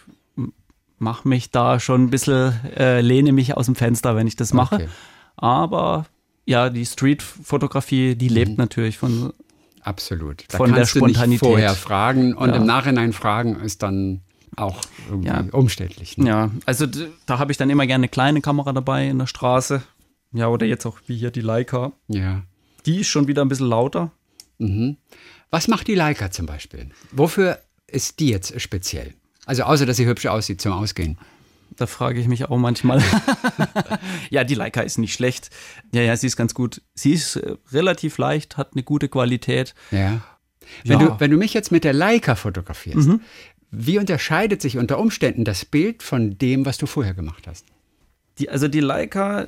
mache 0.98 1.28
mich 1.28 1.50
da 1.50 1.80
schon 1.80 2.04
ein 2.04 2.10
bisschen, 2.10 2.52
äh, 2.76 3.00
lehne 3.00 3.32
mich 3.32 3.56
aus 3.56 3.66
dem 3.66 3.74
Fenster, 3.74 4.14
wenn 4.16 4.26
ich 4.26 4.36
das 4.36 4.52
mache. 4.54 4.76
Okay. 4.76 4.88
Aber 5.36 6.06
ja, 6.46 6.70
die 6.70 6.86
Street-Fotografie, 6.86 8.14
die 8.14 8.28
Mhm. 8.28 8.34
lebt 8.34 8.58
natürlich 8.58 8.96
von. 8.98 9.32
Absolut. 9.82 10.44
Da 10.48 10.56
Von 10.56 10.70
der 10.70 10.78
kannst 10.78 10.94
du 10.94 11.00
nicht 11.00 11.16
Spontanität. 11.16 11.40
vorher 11.48 11.74
fragen 11.74 12.34
und 12.34 12.50
Ja. 12.50 12.56
im 12.56 12.66
Nachhinein 12.66 13.12
fragen 13.12 13.56
ist 13.60 13.82
dann 13.82 14.20
auch 14.56 14.80
irgendwie 15.08 15.28
Ja. 15.28 15.44
umständlich. 15.52 16.16
Ne? 16.18 16.28
Ja, 16.28 16.50
also 16.64 16.86
da 16.86 17.38
habe 17.38 17.52
ich 17.52 17.58
dann 17.58 17.70
immer 17.70 17.86
gerne 17.86 18.02
eine 18.04 18.08
kleine 18.08 18.40
Kamera 18.40 18.72
dabei 18.72 19.08
in 19.08 19.18
der 19.18 19.26
Straße. 19.26 19.82
Ja, 20.32 20.48
oder 20.48 20.66
jetzt 20.66 20.84
auch 20.86 20.98
wie 21.06 21.16
hier 21.16 21.30
die 21.30 21.40
Leica. 21.40 21.92
Ja. 22.08 22.42
Die 22.84 23.00
ist 23.00 23.08
schon 23.08 23.26
wieder 23.28 23.42
ein 23.44 23.48
bisschen 23.48 23.68
lauter. 23.68 24.10
Was 25.50 25.68
macht 25.68 25.86
die 25.88 25.94
Leica 25.94 26.30
zum 26.30 26.46
Beispiel? 26.46 26.90
Wofür 27.12 27.58
ist 27.86 28.20
die 28.20 28.28
jetzt 28.30 28.60
speziell? 28.60 29.14
Also 29.44 29.62
außer, 29.64 29.86
dass 29.86 29.96
sie 29.96 30.06
hübsch 30.06 30.26
aussieht 30.26 30.60
zum 30.60 30.72
Ausgehen. 30.72 31.18
Da 31.76 31.86
frage 31.86 32.20
ich 32.20 32.26
mich 32.28 32.44
auch 32.48 32.56
manchmal. 32.56 33.02
ja, 34.30 34.44
die 34.44 34.54
Leica 34.54 34.80
ist 34.80 34.98
nicht 34.98 35.12
schlecht. 35.14 35.50
Ja, 35.92 36.02
ja, 36.02 36.16
sie 36.16 36.26
ist 36.26 36.36
ganz 36.36 36.54
gut. 36.54 36.80
Sie 36.94 37.12
ist 37.12 37.36
äh, 37.36 37.56
relativ 37.72 38.18
leicht, 38.18 38.56
hat 38.56 38.70
eine 38.74 38.82
gute 38.82 39.08
Qualität. 39.08 39.74
Ja. 39.90 40.20
Wenn, 40.84 41.00
Ja. 41.00 41.06
du, 41.08 41.20
wenn 41.20 41.30
du 41.30 41.36
mich 41.36 41.54
jetzt 41.54 41.70
mit 41.72 41.84
der 41.84 41.92
Leica 41.92 42.34
fotografierst, 42.34 43.10
wie 43.78 43.98
unterscheidet 43.98 44.62
sich 44.62 44.78
unter 44.78 44.98
Umständen 44.98 45.44
das 45.44 45.66
Bild 45.66 46.02
von 46.02 46.38
dem, 46.38 46.64
was 46.64 46.78
du 46.78 46.86
vorher 46.86 47.12
gemacht 47.12 47.46
hast? 47.46 47.66
Die, 48.38 48.48
also 48.48 48.68
die 48.68 48.80
Leica, 48.80 49.44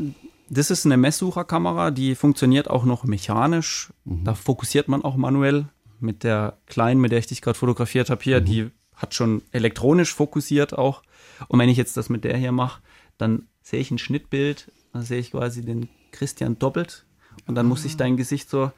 das 0.51 0.71
ist 0.71 0.85
eine 0.85 0.99
Messsucherkamera, 0.99 1.91
die 1.91 2.15
funktioniert 2.15 2.69
auch 2.69 2.85
noch 2.85 3.05
mechanisch. 3.05 3.91
Da 4.05 4.35
fokussiert 4.35 4.89
man 4.89 5.03
auch 5.03 5.17
manuell. 5.17 5.67
Mit 6.01 6.25
der 6.25 6.59
kleinen, 6.67 7.01
mit 7.01 7.11
der 7.11 7.21
ich 7.21 7.27
dich 7.27 7.41
gerade 7.41 7.59
fotografiert 7.59 8.11
habe 8.11 8.23
hier, 8.23 8.41
die 8.41 8.71
hat 8.95 9.15
schon 9.15 9.43
elektronisch 9.51 10.15
fokussiert 10.15 10.77
auch. 10.77 11.03
Und 11.49 11.59
wenn 11.59 11.71
ich 11.71 11.79
jetzt 11.79 11.97
das 11.97 12.11
mit 12.11 12.25
der 12.25 12.37
hier 12.37 12.53
mache, 12.53 12.83
dann 13.17 13.49
sehe 13.63 13.81
ich 13.81 13.91
ein 13.91 13.99
Schnittbild, 13.99 14.71
dann 14.93 15.03
sehe 15.03 15.21
ich 15.21 15.31
quasi 15.31 15.65
den 15.65 15.89
Christian 16.13 16.59
doppelt. 16.59 17.07
Und 17.47 17.55
dann 17.55 17.67
muss 17.67 17.87
ich 17.87 17.97
dein 17.97 18.19
Gesicht 18.19 18.51
so 18.51 18.73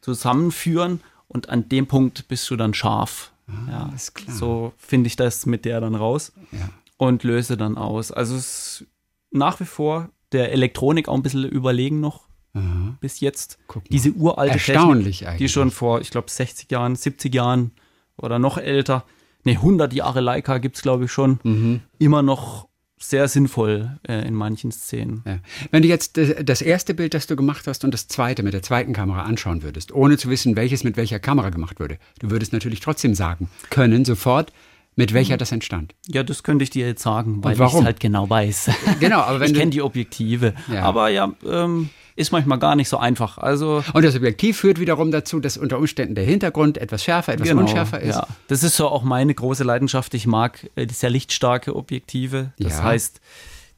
zusammenführen 0.00 1.00
und 1.26 1.48
an 1.48 1.68
dem 1.68 1.88
Punkt 1.88 2.28
bist 2.28 2.48
du 2.50 2.56
dann 2.56 2.72
scharf. 2.72 3.31
Ja, 3.68 3.90
ist 3.94 4.14
klar. 4.14 4.34
So 4.36 4.72
finde 4.76 5.06
ich 5.08 5.16
das 5.16 5.46
mit 5.46 5.64
der 5.64 5.80
dann 5.80 5.94
raus 5.94 6.32
Ja. 6.52 6.68
und 6.96 7.22
löse 7.24 7.56
dann 7.56 7.76
aus. 7.76 8.10
Also 8.12 8.34
es 8.36 8.82
ist 8.82 8.86
nach 9.30 9.60
wie 9.60 9.64
vor 9.64 10.08
der 10.32 10.52
Elektronik 10.52 11.08
auch 11.08 11.14
ein 11.14 11.22
bisschen 11.22 11.44
überlegen 11.44 12.00
noch 12.00 12.28
Aha. 12.54 12.96
bis 13.00 13.20
jetzt. 13.20 13.58
Diese 13.90 14.12
uralte 14.12 14.54
Erstaunlich 14.54 15.18
Technik, 15.18 15.28
eigentlich. 15.34 15.38
die 15.50 15.52
schon 15.52 15.70
vor, 15.70 16.00
ich 16.00 16.10
glaube, 16.10 16.30
60 16.30 16.70
Jahren, 16.70 16.96
70 16.96 17.34
Jahren 17.34 17.72
oder 18.16 18.38
noch 18.38 18.58
älter, 18.58 19.04
ne, 19.44 19.52
100 19.52 19.92
Jahre 19.92 20.20
Leica 20.20 20.58
gibt 20.58 20.76
es, 20.76 20.82
glaube 20.82 21.04
ich, 21.06 21.12
schon, 21.12 21.38
Mhm. 21.42 21.80
immer 21.98 22.22
noch 22.22 22.68
sehr 23.02 23.28
sinnvoll 23.28 23.98
äh, 24.06 24.26
in 24.26 24.34
manchen 24.34 24.72
Szenen. 24.72 25.22
Ja. 25.26 25.38
Wenn 25.70 25.82
du 25.82 25.88
jetzt 25.88 26.18
das 26.42 26.62
erste 26.62 26.94
Bild, 26.94 27.14
das 27.14 27.26
du 27.26 27.36
gemacht 27.36 27.66
hast, 27.66 27.84
und 27.84 27.92
das 27.92 28.08
zweite 28.08 28.42
mit 28.42 28.54
der 28.54 28.62
zweiten 28.62 28.92
Kamera 28.92 29.22
anschauen 29.22 29.62
würdest, 29.62 29.92
ohne 29.92 30.16
zu 30.16 30.30
wissen, 30.30 30.56
welches 30.56 30.84
mit 30.84 30.96
welcher 30.96 31.18
Kamera 31.18 31.50
gemacht 31.50 31.80
wurde, 31.80 31.98
du 32.20 32.30
würdest 32.30 32.52
natürlich 32.52 32.80
trotzdem 32.80 33.14
sagen 33.14 33.48
können, 33.70 34.04
sofort, 34.04 34.52
mit 34.94 35.14
welcher 35.14 35.36
das 35.36 35.52
entstand. 35.52 35.94
Ja, 36.06 36.22
das 36.22 36.42
könnte 36.42 36.64
ich 36.64 36.70
dir 36.70 36.86
jetzt 36.86 37.02
sagen, 37.02 37.42
weil 37.42 37.54
ich 37.54 37.60
es 37.60 37.82
halt 37.82 37.98
genau 37.98 38.28
weiß. 38.28 38.70
Genau, 39.00 39.20
aber 39.20 39.40
wenn 39.40 39.52
ich 39.52 39.58
kenne 39.58 39.70
die 39.70 39.82
Objektive. 39.82 40.54
Ja. 40.70 40.82
Aber 40.82 41.08
ja, 41.08 41.32
ähm, 41.46 41.88
ist 42.16 42.32
manchmal 42.32 42.58
gar 42.58 42.76
nicht 42.76 42.88
so 42.88 42.96
einfach. 42.98 43.38
Also 43.38 43.82
Und 43.92 44.04
das 44.04 44.14
Objektiv 44.16 44.58
führt 44.58 44.78
wiederum 44.80 45.10
dazu, 45.10 45.40
dass 45.40 45.56
unter 45.56 45.78
Umständen 45.78 46.14
der 46.14 46.24
Hintergrund 46.24 46.78
etwas 46.78 47.02
schärfer, 47.04 47.32
etwas 47.34 47.50
unschärfer 47.50 48.00
ist. 48.00 48.14
Genau, 48.14 48.20
Ja, 48.20 48.36
das 48.48 48.62
ist 48.62 48.76
so 48.76 48.88
auch 48.88 49.02
meine 49.02 49.34
große 49.34 49.64
Leidenschaft. 49.64 50.14
Ich 50.14 50.26
mag 50.26 50.68
äh, 50.76 50.86
sehr 50.90 51.10
lichtstarke 51.10 51.74
Objektive. 51.76 52.52
Das 52.58 52.78
Ja. 52.78 52.82
heißt, 52.84 53.20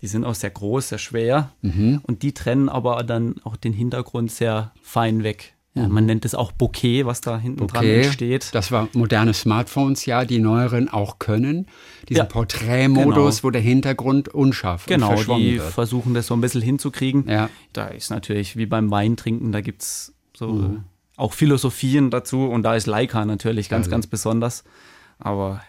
die 0.03 0.07
sind 0.07 0.24
auch 0.24 0.35
sehr 0.35 0.51
groß, 0.51 0.89
sehr 0.91 0.99
schwer 0.99 1.53
Mhm. 1.62 2.01
und 2.03 2.22
die 2.22 2.35
trennen 2.35 2.68
aber 2.68 3.03
dann 3.05 3.37
auch 3.45 3.57
den 3.57 3.72
Hintergrund 3.72 4.30
sehr 4.30 4.72
fein 4.82 5.22
weg. 5.22 5.54
Ja, 5.77 5.89
man 5.89 6.07
nennt 6.07 6.25
es 6.25 6.37
auch 6.37 6.53
Bokeh, 6.53 7.05
was 7.05 7.20
da 7.20 7.37
hinten 7.37 7.66
dran 7.66 7.79
Okay, 7.85 8.03
entsteht. 8.03 8.55
das 8.55 8.70
war 8.70 8.89
moderne 8.93 9.35
Smartphones, 9.35 10.07
ja, 10.07 10.25
die 10.25 10.39
neueren 10.39 10.89
auch 10.89 11.18
können. 11.18 11.66
Diesen 12.09 12.18
Ja, 12.18 12.25
Porträtmodus, 12.27 13.37
genau. 13.39 13.43
wo 13.43 13.51
der 13.51 13.61
Hintergrund 13.61 14.29
unscharf 14.29 14.87
und 14.87 14.93
Genau, 14.95 15.09
verschwommen 15.09 15.43
die 15.43 15.59
wird. 15.59 15.72
versuchen 15.72 16.14
das 16.14 16.29
so 16.29 16.35
ein 16.35 16.41
bisschen 16.41 16.62
hinzukriegen. 16.62 17.29
Ja. 17.29 17.51
Da 17.72 17.87
ist 17.89 18.11
natürlich 18.11 18.57
wie 18.57 18.66
beim 18.66 18.93
Weintrinken, 18.93 19.51
da 19.51 19.61
gibt 19.62 19.83
es 19.83 20.14
so 20.37 20.47
Mhm. 20.53 20.85
auch 21.16 21.33
Philosophien 21.33 22.11
dazu 22.11 22.45
und 22.45 22.62
da 22.62 22.77
ist 22.77 22.87
Leica 22.87 23.25
natürlich 23.25 23.68
ganz, 23.68 23.87
Geil. 23.87 23.91
ganz 23.93 24.07
besonders. 24.07 24.62
Aber 25.18 25.61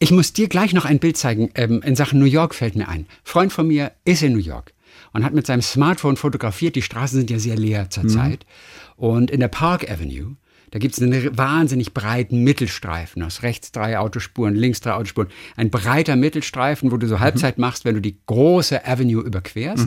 Ich 0.00 0.10
muss 0.10 0.32
dir 0.32 0.48
gleich 0.48 0.72
noch 0.74 0.84
ein 0.84 0.98
Bild 0.98 1.16
zeigen. 1.16 1.50
Ähm, 1.54 1.80
in 1.82 1.94
Sachen 1.94 2.18
New 2.18 2.24
York 2.26 2.56
fällt 2.56 2.74
mir 2.74 2.88
ein. 2.88 3.06
Freund 3.22 3.52
von 3.52 3.68
mir 3.68 3.92
ist 4.04 4.22
in 4.24 4.32
New 4.32 4.38
York 4.40 4.72
und 5.12 5.24
hat 5.24 5.34
mit 5.34 5.46
seinem 5.46 5.62
Smartphone 5.62 6.16
fotografiert. 6.16 6.76
Die 6.76 6.82
Straßen 6.82 7.18
sind 7.18 7.30
ja 7.30 7.38
sehr 7.38 7.56
leer 7.56 7.90
zurzeit. 7.90 8.46
Und 8.96 9.30
in 9.30 9.40
der 9.40 9.48
Park 9.48 9.90
Avenue, 9.90 10.36
da 10.70 10.78
gibt 10.78 10.94
es 10.94 11.02
einen 11.02 11.36
wahnsinnig 11.36 11.92
breiten 11.92 12.44
Mittelstreifen. 12.44 13.22
Aus 13.22 13.42
rechts 13.42 13.72
drei 13.72 13.98
Autospuren, 13.98 14.54
links 14.54 14.80
drei 14.80 14.94
Autospuren. 14.94 15.28
Ein 15.54 15.70
breiter 15.70 16.16
Mittelstreifen, 16.16 16.90
wo 16.90 16.96
du 16.96 17.06
so 17.06 17.20
Halbzeit 17.20 17.58
machst, 17.58 17.84
wenn 17.84 17.94
du 17.94 18.00
die 18.00 18.18
große 18.26 18.86
Avenue 18.86 19.22
überquerst. 19.22 19.86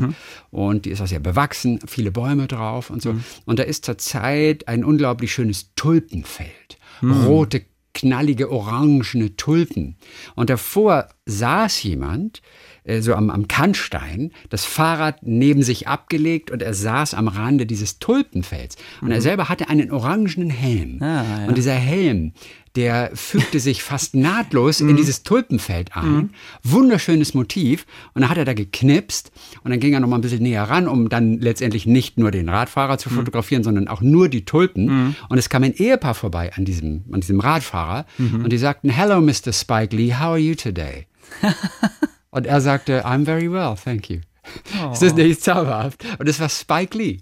Und 0.51 0.86
die 0.86 0.91
ist 0.91 1.01
auch 1.01 1.07
sehr 1.07 1.19
bewachsen, 1.19 1.80
viele 1.88 2.11
Bäume 2.11 2.47
drauf 2.47 2.91
und 2.91 3.01
so. 3.01 3.15
Und 3.45 3.57
da 3.57 3.63
ist 3.63 3.86
zurzeit 3.86 4.67
ein 4.67 4.84
unglaublich 4.84 5.34
schönes 5.34 5.73
Tulpenfeld. 5.76 6.78
Rote 7.01 7.65
knallige 7.95 8.51
orangene 8.51 9.36
Tulpen. 9.38 9.95
Und 10.36 10.51
davor 10.51 11.07
saß 11.26 11.82
jemand, 11.84 12.41
äh, 12.86 13.02
so 13.02 13.14
am, 13.16 13.30
am 13.30 13.48
Kannstein, 13.48 14.32
das 14.50 14.66
Fahrrad 14.66 15.20
neben 15.24 15.64
sich 15.64 15.88
abgelegt 15.88 16.52
und 16.52 16.62
er 16.62 16.74
saß 16.74 17.14
am 17.16 17.28
Rande 17.28 17.66
dieses 17.66 18.00
Tulpenfelds. 18.00 18.78
Und 19.02 19.12
er 19.12 19.22
selber 19.22 19.50
hatte 19.50 19.70
einen 19.70 19.92
orangenen 19.92 20.50
Helm. 20.50 21.02
Ah, 21.02 21.24
ja. 21.24 21.48
Und 21.48 21.58
dieser 21.58 21.74
Helm, 21.74 22.34
der 22.76 23.12
fügte 23.14 23.60
sich 23.60 23.84
fast 23.84 24.16
nahtlos 24.16 24.82
in 24.82 24.98
dieses 24.98 25.24
Tulpenfeld 25.24 25.96
ein. 25.96 26.32
Wunderschönes 26.62 27.34
Motiv. 27.34 27.86
Und 28.14 28.22
dann 28.22 28.30
hat 28.30 28.38
er 28.38 28.44
da 28.44 28.54
geknipst 28.54 29.32
und 29.64 29.72
dann 29.72 29.80
ging 29.80 29.94
er 29.94 30.02
noch 30.02 30.10
mal 30.10 30.18
ein 30.18 30.22
bisschen 30.22 30.44
näher 30.44 30.64
ran, 30.64 30.88
um 30.90 31.08
dann 31.08 31.40
letztendlich 31.40 31.86
nicht 31.86 32.18
nur 32.18 32.32
den 32.32 32.50
Radfahrer 32.50 32.98
zu 32.98 33.10
fotografieren, 33.10 33.64
sondern 33.64 33.88
auch 33.88 34.02
nur 34.02 34.28
die 34.28 34.44
Tulpen. 34.44 35.16
Und 35.30 35.38
es 35.38 35.48
kam 35.48 35.64
ein 35.64 35.74
Ehepaar 35.74 36.16
vorbei 36.16 36.52
an 36.54 36.66
diesem, 36.66 37.06
an 37.12 37.22
diesem 37.22 37.40
Radfahrer 37.40 38.06
und 38.20 38.52
die 38.52 38.58
sagten, 38.58 38.90
Hello, 38.90 39.22
Mr. 39.22 39.54
Spike 39.54 39.96
Lee, 39.96 40.14
how 40.14 40.32
are 40.32 40.38
you 40.38 40.56
today? 40.56 41.08
und 42.36 42.46
er 42.46 42.62
sagte, 42.62 43.06
I'm 43.06 43.26
very 43.26 43.52
well, 43.52 43.76
thank 43.84 44.10
you. 44.10 44.20
Das 44.90 45.02
ist 45.02 45.16
nicht 45.16 45.42
zauberhaft. 45.44 46.06
Und 46.20 46.28
es 46.30 46.40
war 46.40 46.50
Spike 46.50 46.96
Lee. 46.98 47.20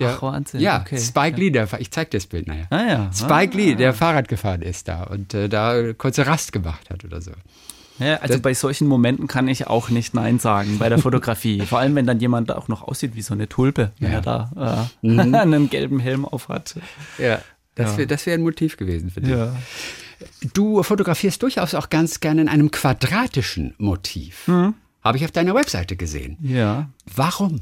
Der, 0.00 0.14
Ach, 0.16 0.22
Wahnsinn, 0.22 0.60
Ja, 0.60 0.80
okay. 0.80 0.98
Spike 0.98 1.38
Lee, 1.38 1.50
der, 1.50 1.68
ich 1.78 1.90
zeig 1.92 2.10
dir 2.10 2.16
das 2.18 2.26
Bild 2.26 2.48
nachher. 2.48 2.66
Ah 2.70 2.82
ja, 2.84 3.10
Spike 3.14 3.56
Lee, 3.56 3.74
der 3.76 3.94
Fahrrad 3.94 4.26
gefahren 4.26 4.62
ist 4.62 4.88
da 4.88 5.04
und 5.04 5.34
äh, 5.34 5.48
da 5.48 5.92
kurze 5.92 6.26
Rast 6.26 6.52
gemacht 6.52 6.90
hat 6.90 7.04
oder 7.04 7.20
so. 7.20 7.30
Ja, 7.98 8.16
also 8.16 8.40
bei 8.40 8.54
solchen 8.54 8.88
Momenten 8.88 9.28
kann 9.28 9.46
ich 9.46 9.66
auch 9.68 9.90
nicht 9.90 10.14
Nein 10.14 10.38
sagen 10.40 10.78
bei 10.78 10.88
der 10.88 10.98
Fotografie. 10.98 11.60
Vor 11.66 11.78
allem, 11.78 11.94
wenn 11.94 12.06
dann 12.06 12.18
jemand 12.18 12.50
auch 12.50 12.66
noch 12.66 12.82
aussieht 12.82 13.14
wie 13.14 13.22
so 13.22 13.34
eine 13.34 13.48
Tulpe, 13.48 13.92
wenn 14.00 14.10
Ja. 14.10 14.16
er 14.18 14.22
da 14.22 14.88
äh, 15.02 15.06
Mhm. 15.06 15.34
einen 15.34 15.70
gelben 15.70 16.00
Helm 16.00 16.24
auf 16.24 16.48
hat. 16.48 16.74
Ja. 17.18 17.40
Das 17.76 17.96
wäre 17.98 18.06
das 18.08 18.26
wär 18.26 18.34
ein 18.34 18.42
Motiv 18.42 18.76
gewesen 18.76 19.10
für 19.10 19.20
dich. 19.20 19.30
Ja. 19.30 19.54
Du 20.54 20.82
fotografierst 20.82 21.42
durchaus 21.42 21.74
auch 21.74 21.90
ganz 21.90 22.20
gerne 22.20 22.42
in 22.42 22.48
einem 22.48 22.70
quadratischen 22.70 23.74
Motiv. 23.78 24.48
Habe 25.02 25.16
ich 25.16 25.24
auf 25.24 25.30
deiner 25.30 25.54
Webseite 25.54 25.96
gesehen. 25.96 26.38
Ja. 26.42 26.88
Warum? 27.14 27.60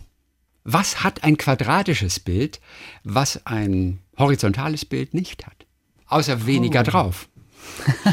Was 0.65 1.03
hat 1.03 1.25
ein 1.25 1.37
quadratisches 1.37 2.21
Bild, 2.21 2.61
was 3.03 3.47
ein 3.47 4.01
horizontales 4.19 4.85
Bild 4.85 5.15
nicht 5.15 5.47
hat? 5.47 5.67
Außer 6.07 6.47
weniger 6.47 6.83
drauf. 6.83 7.29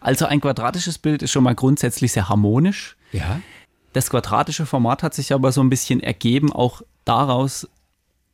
Also 0.00 0.26
ein 0.26 0.40
quadratisches 0.40 0.98
Bild 0.98 1.22
ist 1.22 1.32
schon 1.32 1.44
mal 1.44 1.54
grundsätzlich 1.54 2.12
sehr 2.12 2.28
harmonisch. 2.28 2.96
Ja. 3.12 3.40
Das 3.92 4.10
quadratische 4.10 4.66
Format 4.66 5.02
hat 5.02 5.12
sich 5.12 5.32
aber 5.32 5.52
so 5.52 5.60
ein 5.60 5.70
bisschen 5.70 6.00
ergeben, 6.00 6.52
auch 6.52 6.82
daraus, 7.04 7.68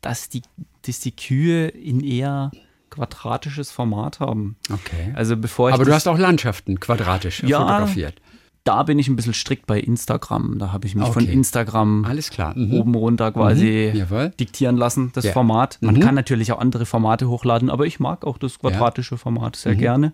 dass 0.00 0.28
die, 0.28 0.42
dass 0.82 1.00
die 1.00 1.16
Kühe 1.16 1.68
in 1.68 2.00
eher 2.00 2.50
quadratisches 2.94 3.70
Format 3.70 4.20
haben. 4.20 4.56
Okay. 4.72 5.12
Also 5.14 5.36
bevor 5.36 5.68
ich 5.68 5.74
Aber 5.74 5.84
du 5.84 5.92
hast 5.92 6.06
auch 6.08 6.18
Landschaften 6.18 6.80
quadratisch 6.80 7.42
Ja. 7.42 7.60
fotografiert. 7.60 8.20
da 8.64 8.82
bin 8.82 8.98
ich 8.98 9.08
ein 9.08 9.16
bisschen 9.16 9.34
strikt 9.34 9.66
bei 9.66 9.78
Instagram. 9.78 10.58
Da 10.58 10.72
habe 10.72 10.86
ich 10.86 10.94
mich 10.94 11.06
von 11.08 11.24
Okay. 11.24 11.32
Instagram 11.32 12.06
Alles 12.06 12.30
klar. 12.30 12.56
Mhm. 12.56 12.72
oben 12.72 12.94
runter 12.94 13.30
quasi 13.32 13.92
Mhm. 14.10 14.30
Diktieren 14.40 14.76
lassen, 14.78 15.10
das 15.12 15.24
Ja. 15.26 15.32
Format. 15.32 15.76
Man 15.82 15.96
Mhm. 15.96 16.00
kann 16.00 16.14
natürlich 16.14 16.50
auch 16.52 16.58
andere 16.60 16.86
Formate 16.86 17.28
hochladen, 17.28 17.68
aber 17.68 17.84
ich 17.84 18.00
mag 18.00 18.24
auch 18.24 18.38
das 18.38 18.58
quadratische 18.58 19.18
Format 19.18 19.56
Mhm. 19.56 19.60
sehr 19.60 19.74
gerne. 19.74 20.12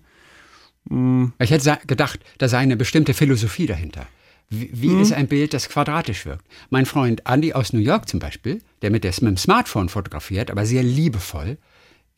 Ich 1.39 1.51
hätte 1.51 1.79
gedacht, 1.87 2.21
da 2.39 2.49
sei 2.49 2.59
eine 2.59 2.77
bestimmte 2.77 3.15
Philosophie 3.15 3.67
dahinter. 3.67 4.07
Wie, 4.49 4.69
wie 4.73 4.89
Mhm. 4.89 5.01
ist 5.03 5.13
ein 5.13 5.29
Bild, 5.29 5.55
das 5.55 5.69
quadratisch 5.69 6.27
wirkt? 6.27 6.45
Mein 6.71 6.87
Freund 6.87 7.23
Andy 7.29 7.53
aus 7.53 7.73
New 7.73 7.79
York 7.79 8.09
zum 8.09 8.19
Beispiel, 8.19 8.63
der 8.83 8.91
mit, 8.91 9.05
der 9.05 9.13
mit 9.21 9.23
dem 9.31 9.37
Smartphone 9.37 9.89
fotografiert, 9.89 10.51
aber 10.51 10.67
sehr 10.67 10.83
liebevoll, 10.83 11.59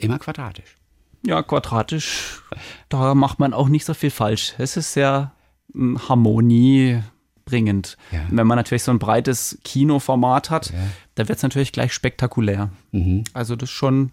immer 0.05 0.18
quadratisch. 0.18 0.76
Ja, 1.24 1.42
quadratisch, 1.42 2.42
da 2.88 3.14
macht 3.14 3.38
man 3.38 3.55
auch 3.55 3.68
nicht 3.68 3.84
so 3.84 3.94
viel 3.94 4.11
falsch. 4.11 4.55
Es 4.59 4.76
ist 4.76 4.92
sehr 4.92 5.32
mm, 5.72 5.96
harmoniebringend. 6.09 7.96
Ja. 8.11 8.20
Wenn 8.30 8.46
man 8.46 8.57
natürlich 8.57 8.82
so 8.82 8.90
ein 8.90 8.98
breites 8.98 9.59
Kinoformat 9.64 10.50
hat, 10.50 10.70
Ja. 10.70 10.78
da 11.14 11.28
wird 11.28 11.36
es 11.36 11.42
natürlich 11.42 11.72
gleich 11.72 11.92
spektakulär. 11.92 12.70
Mhm. 12.90 13.24
Also 13.34 13.57
das 13.57 13.68
ist 13.70 13.74
schon, 13.74 14.11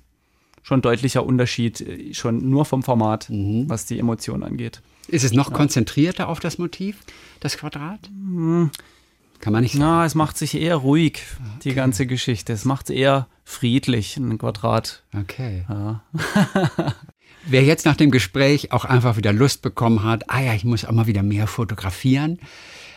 schon 0.61 0.79
ein 0.79 0.81
deutlicher 0.83 1.25
Unterschied, 1.25 1.81
äh, 1.81 2.13
schon 2.13 2.49
nur 2.49 2.65
vom 2.65 2.83
Format, 2.83 3.29
Mhm. 3.29 3.69
was 3.69 3.85
die 3.85 3.97
Emotion 3.99 4.43
angeht. 4.43 4.81
Ist 5.07 5.23
es 5.23 5.33
noch 5.33 5.51
konzentrierter 5.51 6.27
auf 6.29 6.39
das 6.39 6.59
Motiv, 6.59 6.97
das 7.39 7.57
Quadrat? 7.57 8.09
Kann 9.39 9.53
man 9.53 9.63
nicht 9.63 9.73
sagen. 9.73 9.85
Na, 9.85 10.05
es 10.05 10.15
macht 10.15 10.37
sich 10.37 10.55
eher 10.55 10.75
ruhig, 10.75 11.21
die 11.63 11.73
ganze 11.73 12.05
Geschichte. 12.05 12.53
Es 12.53 12.65
macht 12.65 12.89
es 12.89 12.95
eher 12.95 13.27
friedlich, 13.43 14.17
ein 14.17 14.37
Quadrat. 14.37 15.03
Okay. 15.17 15.65
Ja. 15.69 16.03
Wer 17.45 17.63
jetzt 17.63 17.85
nach 17.85 17.95
dem 17.95 18.11
Gespräch 18.11 18.71
auch 18.71 18.85
einfach 18.85 19.17
wieder 19.17 19.31
Lust 19.31 19.61
bekommen 19.61 20.03
hat, 20.03 20.29
ah 20.29 20.41
ja, 20.41 20.53
ich 20.53 20.65
muss 20.65 20.85
auch 20.85 20.91
mal 20.91 21.07
wieder 21.07 21.23
mehr 21.23 21.47
fotografieren. 21.47 22.39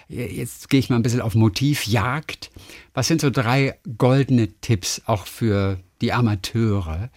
Jetzt 0.09 0.68
gehe 0.68 0.80
ich 0.80 0.90
mal 0.90 0.97
ein 0.97 1.03
bisschen 1.03 1.20
auf 1.22 1.34
Motivjagd. 1.34 2.51
Was 2.93 3.07
sind 3.07 3.20
so 3.20 3.30
drei 3.30 3.78
goldene 3.97 4.49
Tipps 4.61 5.01
auch 5.07 5.26
für 5.26 5.78
die 6.01 6.12
Amateure, 6.12 7.09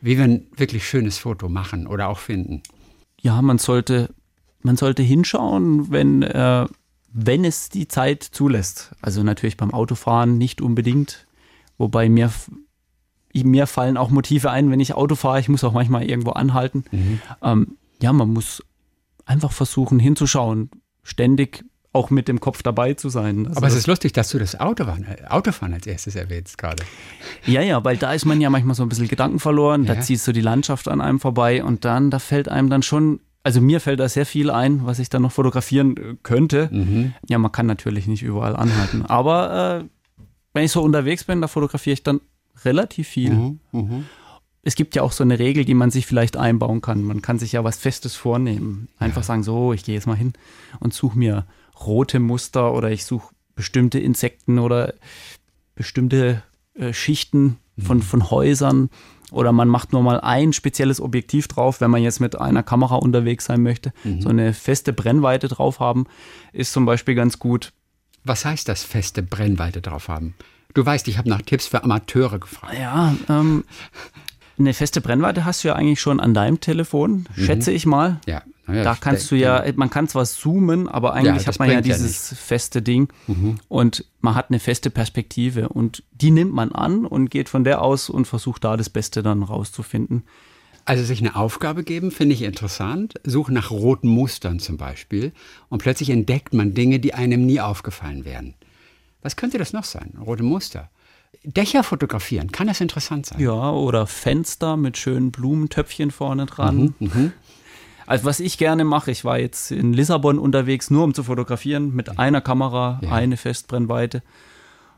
wie 0.00 0.18
wir 0.18 0.24
ein 0.24 0.46
wirklich 0.56 0.86
schönes 0.86 1.18
Foto 1.18 1.48
machen 1.48 1.86
oder 1.86 2.08
auch 2.08 2.18
finden? 2.18 2.62
ja, 3.22 3.40
man 3.40 3.58
sollte, 3.58 4.10
man 4.62 4.76
sollte 4.76 5.02
hinschauen, 5.02 5.90
wenn, 5.90 6.22
äh, 6.22 6.66
wenn 7.12 7.44
es 7.44 7.68
die 7.68 7.88
Zeit 7.88 8.22
zulässt. 8.22 8.92
Also 9.02 9.22
natürlich 9.22 9.56
beim 9.56 9.72
Autofahren 9.72 10.38
nicht 10.38 10.60
unbedingt. 10.60 11.26
Wobei 11.78 12.08
mir, 12.08 12.30
mir 13.34 13.66
fallen 13.66 13.96
auch 13.96 14.10
Motive 14.10 14.50
ein, 14.50 14.70
wenn 14.70 14.80
ich 14.80 14.94
Auto 14.94 15.14
fahre. 15.14 15.40
Ich 15.40 15.48
muss 15.48 15.64
auch 15.64 15.72
manchmal 15.72 16.04
irgendwo 16.04 16.30
anhalten. 16.30 16.84
Ähm, 17.42 17.76
ja, 18.00 18.12
man 18.12 18.30
muss 18.32 18.62
einfach 19.26 19.52
versuchen 19.52 19.98
hinzuschauen, 19.98 20.70
ständig 21.02 21.64
auch 21.94 22.08
mit 22.08 22.26
dem 22.26 22.40
Kopf 22.40 22.62
dabei 22.62 22.94
zu 22.94 23.10
sein. 23.10 23.46
Also 23.46 23.58
Aber 23.58 23.66
es 23.68 23.74
ist 23.74 23.86
lustig, 23.86 24.12
dass 24.14 24.30
du 24.30 24.38
das 24.38 24.58
Autofahren, 24.58 25.04
äh, 25.04 25.24
Autofahren 25.28 25.74
als 25.74 25.86
erstes 25.86 26.16
erwähnst 26.16 26.56
gerade. 26.56 26.82
Ja, 27.44 27.60
ja, 27.60 27.84
weil 27.84 27.98
da 27.98 28.14
ist 28.14 28.24
man 28.24 28.40
ja 28.40 28.48
manchmal 28.48 28.74
so 28.74 28.82
ein 28.82 28.88
bisschen 28.88 29.08
Gedanken 29.08 29.38
verloren, 29.38 29.84
Ja. 29.84 29.94
da 29.96 30.00
zieht 30.00 30.18
so 30.20 30.32
die 30.32 30.40
Landschaft 30.40 30.88
an 30.88 31.02
einem 31.02 31.20
vorbei 31.20 31.62
und 31.62 31.84
dann, 31.84 32.10
da 32.10 32.18
fällt 32.18 32.48
einem 32.48 32.70
dann 32.70 32.82
schon, 32.82 33.20
also 33.42 33.60
mir 33.60 33.80
fällt 33.80 34.00
da 34.00 34.08
sehr 34.08 34.26
viel 34.26 34.50
ein, 34.50 34.86
was 34.86 34.98
ich 34.98 35.08
dann 35.08 35.22
noch 35.22 35.32
fotografieren 35.32 35.96
äh, 35.96 36.16
könnte. 36.22 36.68
Mhm. 36.72 37.14
Ja, 37.28 37.38
man 37.38 37.52
kann 37.52 37.66
natürlich 37.66 38.06
nicht 38.06 38.22
überall 38.22 38.56
anhalten, 38.56 39.02
aber 39.06 39.80
äh, 39.82 40.18
wenn 40.54 40.64
ich 40.64 40.72
so 40.72 40.82
unterwegs 40.82 41.24
bin, 41.24 41.40
da 41.40 41.48
fotografiere 41.48 41.94
ich 41.94 42.02
dann 42.02 42.20
relativ 42.64 43.08
viel. 43.08 43.32
Mhm. 43.32 43.60
Mhm. 43.72 44.04
es 44.62 44.74
gibt 44.76 44.94
ja 44.94 45.02
auch 45.02 45.12
so 45.12 45.24
eine 45.24 45.38
Regel, 45.38 45.64
die 45.64 45.74
man 45.74 45.90
sich 45.90 46.06
vielleicht 46.06 46.36
einbauen 46.36 46.80
kann. 46.82 47.02
Man 47.02 47.20
kann 47.22 47.38
sich 47.38 47.52
ja 47.52 47.64
was 47.64 47.78
Festes 47.78 48.14
vornehmen. 48.14 48.88
Einfach 48.98 49.22
sagen, 49.24 49.42
so, 49.42 49.72
ich 49.72 49.82
gehe 49.84 49.94
jetzt 49.94 50.06
mal 50.06 50.16
hin 50.16 50.34
und 50.78 50.94
suche 50.94 51.18
mir 51.18 51.46
rote 51.84 52.20
Muster 52.20 52.72
oder 52.72 52.90
ich 52.90 53.04
suche 53.04 53.34
bestimmte 53.56 53.98
Insekten 53.98 54.58
oder 54.60 54.94
bestimmte 55.74 56.42
äh, 56.74 56.92
Schichten 56.92 57.58
von, 57.78 57.98
Mhm. 57.98 58.02
von 58.02 58.30
Häusern. 58.30 58.90
Oder 59.32 59.52
man 59.52 59.68
macht 59.68 59.92
nur 59.92 60.02
mal 60.02 60.20
ein 60.20 60.52
spezielles 60.52 61.00
Objektiv 61.00 61.48
drauf, 61.48 61.80
wenn 61.80 61.90
man 61.90 62.02
jetzt 62.02 62.20
mit 62.20 62.40
einer 62.40 62.62
Kamera 62.62 62.96
unterwegs 62.96 63.46
sein 63.46 63.62
möchte. 63.62 63.92
Mhm. 64.04 64.20
So 64.20 64.28
eine 64.28 64.52
feste 64.52 64.92
Brennweite 64.92 65.48
drauf 65.48 65.80
haben, 65.80 66.06
ist 66.52 66.72
zum 66.72 66.84
Beispiel 66.84 67.14
ganz 67.14 67.38
gut. 67.38 67.72
Was 68.24 68.44
heißt 68.44 68.68
das 68.68 68.84
feste 68.84 69.22
Brennweite 69.22 69.80
drauf 69.80 70.08
haben? 70.08 70.34
Du 70.74 70.84
weißt, 70.84 71.08
ich 71.08 71.18
habe 71.18 71.28
nach 71.28 71.42
Tipps 71.42 71.66
für 71.66 71.82
Amateure 71.82 72.38
gefragt. 72.38 72.74
Ja, 72.78 73.14
ähm, 73.28 73.64
eine 74.58 74.74
feste 74.74 75.00
Brennweite 75.00 75.44
hast 75.44 75.64
du 75.64 75.68
ja 75.68 75.74
eigentlich 75.74 76.00
schon 76.00 76.20
an 76.20 76.34
deinem 76.34 76.60
Telefon, 76.60 77.26
schätze 77.36 77.72
ich 77.72 77.84
mal. 77.84 78.20
Ja, 78.26 78.42
naja, 78.66 78.84
Da 78.84 78.94
kannst 78.94 79.30
du 79.30 79.34
ja, 79.34 79.64
man 79.74 79.90
kann 79.90 80.08
zwar 80.08 80.24
zoomen, 80.24 80.88
aber 80.88 81.14
eigentlich 81.14 81.42
Ja, 81.42 81.48
hat 81.48 81.58
man 81.58 81.68
ja 81.68 81.74
bringt 81.80 81.86
ja 81.88 81.96
dieses 81.96 82.34
feste 82.38 82.80
Ding 82.80 83.08
und 83.68 84.04
man 84.20 84.34
hat 84.34 84.50
eine 84.50 84.60
feste 84.60 84.90
Perspektive 84.90 85.68
und 85.68 86.04
die 86.12 86.30
nimmt 86.30 86.52
man 86.52 86.72
an 86.72 87.04
und 87.04 87.30
geht 87.30 87.48
von 87.48 87.64
der 87.64 87.82
aus 87.82 88.08
und 88.08 88.26
versucht 88.26 88.64
da 88.64 88.76
das 88.76 88.88
Beste 88.88 89.22
dann 89.22 89.42
rauszufinden. 89.42 90.24
Also 90.84 91.04
sich 91.04 91.20
eine 91.20 91.36
Aufgabe 91.36 91.84
geben, 91.84 92.10
finde 92.10 92.34
ich 92.34 92.42
interessant. 92.42 93.14
Such 93.24 93.50
nach 93.50 93.70
roten 93.70 94.08
Mustern 94.08 94.58
zum 94.58 94.76
Beispiel. 94.78 95.32
Und 95.68 95.80
plötzlich 95.80 96.10
entdeckt 96.10 96.54
man 96.54 96.74
Dinge, 96.74 96.98
die 96.98 97.14
einem 97.14 97.46
nie 97.46 97.60
aufgefallen 97.60 98.24
wären. 98.24 98.54
Was 99.22 99.36
könnte 99.36 99.58
das 99.58 99.72
noch 99.72 99.84
sein? 99.84 100.14
Rote 100.20 100.42
Muster. 100.42 100.90
Dächer 101.44 101.82
fotografieren, 101.82 102.52
kann 102.52 102.66
das 102.66 102.80
interessant 102.80 103.26
sein? 103.26 103.40
Ja, 103.40 103.70
oder 103.70 104.06
Fenster 104.06 104.76
mit 104.76 104.98
schönen 104.98 105.32
Blumentöpfchen 105.32 106.10
vorne 106.10 106.46
dran. 106.46 106.94
Also 108.06 108.24
was 108.24 108.40
ich 108.40 108.58
gerne 108.58 108.84
mache, 108.84 109.10
ich 109.10 109.24
war 109.24 109.38
jetzt 109.38 109.70
in 109.70 109.92
Lissabon 109.92 110.38
unterwegs, 110.38 110.90
nur 110.90 111.04
um 111.04 111.14
zu 111.14 111.22
fotografieren, 111.24 111.94
mit 111.94 112.18
einer 112.18 112.40
Kamera, 112.40 112.98
Ja. 113.02 113.12
eine 113.12 113.36
Festbrennweite. 113.36 114.22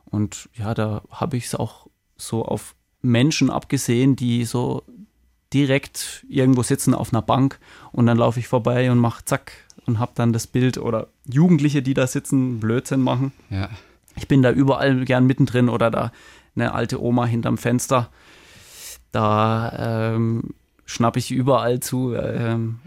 Und 0.07 0.49
ja, 0.55 0.75
da 0.75 1.03
habe 1.11 1.37
ich 1.37 1.47
es 1.47 1.55
auch 1.55 1.87
so 2.17 2.45
auf 2.45 2.75
Menschen 3.03 3.51
abgesehen, 3.51 4.17
die 4.17 4.45
so 4.45 4.83
direkt 5.53 6.25
irgendwo 6.29 6.63
sitzen 6.63 6.95
auf 6.95 7.13
einer 7.13 7.23
Bank 7.23 7.59
und 7.93 8.07
dann 8.07 8.19
laufe 8.19 8.41
ich 8.41 8.49
vorbei 8.49 8.91
und 8.91 8.99
mache 8.99 9.25
zack 9.25 9.53
und 9.87 9.99
habe 9.99 10.13
dann 10.15 10.33
das 10.33 10.47
Bild 10.47 10.79
oder 10.79 11.09
Jugendliche, 11.27 11.83
die 11.83 11.95
da 11.95 12.07
sitzen, 12.07 12.59
Blödsinn 12.61 13.01
machen. 13.01 13.33
Ja. 13.51 13.69
Ich 14.17 14.27
bin 14.29 14.43
da 14.43 14.51
überall 14.51 15.05
gern 15.05 15.27
mittendrin 15.27 15.69
oder 15.69 15.91
da 15.91 16.13
eine 16.57 16.73
alte 16.73 17.03
Oma 17.03 17.27
hinterm 17.27 17.59
Fenster. 17.59 18.11
Da 19.13 20.13
ähm, 20.15 20.55
schnapp 20.85 21.17
ich 21.17 21.31
überall 21.31 21.81
zu. 21.81 22.15
Ähm, 22.15 22.81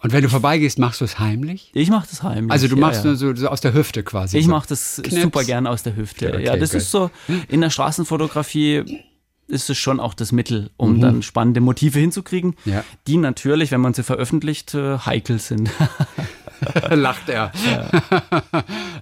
Und 0.00 0.12
wenn 0.12 0.22
du 0.22 0.28
vorbeigehst, 0.28 0.78
machst 0.78 1.00
du 1.00 1.04
es 1.04 1.18
heimlich? 1.18 1.70
ich 1.74 1.90
mache 1.90 2.06
das 2.08 2.22
heimlich. 2.22 2.52
Also 2.52 2.68
du 2.68 2.76
ja, 2.76 2.80
machst 2.80 3.00
ja. 3.04 3.08
nur 3.10 3.16
so, 3.16 3.34
so 3.34 3.48
aus 3.48 3.60
der 3.60 3.72
Hüfte 3.74 4.02
quasi. 4.02 4.38
Ich 4.38 4.44
so. 4.44 4.50
mache 4.50 4.68
das 4.68 5.00
Knips. 5.02 5.22
super 5.22 5.44
gern 5.44 5.66
aus 5.66 5.82
der 5.82 5.96
Hüfte. 5.96 6.28
Okay, 6.34 6.44
ja, 6.44 6.56
das 6.56 6.70
gut. 6.70 6.78
ist 6.82 6.90
so, 6.90 7.10
in 7.48 7.60
der 7.60 7.70
Straßenfotografie 7.70 9.02
ist 9.48 9.70
es 9.70 9.78
schon 9.78 9.98
auch 9.98 10.14
das 10.14 10.30
Mittel, 10.30 10.70
um 10.76 10.96
Mhm. 10.96 11.00
dann 11.00 11.22
spannende 11.22 11.60
Motive 11.60 11.98
hinzukriegen, 11.98 12.54
Ja. 12.66 12.84
die 13.06 13.16
natürlich, 13.16 13.70
wenn 13.70 13.80
man 13.80 13.94
sie 13.94 14.02
veröffentlicht, 14.02 14.74
äh, 14.74 14.98
heikel 14.98 15.38
sind. 15.38 15.70
Lacht 16.90 17.28
er. 17.28 17.52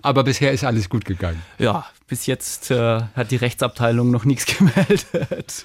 Aber 0.02 0.24
bisher 0.24 0.52
ist 0.52 0.62
alles 0.64 0.88
gut 0.88 1.04
gegangen. 1.04 1.42
ja, 1.58 1.84
bis 2.06 2.26
jetzt 2.26 2.70
äh, 2.70 3.00
hat 3.14 3.30
die 3.30 3.36
Rechtsabteilung 3.36 4.10
noch 4.10 4.24
nichts 4.24 4.46
gemeldet. 4.58 5.64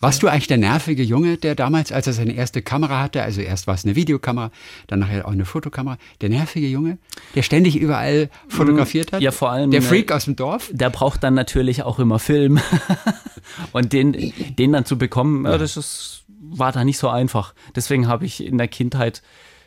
Warst 0.00 0.22
du 0.22 0.28
eigentlich 0.28 0.46
der 0.46 0.58
nervige 0.58 1.02
Junge, 1.02 1.38
der 1.38 1.56
damals, 1.56 1.90
als 1.90 2.06
er 2.06 2.12
seine 2.12 2.32
erste 2.32 2.62
Kamera 2.62 3.00
hatte, 3.00 3.22
also 3.22 3.40
erst 3.40 3.66
war 3.66 3.74
es 3.74 3.84
eine 3.84 3.96
Videokamera, 3.96 4.52
dann 4.86 5.00
nachher 5.00 5.26
auch 5.26 5.32
eine 5.32 5.44
Fotokamera, 5.44 5.98
der 6.20 6.28
nervige 6.28 6.68
Junge, 6.68 6.98
der 7.34 7.42
ständig 7.42 7.76
überall 7.76 8.30
fotografiert 8.48 9.12
hat? 9.12 9.22
Ja, 9.22 9.32
vor 9.32 9.50
allem, 9.50 9.72
Der 9.72 9.80
äh, 9.80 9.82
Freak 9.82 10.12
aus 10.12 10.26
dem 10.26 10.36
Dorf? 10.36 10.70
der 10.72 10.90
braucht 10.90 11.24
dann 11.24 11.34
natürlich 11.34 11.82
auch 11.82 11.98
immer 11.98 12.20
Film. 12.20 12.60
Und 13.72 13.92
den, 13.92 14.32
den 14.56 14.72
dann 14.72 14.84
zu 14.84 14.98
bekommen, 14.98 15.44
ja. 15.44 15.58
das 15.58 15.76
ist, 15.76 16.24
war 16.28 16.70
da 16.70 16.84
nicht 16.84 16.98
so 16.98 17.08
einfach. 17.08 17.54
Deswegen 17.74 18.06
habe 18.06 18.24
ich 18.24 18.44
in 18.44 18.58
der 18.58 18.68
Kindheit 18.68 19.22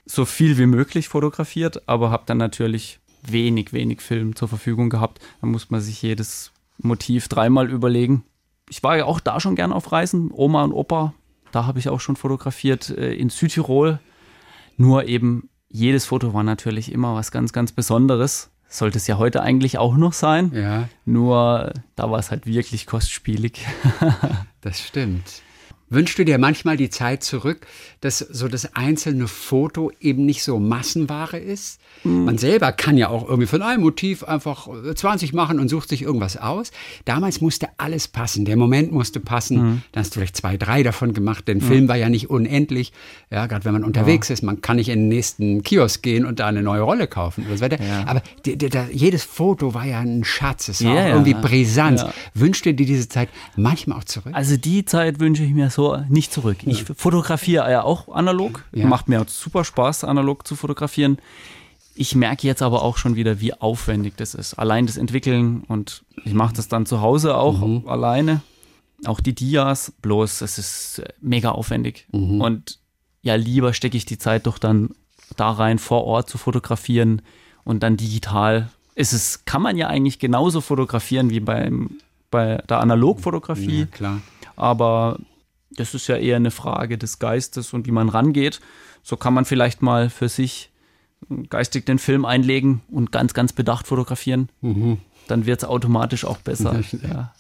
so 0.06 0.24
viel 0.24 0.58
wie 0.58 0.66
möglich 0.66 1.10
fotografiert, 1.10 1.88
aber 1.90 2.10
habe 2.10 2.24
dann 2.26 2.38
natürlich 2.38 3.00
wenig, 3.22 3.74
wenig 3.74 4.02
Film 4.02 4.36
zur 4.36 4.48
Verfügung 4.48 4.90
gehabt. 4.90 5.20
Da 5.42 5.48
muss 5.48 5.70
man 5.70 5.82
sich 5.82 6.02
jedes 6.02 6.52
Motiv 6.78 7.28
dreimal 7.28 7.70
überlegen. 7.70 8.24
Ich 8.72 8.82
war 8.84 8.96
ja 8.96 9.04
auch 9.04 9.20
da 9.20 9.42
schon 9.42 9.58
gern 9.58 9.74
auf 9.74 9.92
Reisen, 9.92 10.32
Oma 10.32 10.64
und 10.64 10.72
Opa, 10.72 11.14
da 11.52 11.66
habe 11.66 11.78
ich 11.78 11.90
auch 11.90 12.00
schon 12.00 12.16
fotografiert 12.16 12.90
äh, 12.90 13.14
in 13.14 13.30
Südtirol. 13.30 14.00
Nur 14.78 15.10
eben 15.10 15.50
jedes 15.68 16.06
Foto 16.06 16.34
war 16.34 16.44
natürlich 16.44 16.90
immer 16.90 17.14
was 17.14 17.32
ganz, 17.32 17.52
ganz 17.52 17.74
Besonderes. 17.74 18.50
Sollte 18.70 18.98
es 18.98 19.08
ja 19.08 19.18
heute 19.18 19.42
eigentlich 19.42 19.78
auch 19.78 19.98
noch 19.98 20.14
sein. 20.14 20.54
Ja, 20.56 20.88
Nur 21.04 21.74
da 21.98 22.10
war 22.10 22.20
es 22.20 22.32
halt 22.32 22.46
wirklich 22.46 22.86
kostspielig. 22.86 23.68
das 24.62 24.80
stimmt. 24.80 25.42
Wünschst 25.92 26.18
du 26.18 26.24
dir 26.26 26.38
manchmal 26.38 26.78
die 26.78 26.90
Zeit 26.90 27.22
zurück, 27.22 27.68
dass 28.00 28.20
so 28.20 28.48
das 28.48 28.76
einzelne 28.76 29.28
Foto 29.28 29.92
eben 30.00 30.26
nicht 30.26 30.42
so 30.42 30.58
Massenware 30.58 31.38
ist? 31.38 31.80
Mhm. 32.06 32.26
Man 32.26 32.38
selber 32.38 32.72
kann 32.72 32.98
ja 32.98 33.10
auch 33.10 33.28
irgendwie 33.28 33.46
von 33.46 33.62
einem 33.62 33.82
Motiv 33.84 34.24
einfach 34.24 34.70
20 34.96 35.34
machen 35.34 35.60
und 35.60 35.68
sucht 35.68 35.90
sich 35.90 36.02
irgendwas 36.02 36.38
aus. 36.38 36.72
Damals 37.04 37.42
musste 37.42 37.68
alles 37.78 38.08
passen, 38.08 38.46
der 38.46 38.56
Moment 38.56 38.94
musste 38.94 39.20
passen. 39.20 39.58
Mhm. 39.58 39.82
Dann 39.92 40.02
hast 40.04 40.16
du 40.16 40.20
vielleicht 40.20 40.38
zwei, 40.38 40.56
drei 40.56 40.82
davon 40.82 41.14
gemacht. 41.14 41.48
Der 41.50 41.60
Film 41.60 41.90
war 41.90 41.98
ja 41.98 42.08
nicht 42.08 42.30
unendlich. 42.30 42.94
Ja, 43.30 43.48
gerade 43.48 43.66
wenn 43.66 43.74
man 43.74 43.84
unterwegs 43.84 44.30
ist, 44.30 44.42
man 44.44 44.62
kann 44.62 44.78
nicht 44.78 44.88
in 44.88 45.00
den 45.00 45.08
nächsten 45.10 45.62
Kiosk 45.62 46.02
gehen 46.02 46.26
und 46.26 46.40
da 46.40 46.48
eine 46.48 46.64
neue 46.64 46.82
Rolle 46.82 47.08
kaufen. 47.08 47.46
Oder 47.48 47.58
so 47.58 47.64
weiter. 47.66 47.84
Ja. 47.84 48.08
Aber 48.08 48.22
die, 48.46 48.58
die, 48.58 48.70
da, 48.70 48.88
jedes 48.92 49.26
Foto 49.26 49.74
war 49.74 49.86
ja 49.86 50.00
ein 50.00 50.24
Schatz. 50.24 50.70
Es 50.70 50.84
war 50.86 50.96
Ja, 50.96 51.02
ja. 51.02 51.10
irgendwie 51.10 51.34
Brisanz. 51.34 52.02
Ja. 52.02 52.14
Wünschst 52.34 52.66
du 52.66 52.74
dir 52.74 52.86
diese 52.86 53.10
Zeit 53.10 53.28
manchmal 53.58 53.98
auch 53.98 54.06
zurück? 54.06 54.34
Also 54.34 54.56
die 54.56 54.86
Zeit 54.86 55.20
wünsche 55.20 55.44
ich 55.44 55.54
mir 55.54 55.70
so 55.70 55.81
nicht 56.10 56.32
zurück. 56.34 56.58
Ich 56.66 56.84
fotografiere 56.84 57.70
ja 57.72 57.84
auch 57.84 58.10
analog. 58.10 58.64
Ja. 58.74 58.88
Macht 58.88 59.08
mir 59.08 59.26
super 59.28 59.64
Spaß, 59.64 60.04
analog 60.04 60.48
zu 60.48 60.56
fotografieren. 60.56 61.18
Ich 61.94 62.16
merke 62.16 62.48
jetzt 62.48 62.62
aber 62.62 62.84
auch 62.84 62.98
schon 62.98 63.16
wieder, 63.16 63.42
wie 63.42 63.54
aufwendig 63.54 64.14
das 64.18 64.34
ist. 64.34 64.54
Allein 64.56 64.86
das 64.88 64.98
Entwickeln 64.98 65.64
und 65.68 66.04
ich 66.24 66.34
mache 66.34 66.54
das 66.56 66.68
dann 66.68 66.86
zu 66.86 67.02
Hause 67.02 67.36
auch 67.36 67.62
alleine. 67.86 68.42
Auch 69.06 69.20
die 69.20 69.34
Dias, 69.34 69.92
bloß 70.02 70.42
es 70.42 70.58
ist 70.58 71.00
äh, 71.00 71.14
mega 71.22 71.52
aufwendig. 71.52 72.08
Und 72.12 72.80
ja, 73.22 73.36
lieber 73.36 73.74
stecke 73.74 73.98
ich 73.98 74.06
die 74.06 74.18
Zeit 74.18 74.46
doch 74.46 74.58
dann 74.58 74.92
da 75.36 75.52
rein, 75.52 75.80
vor 75.80 76.04
Ort 76.04 76.30
zu 76.30 76.38
fotografieren 76.38 77.22
und 77.64 77.84
dann 77.84 77.98
digital. 77.98 78.70
Ist 78.96 79.14
es, 79.14 79.46
kann 79.46 79.62
man 79.62 79.78
ja 79.78 79.88
eigentlich 79.88 80.20
genauso 80.20 80.62
fotografieren 80.62 81.30
wie 81.30 81.40
beim, 81.40 81.98
bei 82.30 82.58
der 82.70 82.80
Analogfotografie. 82.80 83.82
Ja, 83.82 83.86
klar. 83.86 84.22
Aber 84.56 85.18
das 85.78 85.94
ist 85.94 86.08
ja 86.08 86.18
eher 86.18 86.36
eine 86.36 86.52
Frage 86.52 86.98
des 86.98 87.20
Geistes 87.20 87.74
und 87.74 87.88
wie 87.88 87.92
man 87.92 88.10
rangeht. 88.10 88.60
So 89.04 89.18
kann 89.18 89.34
man 89.34 89.46
vielleicht 89.46 89.82
mal 89.82 90.10
für 90.10 90.30
sich 90.30 90.70
geistig 91.50 91.86
den 91.86 92.00
Film 92.00 92.26
einlegen 92.26 92.82
und 92.92 93.12
ganz, 93.12 93.34
ganz 93.34 93.54
bedacht 93.54 93.88
fotografieren. 93.88 94.50
Dann 95.28 95.46
wird 95.46 95.64
es 95.64 95.70
automatisch 95.70 96.26
auch 96.26 96.38
besser. 96.38 96.82
Ja. 97.04 97.34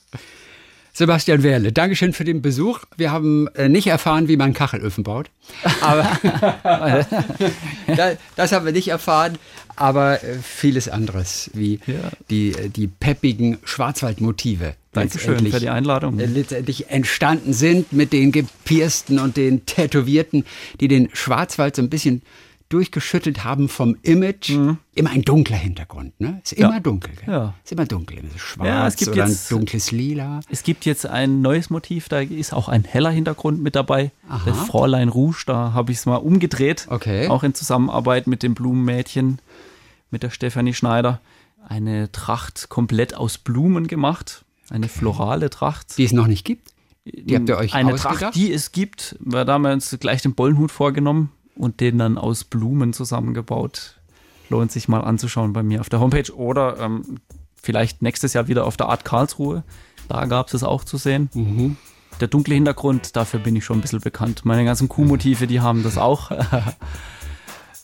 Sebastian 0.93 1.41
Werle, 1.41 1.71
Dankeschön 1.71 2.11
für 2.11 2.25
den 2.25 2.41
Besuch. 2.41 2.79
Wir 2.97 3.13
haben 3.13 3.47
äh, 3.55 3.69
nicht 3.69 3.87
erfahren, 3.87 4.27
wie 4.27 4.35
man 4.35 4.53
Kachelöfen 4.53 5.05
baut. 5.05 5.29
Aber 5.79 6.03
Da- 7.87 8.11
das 8.35 8.51
haben 8.51 8.65
wir 8.65 8.73
nicht 8.73 8.89
erfahren. 8.89 9.37
Aber 9.77 10.21
äh, 10.21 10.35
vieles 10.43 10.89
anderes, 10.89 11.49
wie 11.53 11.79
Ja. 11.87 12.11
die, 12.29 12.49
äh, 12.51 12.67
die 12.69 12.87
peppigen 12.87 13.57
Schwarzwaldmotive. 13.63 14.75
Dankeschön 14.93 15.31
letztendlich, 15.31 15.53
für 15.53 15.59
die 15.61 15.69
Einladung. 15.69 16.19
äh, 16.19 16.25
Letztendlich 16.25 16.89
entstanden 16.89 17.53
sind 17.53 17.93
mit 17.93 18.11
den 18.13 18.31
gepiersten 18.31 19.19
und 19.19 19.37
den 19.37 19.65
Tätowierten, 19.65 20.43
die 20.79 20.87
den 20.87 21.09
Schwarzwald 21.13 21.75
so 21.75 21.81
ein 21.81 21.89
bisschen 21.89 22.21
durchgeschüttelt 22.67 23.43
haben 23.43 23.67
vom 23.67 23.97
Image. 24.01 24.51
Immer 24.95 25.09
ein 25.09 25.23
dunkler 25.23 25.57
Hintergrund, 25.57 26.19
ne? 26.21 26.39
Ist 26.41 26.53
immer 26.53 26.69
Mhm. 26.69 26.73
Ja. 26.75 26.79
dunkel, 26.79 27.11
gell? 27.25 27.33
Ja. 27.33 27.53
Ist 27.65 27.71
immer 27.73 27.85
dunkel, 27.85 28.19
so 28.31 28.37
schwarz 28.37 28.67
Ja, 28.67 28.87
es 28.87 28.95
gibt 28.95 29.11
oder 29.11 29.27
jetzt- 29.27 29.51
ein 29.51 29.57
dunkles 29.57 29.91
Lila. 29.91 30.39
Es 30.49 30.63
gibt 30.63 30.85
jetzt 30.85 31.05
ein 31.05 31.41
neues 31.41 31.69
Motiv, 31.69 32.07
da 32.07 32.19
ist 32.21 32.53
auch 32.53 32.69
ein 32.69 32.85
heller 32.85 33.09
Hintergrund 33.11 33.61
mit 33.61 33.75
dabei. 33.75 34.11
Das 34.45 34.57
Fräulein 34.67 35.09
Rouge, 35.09 35.43
da 35.47 35.73
habe 35.73 35.91
ich 35.91 35.97
es 35.97 36.05
mal 36.05 36.15
umgedreht. 36.15 36.87
Okay. 36.89 37.27
Auch 37.27 37.43
in 37.43 37.53
Zusammenarbeit 37.53 38.27
mit 38.27 38.41
dem 38.41 38.53
Blumenmädchen, 38.53 39.39
mit 40.09 40.23
der 40.23 40.29
Stefanie 40.29 40.73
Schneider. 40.73 41.19
Eine 41.67 42.09
Tracht 42.13 42.69
komplett 42.69 43.15
aus 43.15 43.37
Blumen 43.37 43.87
gemacht. 43.87 44.45
Eine 44.71 44.87
florale 44.87 45.49
Tracht. 45.49 45.97
Die 45.97 46.05
es 46.05 46.13
noch 46.13 46.27
nicht 46.27 46.45
gibt. 46.45 46.69
Die 47.03 47.35
habt 47.35 47.49
ihr 47.49 47.57
euch 47.57 47.73
Eine 47.73 47.93
ausgedacht? 47.93 48.19
Tracht, 48.19 48.35
die 48.35 48.53
es 48.53 48.71
gibt. 48.71 49.17
Da 49.19 49.45
haben 49.45 49.63
wir 49.63 49.73
uns 49.73 49.95
gleich 49.99 50.21
den 50.21 50.33
Bollenhut 50.33 50.71
vorgenommen 50.71 51.29
und 51.55 51.81
den 51.81 51.97
dann 51.97 52.17
aus 52.17 52.45
Blumen 52.45 52.93
zusammengebaut. 52.93 53.99
Lohnt 54.49 54.71
sich 54.71 54.87
mal 54.87 55.01
anzuschauen 55.01 55.51
bei 55.51 55.61
mir 55.61 55.81
auf 55.81 55.89
der 55.89 55.99
Homepage 55.99 56.33
oder 56.33 56.79
ähm, 56.79 57.19
vielleicht 57.61 58.01
nächstes 58.01 58.31
Jahr 58.33 58.47
wieder 58.47 58.65
auf 58.65 58.77
der 58.77 58.87
Art 58.87 59.03
Karlsruhe. 59.03 59.63
Da 60.07 60.25
gab 60.25 60.47
es 60.47 60.53
es 60.53 60.63
auch 60.63 60.85
zu 60.85 60.97
sehen. 60.97 61.29
der 62.21 62.29
dunkle 62.29 62.55
Hintergrund, 62.55 63.15
dafür 63.15 63.41
bin 63.41 63.55
ich 63.57 63.65
schon 63.65 63.79
ein 63.79 63.81
bisschen 63.81 63.99
bekannt. 63.99 64.45
Meine 64.45 64.63
ganzen 64.63 64.87
Kuhmotive, 64.87 65.47
die 65.47 65.59
haben 65.59 65.83
das 65.83 65.97
auch. 65.97 66.31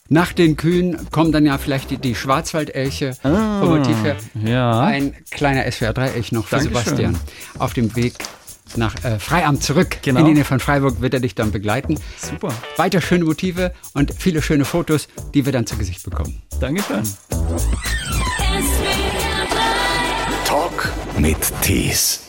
Nach 0.09 0.31
den 0.33 0.55
Kühen 0.55 1.09
kommen 1.11 1.31
dann 1.31 1.45
ja 1.45 1.57
vielleicht 1.57 1.89
die, 1.91 1.97
die 1.97 2.15
Schwarzwaldelche 2.15 3.11
Ah, 3.23 3.59
vom 3.59 3.77
Motiv 3.77 3.95
her. 4.03 4.15
ja. 4.45 4.81
Ein 4.81 5.13
kleiner 5.31 5.63
SWR3-Elch 5.65 6.31
noch 6.31 6.45
für 6.47 6.57
Dankeschön. 6.57 6.83
Sebastian. 6.83 7.19
Auf 7.59 7.73
dem 7.73 7.95
Weg 7.95 8.13
nach 8.75 8.95
äh, 9.03 9.17
Freiamt 9.19 9.63
zurück. 9.63 9.97
Genau. 10.01 10.19
In 10.21 10.25
die 10.27 10.33
Nähe 10.33 10.45
von 10.45 10.59
Freiburg 10.59 11.01
wird 11.01 11.13
er 11.13 11.19
dich 11.21 11.35
dann 11.35 11.51
begleiten. 11.51 11.99
Super. 12.21 12.53
Weiter 12.77 13.01
schöne 13.01 13.25
Motive 13.25 13.73
und 13.93 14.13
viele 14.17 14.41
schöne 14.41 14.65
Fotos, 14.65 15.07
die 15.33 15.45
wir 15.45 15.51
dann 15.53 15.65
zu 15.65 15.77
Gesicht 15.77 16.03
bekommen. 16.03 16.41
Dankeschön. 16.59 17.03
Talk 20.45 20.91
mit 21.17 21.37
Tees. 21.61 22.26